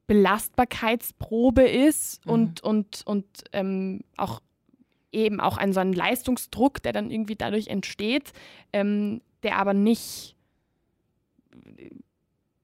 Belastbarkeitsprobe 0.06 1.62
ist 1.62 2.24
mhm. 2.26 2.32
und, 2.32 2.60
und, 2.62 3.02
und 3.06 3.26
ähm, 3.52 4.00
auch 4.16 4.40
eben 5.12 5.40
auch 5.40 5.56
ein 5.56 5.72
so 5.72 5.80
ein 5.80 5.92
Leistungsdruck, 5.92 6.82
der 6.82 6.92
dann 6.92 7.10
irgendwie 7.10 7.36
dadurch 7.36 7.68
entsteht, 7.68 8.32
ähm, 8.72 9.22
der 9.46 9.58
aber 9.58 9.74
nicht 9.74 10.34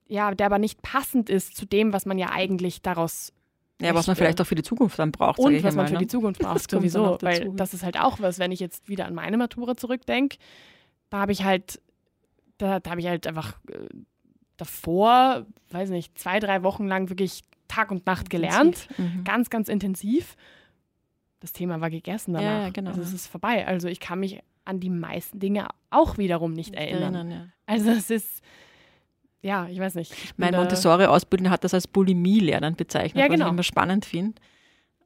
ja, 0.07 0.33
der 0.35 0.45
aber 0.45 0.59
nicht 0.59 0.81
passend 0.81 1.29
ist 1.29 1.55
zu 1.55 1.65
dem, 1.65 1.93
was 1.93 2.05
man 2.05 2.19
ja 2.19 2.31
eigentlich 2.31 2.81
daraus 2.81 3.33
ja, 3.81 3.95
was 3.95 4.07
man 4.07 4.15
vielleicht 4.15 4.39
auch 4.39 4.45
für 4.45 4.55
die 4.55 4.63
Zukunft 4.63 4.99
dann 4.99 5.11
braucht. 5.11 5.39
Und 5.39 5.61
was 5.63 5.75
man 5.75 5.87
für 5.87 5.93
ne? 5.93 5.99
die 5.99 6.07
Zukunft 6.07 6.41
braucht, 6.41 6.69
sowieso. 6.69 7.17
Weil 7.21 7.51
das 7.55 7.73
ist 7.73 7.83
halt 7.83 7.99
auch 7.99 8.19
was, 8.19 8.37
wenn 8.39 8.51
ich 8.51 8.59
jetzt 8.59 8.87
wieder 8.87 9.07
an 9.07 9.15
meine 9.15 9.35
Matura 9.35 9.75
zurückdenke, 9.75 10.37
da 11.09 11.19
habe 11.19 11.31
ich 11.31 11.43
halt, 11.43 11.81
da, 12.59 12.79
da 12.79 12.91
habe 12.91 13.01
ich 13.01 13.07
halt 13.07 13.25
einfach 13.25 13.57
äh, 13.69 13.89
davor, 14.57 15.45
weiß 15.71 15.89
nicht, 15.89 16.17
zwei, 16.17 16.39
drei 16.39 16.63
Wochen 16.63 16.87
lang 16.87 17.09
wirklich 17.09 17.41
Tag 17.67 17.91
und 17.91 18.05
Nacht 18.05 18.29
gelernt. 18.29 18.87
Mhm. 18.97 19.23
Ganz, 19.23 19.49
ganz 19.49 19.67
intensiv. 19.67 20.35
Das 21.39 21.51
Thema 21.51 21.81
war 21.81 21.89
gegessen 21.89 22.33
danach. 22.33 22.65
Ja 22.65 22.69
genau. 22.69 22.91
Also 22.91 23.01
es 23.01 23.11
ist 23.11 23.27
vorbei. 23.27 23.65
Also 23.67 23.87
ich 23.87 23.99
kann 23.99 24.19
mich 24.19 24.39
an 24.65 24.79
die 24.79 24.89
meisten 24.89 25.39
Dinge 25.39 25.67
auch 25.89 26.17
wiederum 26.17 26.53
nicht 26.53 26.73
erinnern. 26.73 27.15
erinnern 27.15 27.31
ja. 27.31 27.47
Also 27.65 27.91
es 27.91 28.09
ist, 28.09 28.41
ja, 29.41 29.67
ich 29.67 29.79
weiß 29.79 29.95
nicht. 29.95 30.11
Ich 30.11 30.33
mein 30.37 30.55
Montessori-Ausbildner 30.55 31.49
hat 31.49 31.63
das 31.63 31.73
als 31.73 31.87
Bulimie-Lernen 31.87 32.75
bezeichnet, 32.75 33.21
ja, 33.21 33.27
genau. 33.27 33.45
was 33.45 33.47
ich 33.47 33.53
immer 33.53 33.63
spannend 33.63 34.05
finde. 34.05 34.41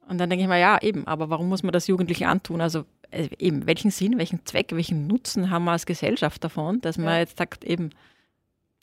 Und 0.08 0.20
dann 0.20 0.30
denke 0.30 0.44
ich 0.44 0.50
mir, 0.50 0.60
ja, 0.60 0.78
eben, 0.82 1.06
aber 1.06 1.30
warum 1.30 1.50
muss 1.50 1.64
man 1.64 1.74
das 1.74 1.88
Jugendlichen 1.88 2.26
antun? 2.26 2.62
Also 2.62 2.86
äh, 3.12 3.30
eben, 3.40 3.68
welchen 3.68 3.92
Sinn, 3.92 4.18
welchen 4.18 4.46
Zweck, 4.46 4.72
welchen 4.72 5.08
Nutzen 5.08 5.50
haben 5.50 5.66
wir 5.66 5.72
als 5.72 5.86
Gesellschaft 5.86 6.44
davon, 6.44 6.80
dass 6.82 6.98
man 6.98 7.20
jetzt 7.20 7.38
sagt, 7.38 7.64
eben, 7.66 7.90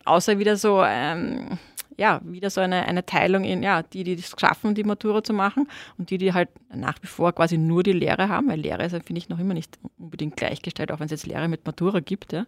außer 0.04 0.38
wieder 0.38 0.56
so 0.56 0.82
ähm, 0.84 1.58
ja, 1.96 2.20
wieder 2.24 2.50
so 2.50 2.60
eine, 2.60 2.86
eine 2.86 3.06
Teilung 3.06 3.44
in, 3.44 3.62
ja, 3.62 3.82
die, 3.82 4.04
die 4.04 4.14
es 4.14 4.34
schaffen, 4.38 4.74
die 4.74 4.84
Matura 4.84 5.22
zu 5.22 5.32
machen 5.32 5.68
und 5.98 6.10
die, 6.10 6.18
die 6.18 6.32
halt 6.32 6.48
nach 6.74 7.00
wie 7.02 7.06
vor 7.06 7.32
quasi 7.32 7.58
nur 7.58 7.82
die 7.82 7.92
Lehre 7.92 8.28
haben, 8.28 8.48
weil 8.48 8.60
Lehre 8.60 8.84
ist, 8.84 8.92
finde 9.04 9.18
ich, 9.18 9.28
noch 9.28 9.38
immer 9.38 9.54
nicht 9.54 9.78
unbedingt 9.98 10.36
gleichgestellt, 10.36 10.90
auch 10.90 11.00
wenn 11.00 11.06
es 11.06 11.12
jetzt 11.12 11.26
Lehre 11.26 11.48
mit 11.48 11.66
Matura 11.66 12.00
gibt, 12.00 12.32
ja. 12.32 12.46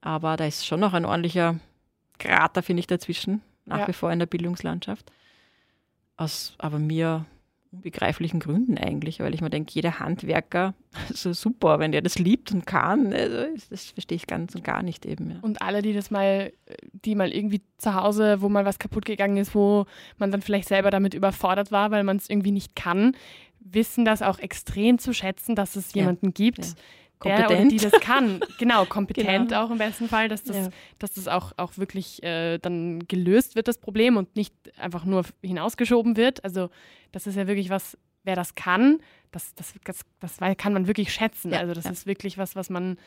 Aber 0.00 0.36
da 0.36 0.46
ist 0.46 0.66
schon 0.66 0.80
noch 0.80 0.92
ein 0.94 1.04
ordentlicher 1.04 1.56
Krater, 2.18 2.62
finde 2.62 2.80
ich, 2.80 2.86
dazwischen, 2.86 3.42
nach 3.64 3.80
ja. 3.80 3.88
wie 3.88 3.92
vor 3.92 4.12
in 4.12 4.18
der 4.18 4.26
Bildungslandschaft. 4.26 5.10
Aus 6.16 6.54
aber 6.58 6.78
mir 6.78 7.26
unbegreiflichen 7.70 8.40
Gründen 8.40 8.78
eigentlich, 8.78 9.20
weil 9.20 9.34
ich 9.34 9.40
mir 9.40 9.50
denke, 9.50 9.72
jeder 9.74 9.98
Handwerker, 9.98 10.74
so 11.12 11.32
super, 11.32 11.78
wenn 11.78 11.92
der 11.92 12.02
das 12.02 12.18
liebt 12.18 12.52
und 12.52 12.66
kann, 12.66 13.12
also 13.12 13.36
das 13.70 13.86
verstehe 13.90 14.16
ich 14.16 14.26
ganz 14.26 14.54
und 14.54 14.64
gar 14.64 14.82
nicht 14.82 15.04
eben. 15.04 15.30
Ja. 15.30 15.36
Und 15.42 15.60
alle, 15.60 15.82
die 15.82 15.92
das 15.92 16.10
mal, 16.10 16.52
die 16.92 17.14
mal 17.14 17.30
irgendwie 17.30 17.60
zu 17.76 17.94
Hause, 17.94 18.40
wo 18.40 18.48
mal 18.48 18.64
was 18.64 18.78
kaputt 18.78 19.04
gegangen 19.04 19.36
ist, 19.36 19.54
wo 19.54 19.86
man 20.16 20.30
dann 20.30 20.42
vielleicht 20.42 20.68
selber 20.68 20.90
damit 20.90 21.14
überfordert 21.14 21.70
war, 21.70 21.90
weil 21.90 22.04
man 22.04 22.16
es 22.16 22.30
irgendwie 22.30 22.52
nicht 22.52 22.74
kann, 22.74 23.14
wissen 23.60 24.04
das 24.04 24.22
auch 24.22 24.38
extrem 24.38 24.98
zu 24.98 25.12
schätzen, 25.12 25.54
dass 25.54 25.76
es 25.76 25.92
jemanden 25.92 26.26
ja. 26.26 26.32
gibt, 26.32 26.64
ja 26.64 26.72
kompetent. 27.18 27.50
Der 27.50 27.60
oder 27.60 27.68
die 27.68 27.76
das 27.76 27.92
kann. 28.00 28.40
Genau, 28.58 28.84
kompetent 28.84 29.48
genau. 29.48 29.64
auch 29.64 29.70
im 29.70 29.78
besten 29.78 30.08
Fall, 30.08 30.28
dass 30.28 30.42
das, 30.44 30.56
ja. 30.56 30.68
dass 30.98 31.12
das 31.12 31.28
auch, 31.28 31.52
auch 31.56 31.76
wirklich 31.76 32.22
äh, 32.22 32.58
dann 32.58 33.06
gelöst 33.08 33.56
wird, 33.56 33.68
das 33.68 33.78
Problem 33.78 34.16
und 34.16 34.36
nicht 34.36 34.54
einfach 34.78 35.04
nur 35.04 35.24
hinausgeschoben 35.42 36.16
wird. 36.16 36.44
Also 36.44 36.70
das 37.12 37.26
ist 37.26 37.36
ja 37.36 37.46
wirklich 37.46 37.70
was, 37.70 37.98
wer 38.24 38.36
das 38.36 38.54
kann, 38.54 39.00
das, 39.30 39.54
das, 39.54 39.74
das, 39.84 40.00
das 40.20 40.38
kann 40.56 40.72
man 40.72 40.86
wirklich 40.86 41.12
schätzen. 41.12 41.52
Ja. 41.52 41.60
Also 41.60 41.74
das 41.74 41.84
ja. 41.84 41.90
ist 41.90 42.06
wirklich 42.06 42.38
was, 42.38 42.56
was 42.56 42.70
man, 42.70 42.98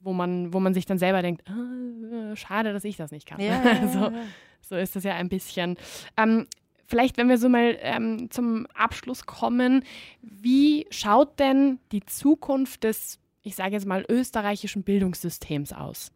wo 0.00 0.12
man, 0.12 0.52
wo 0.52 0.60
man 0.60 0.74
sich 0.74 0.86
dann 0.86 0.98
selber 0.98 1.22
denkt, 1.22 1.42
ah, 1.48 2.36
schade, 2.36 2.72
dass 2.72 2.84
ich 2.84 2.96
das 2.96 3.10
nicht 3.10 3.26
kann. 3.26 3.40
So, 3.92 4.12
so 4.60 4.76
ist 4.76 4.96
das 4.96 5.04
ja 5.04 5.14
ein 5.14 5.28
bisschen. 5.28 5.76
Ähm, 6.16 6.46
vielleicht, 6.90 7.16
wenn 7.16 7.28
wir 7.28 7.38
so 7.38 7.48
mal 7.48 7.78
ähm, 7.80 8.30
zum 8.30 8.66
Abschluss 8.74 9.24
kommen, 9.24 9.84
wie 10.22 10.86
schaut 10.90 11.38
denn 11.38 11.78
die 11.92 12.04
Zukunft 12.04 12.84
des, 12.84 13.19
ich 13.42 13.54
sage 13.54 13.72
jetzt 13.72 13.86
mal, 13.86 14.04
österreichischen 14.08 14.82
Bildungssystems 14.82 15.72
aus? 15.72 16.12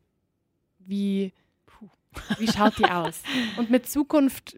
Wie, 0.79 1.33
wie 2.39 2.47
schaut 2.47 2.79
die 2.79 2.85
aus? 2.85 3.23
Und 3.57 3.71
mit 3.71 3.89
Zukunft 3.89 4.57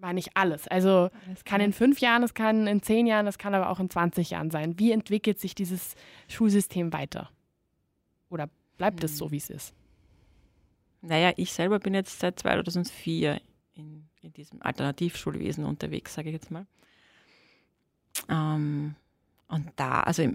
meine 0.00 0.18
ich 0.18 0.36
alles. 0.36 0.66
Also 0.66 1.10
es 1.32 1.44
kann 1.44 1.60
in 1.60 1.72
fünf 1.72 2.00
Jahren, 2.00 2.22
es 2.22 2.32
kann 2.32 2.66
in 2.66 2.82
zehn 2.82 3.06
Jahren, 3.06 3.26
es 3.26 3.36
kann 3.36 3.54
aber 3.54 3.68
auch 3.68 3.80
in 3.80 3.90
20 3.90 4.30
Jahren 4.30 4.50
sein. 4.50 4.78
Wie 4.78 4.92
entwickelt 4.92 5.38
sich 5.38 5.54
dieses 5.54 5.94
Schulsystem 6.28 6.92
weiter? 6.92 7.30
Oder 8.30 8.48
bleibt 8.78 9.04
es 9.04 9.18
so, 9.18 9.26
hm. 9.26 9.32
wie 9.32 9.36
es 9.36 9.50
ist? 9.50 9.74
Naja, 11.02 11.32
ich 11.36 11.52
selber 11.52 11.78
bin 11.78 11.94
jetzt 11.94 12.20
seit 12.20 12.38
2004 12.38 13.40
in 13.74 14.10
in 14.22 14.32
diesem 14.32 14.60
Alternativschulwesen 14.62 15.64
unterwegs, 15.64 16.14
sage 16.14 16.28
ich 16.28 16.34
jetzt 16.34 16.50
mal. 16.50 16.66
Ähm, 18.28 18.94
und 19.48 19.70
da, 19.76 20.00
also 20.00 20.30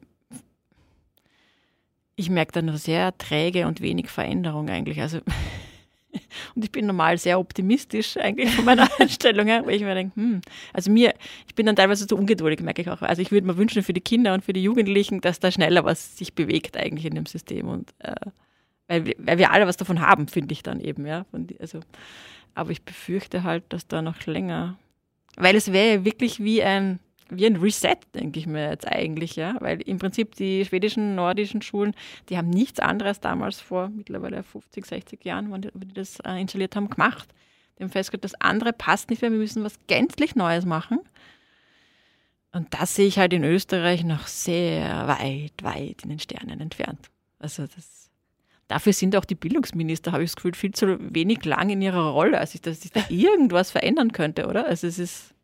ich 2.16 2.30
merke 2.30 2.54
da 2.54 2.62
nur 2.62 2.78
sehr 2.78 3.18
träge 3.18 3.68
und 3.68 3.82
wenig 3.82 4.10
Veränderung 4.10 4.70
eigentlich. 4.70 5.02
Also 5.02 5.18
und 6.56 6.64
ich 6.64 6.72
bin 6.72 6.86
normal 6.86 7.18
sehr 7.18 7.40
optimistisch 7.40 8.18
eigentlich 8.18 8.52
von 8.52 8.66
meiner 8.66 8.88
Einstellung 9.00 9.48
her, 9.48 9.66
weil 9.66 9.76
ich 9.76 9.84
mir 9.84 9.96
denke, 9.96 10.16
hm, 10.16 10.42
also 10.74 10.92
mir, 10.92 11.14
ich 11.48 11.56
bin 11.56 11.66
dann 11.66 11.76
teilweise 11.76 12.06
so 12.10 12.16
ungeduldig, 12.16 12.62
merke 12.62 12.82
ich 12.82 12.90
auch. 12.90 13.02
Also 13.02 13.22
ich 13.22 13.32
würde 13.32 13.48
mir 13.48 13.58
wünschen 13.58 13.84
für 13.84 13.94
die 13.94 14.02
Kinder 14.02 14.34
und 14.34 14.44
für 14.44 14.54
die 14.54 14.64
Jugendlichen, 14.64 15.22
dass 15.22 15.40
da 15.40 15.52
schneller 15.52 15.84
was 15.84 16.18
sich 16.18 16.34
bewegt 16.34 16.78
eigentlich 16.78 17.06
in 17.06 17.16
dem 17.16 17.26
System 17.26 17.68
und 17.68 17.94
äh, 18.00 18.16
weil, 18.88 19.14
weil 19.18 19.38
wir 19.40 19.52
alle 19.52 19.66
was 19.66 19.78
davon 19.78 20.00
haben, 20.00 20.28
finde 20.28 20.54
ich 20.54 20.62
dann 20.62 20.80
eben, 20.80 21.06
ja. 21.06 21.26
Von, 21.32 21.48
also 21.60 21.80
aber 22.54 22.72
ich 22.72 22.84
befürchte 22.84 23.44
halt, 23.44 23.64
dass 23.70 23.88
da 23.88 24.02
noch 24.02 24.26
länger, 24.26 24.78
weil 25.36 25.56
es 25.56 25.74
wäre 25.74 25.96
ja 25.96 26.06
wirklich 26.06 26.42
wie 26.42 26.64
ein, 26.64 27.00
wie 27.30 27.46
ein 27.46 27.56
Reset, 27.56 27.98
denke 28.14 28.40
ich 28.40 28.48
mir 28.48 28.70
jetzt 28.70 28.88
eigentlich, 28.88 29.36
ja. 29.36 29.56
Weil 29.60 29.82
im 29.82 29.98
Prinzip 29.98 30.36
die 30.36 30.66
schwedischen, 30.66 31.16
nordischen 31.16 31.62
Schulen, 31.62 31.96
die 32.30 32.38
haben 32.38 32.50
nichts 32.50 32.80
anderes 32.80 33.20
damals 33.20 33.60
vor 33.60 33.90
mittlerweile 33.90 34.44
50, 34.44 34.86
60 34.86 35.26
Jahren, 35.26 35.52
wann 35.52 35.62
die, 35.62 35.70
die 35.74 35.94
das 35.94 36.20
äh, 36.22 36.40
installiert 36.40 36.76
haben, 36.76 36.90
gemacht. 36.90 37.28
Die 37.78 37.84
haben 37.84 37.90
festgestellt, 37.90 38.24
das 38.24 38.40
andere 38.40 38.74
passt 38.74 39.10
nicht 39.10 39.22
mehr, 39.22 39.32
wir 39.32 39.40
müssen 39.40 39.64
was 39.64 39.80
gänzlich 39.88 40.36
Neues 40.36 40.66
machen. 40.66 41.00
Und 42.52 42.74
das 42.74 42.96
sehe 42.96 43.08
ich 43.08 43.20
halt 43.20 43.34
in 43.34 43.44
Österreich 43.44 44.04
noch 44.04 44.28
sehr 44.28 45.08
weit, 45.08 45.52
weit 45.62 46.04
in 46.04 46.10
den 46.10 46.20
Sternen 46.20 46.62
entfernt. 46.62 47.10
Also 47.40 47.68
das 47.68 48.06
Dafür 48.68 48.94
sind 48.94 49.16
auch 49.16 49.26
die 49.26 49.36
Bildungsminister, 49.36 50.12
habe 50.12 50.24
ich 50.24 50.32
das 50.32 50.36
Gefühl, 50.38 50.56
viel 50.56 50.72
zu 50.72 50.98
wenig 51.14 51.46
lang 51.46 51.70
in 51.70 51.82
ihrer 51.82 52.10
Rolle, 52.10 52.40
als 52.40 52.56
ich, 52.56 52.62
dass 52.62 52.82
sich 52.82 52.92
da 52.92 53.02
irgendwas 53.10 53.72
verändern 53.72 54.12
könnte, 54.12 54.48
oder? 54.48 54.66
Also 54.66 54.88
es 54.88 54.98
ist 54.98 55.36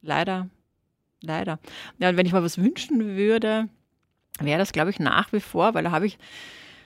leider, 0.00 0.48
leider. 1.20 1.58
Ja, 1.98 2.08
und 2.10 2.16
wenn 2.16 2.26
ich 2.26 2.32
mal 2.32 2.42
was 2.42 2.58
wünschen 2.58 3.16
würde, 3.16 3.68
wäre 4.40 4.58
das, 4.58 4.72
glaube 4.72 4.90
ich, 4.90 4.98
nach 4.98 5.32
wie 5.32 5.40
vor, 5.40 5.74
weil 5.74 5.84
da 5.84 5.90
habe 5.90 6.06
ich 6.06 6.18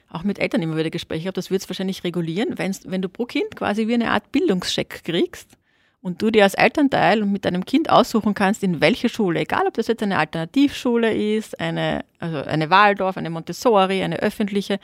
auch 0.08 0.24
mit 0.24 0.38
Eltern 0.38 0.62
immer 0.62 0.76
wieder 0.76 0.90
Gespräche 0.90 1.24
gehabt, 1.24 1.36
das 1.36 1.50
würde 1.50 1.62
es 1.62 1.68
wahrscheinlich 1.68 2.04
regulieren, 2.04 2.58
wenn 2.58 3.02
du 3.02 3.08
pro 3.08 3.26
Kind 3.26 3.54
quasi 3.56 3.86
wie 3.86 3.94
eine 3.94 4.10
Art 4.10 4.32
Bildungscheck 4.32 5.04
kriegst 5.04 5.56
und 6.02 6.20
du 6.20 6.30
dir 6.30 6.44
als 6.44 6.54
Elternteil 6.54 7.22
und 7.22 7.30
mit 7.30 7.44
deinem 7.44 7.64
Kind 7.64 7.90
aussuchen 7.90 8.34
kannst, 8.34 8.62
in 8.62 8.80
welche 8.80 9.08
Schule, 9.08 9.40
egal 9.40 9.66
ob 9.66 9.74
das 9.74 9.86
jetzt 9.86 10.02
eine 10.02 10.18
Alternativschule 10.18 11.14
ist, 11.14 11.60
eine, 11.60 12.04
also 12.18 12.38
eine 12.38 12.70
Waldorf, 12.70 13.16
eine 13.16 13.30
Montessori, 13.30 14.02
eine 14.02 14.18
öffentliche, 14.18 14.80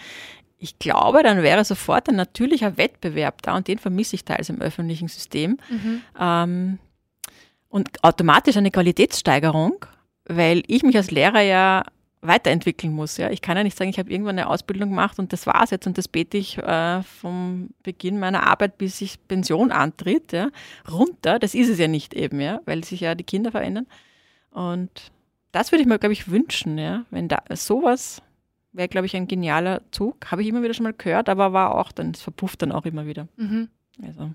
ich 0.58 0.78
glaube, 0.78 1.22
dann 1.22 1.42
wäre 1.42 1.64
sofort 1.64 2.08
ein 2.08 2.16
natürlicher 2.16 2.76
Wettbewerb 2.76 3.42
da 3.42 3.56
und 3.56 3.68
den 3.68 3.78
vermisse 3.78 4.16
ich 4.16 4.24
teils 4.24 4.48
im 4.48 4.60
öffentlichen 4.60 5.08
System. 5.08 5.58
Mhm. 5.68 6.02
Ähm, 6.18 6.78
und 7.76 8.02
automatisch 8.02 8.56
eine 8.56 8.70
Qualitätssteigerung, 8.70 9.84
weil 10.24 10.62
ich 10.66 10.82
mich 10.82 10.96
als 10.96 11.10
Lehrer 11.10 11.42
ja 11.42 11.84
weiterentwickeln 12.22 12.90
muss. 12.90 13.18
Ja. 13.18 13.28
Ich 13.28 13.42
kann 13.42 13.58
ja 13.58 13.64
nicht 13.64 13.76
sagen, 13.76 13.90
ich 13.90 13.98
habe 13.98 14.10
irgendwann 14.10 14.38
eine 14.38 14.48
Ausbildung 14.48 14.88
gemacht 14.88 15.18
und 15.18 15.30
das 15.34 15.46
war 15.46 15.62
es 15.62 15.68
jetzt 15.72 15.86
und 15.86 15.98
das 15.98 16.08
bete 16.08 16.38
ich 16.38 16.56
äh, 16.56 17.02
vom 17.02 17.68
Beginn 17.82 18.18
meiner 18.18 18.46
Arbeit, 18.46 18.78
bis 18.78 19.02
ich 19.02 19.18
Pension 19.28 19.72
antritt, 19.72 20.32
ja, 20.32 20.48
runter. 20.90 21.38
Das 21.38 21.54
ist 21.54 21.68
es 21.68 21.78
ja 21.78 21.86
nicht 21.86 22.14
eben, 22.14 22.40
ja, 22.40 22.62
weil 22.64 22.82
sich 22.82 23.00
ja 23.00 23.14
die 23.14 23.24
Kinder 23.24 23.50
verändern. 23.50 23.86
Und 24.52 25.12
das 25.52 25.70
würde 25.70 25.82
ich 25.82 25.86
mir, 25.86 25.98
glaube 25.98 26.14
ich, 26.14 26.30
wünschen, 26.30 26.78
ja, 26.78 27.04
wenn 27.10 27.28
da 27.28 27.42
sowas 27.52 28.22
wäre, 28.72 28.88
glaube 28.88 29.04
ich, 29.04 29.14
ein 29.14 29.28
genialer 29.28 29.82
Zug. 29.90 30.30
Habe 30.30 30.40
ich 30.40 30.48
immer 30.48 30.62
wieder 30.62 30.72
schon 30.72 30.84
mal 30.84 30.94
gehört, 30.94 31.28
aber 31.28 31.52
war 31.52 31.74
auch 31.74 31.92
dann, 31.92 32.12
es 32.12 32.22
verpufft 32.22 32.62
dann 32.62 32.72
auch 32.72 32.86
immer 32.86 33.04
wieder. 33.04 33.28
Mhm. 33.36 33.68
Also, 34.02 34.30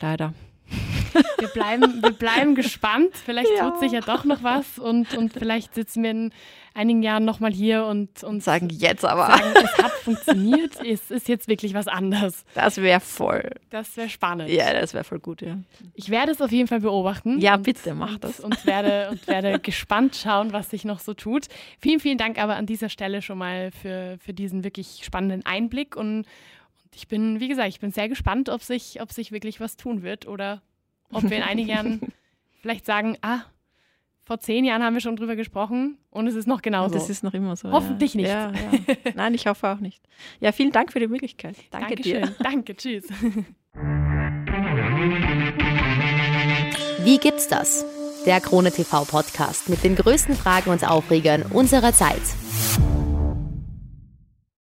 leider. 0.00 0.34
Wir 1.38 1.48
bleiben, 1.48 2.02
wir 2.02 2.10
bleiben 2.10 2.54
gespannt. 2.54 3.14
Vielleicht 3.14 3.50
ja. 3.56 3.70
tut 3.70 3.80
sich 3.80 3.92
ja 3.92 4.00
doch 4.00 4.24
noch 4.24 4.42
was 4.42 4.78
und, 4.78 5.16
und 5.16 5.32
vielleicht 5.32 5.74
sitzen 5.74 6.02
wir 6.02 6.10
in 6.10 6.32
einigen 6.74 7.02
Jahren 7.02 7.24
nochmal 7.24 7.52
hier 7.52 7.84
und, 7.86 8.22
und 8.22 8.42
sagen 8.42 8.68
jetzt 8.70 9.04
aber. 9.04 9.26
Sagen, 9.26 9.54
es 9.54 9.78
hat 9.78 9.92
funktioniert, 9.92 10.84
es 10.84 11.10
ist 11.10 11.28
jetzt 11.28 11.48
wirklich 11.48 11.74
was 11.74 11.88
anderes. 11.88 12.44
Das 12.54 12.76
wäre 12.78 13.00
voll. 13.00 13.50
Das 13.70 13.96
wäre 13.96 14.08
spannend. 14.08 14.48
Ja, 14.48 14.72
das 14.72 14.94
wäre 14.94 15.04
voll 15.04 15.18
gut, 15.18 15.42
ja. 15.42 15.58
Ich 15.94 16.08
werde 16.10 16.32
es 16.32 16.40
auf 16.40 16.52
jeden 16.52 16.68
Fall 16.68 16.80
beobachten. 16.80 17.40
Ja, 17.40 17.56
bitte, 17.56 17.94
mach 17.94 18.18
das. 18.18 18.40
Und, 18.40 18.56
und, 18.56 18.66
werde, 18.66 19.10
und 19.10 19.26
werde 19.26 19.58
gespannt 19.62 20.16
schauen, 20.16 20.52
was 20.52 20.70
sich 20.70 20.84
noch 20.84 21.00
so 21.00 21.14
tut. 21.14 21.46
Vielen, 21.80 22.00
vielen 22.00 22.18
Dank 22.18 22.38
aber 22.38 22.56
an 22.56 22.66
dieser 22.66 22.88
Stelle 22.88 23.22
schon 23.22 23.38
mal 23.38 23.70
für, 23.72 24.16
für 24.20 24.32
diesen 24.32 24.62
wirklich 24.64 25.00
spannenden 25.02 25.44
Einblick 25.44 25.96
und 25.96 26.26
ich 26.94 27.06
bin, 27.06 27.38
wie 27.38 27.48
gesagt, 27.48 27.68
ich 27.68 27.80
bin 27.80 27.92
sehr 27.92 28.08
gespannt, 28.08 28.48
ob 28.48 28.62
sich, 28.62 29.00
ob 29.00 29.12
sich 29.12 29.30
wirklich 29.30 29.60
was 29.60 29.76
tun 29.76 30.02
wird 30.02 30.26
oder 30.26 30.62
ob 31.12 31.28
wir 31.28 31.36
in 31.36 31.42
einigen 31.42 31.68
Jahren 31.68 32.00
vielleicht 32.60 32.86
sagen, 32.86 33.16
ah, 33.22 33.40
vor 34.24 34.40
zehn 34.40 34.64
Jahren 34.64 34.82
haben 34.82 34.92
wir 34.92 35.00
schon 35.00 35.16
drüber 35.16 35.36
gesprochen 35.36 35.96
und 36.10 36.26
es 36.26 36.34
ist 36.34 36.46
noch 36.46 36.60
genauso. 36.60 36.94
Und 36.94 37.00
es 37.02 37.08
ist 37.08 37.24
noch 37.24 37.32
immer 37.32 37.56
so. 37.56 37.72
Hoffentlich 37.72 38.12
ja. 38.12 38.50
nicht. 38.50 38.62
Ja, 38.62 38.94
ja. 39.04 39.12
Nein, 39.14 39.32
ich 39.32 39.46
hoffe 39.46 39.68
auch 39.68 39.80
nicht. 39.80 40.02
Ja, 40.38 40.52
vielen 40.52 40.70
Dank 40.70 40.92
für 40.92 41.00
die 41.00 41.08
Möglichkeit. 41.08 41.56
Danke 41.70 41.94
Dankeschön. 41.94 42.22
dir. 42.22 42.34
Danke, 42.42 42.76
tschüss. 42.76 43.06
Wie 47.04 47.18
gibt's 47.18 47.48
das? 47.48 47.86
Der 48.26 48.40
Krone 48.42 48.70
TV 48.70 49.06
Podcast 49.06 49.70
mit 49.70 49.82
den 49.82 49.96
größten 49.96 50.34
Fragen 50.34 50.68
und 50.68 50.86
Aufregern 50.86 51.42
unserer 51.50 51.94
Zeit. 51.94 52.20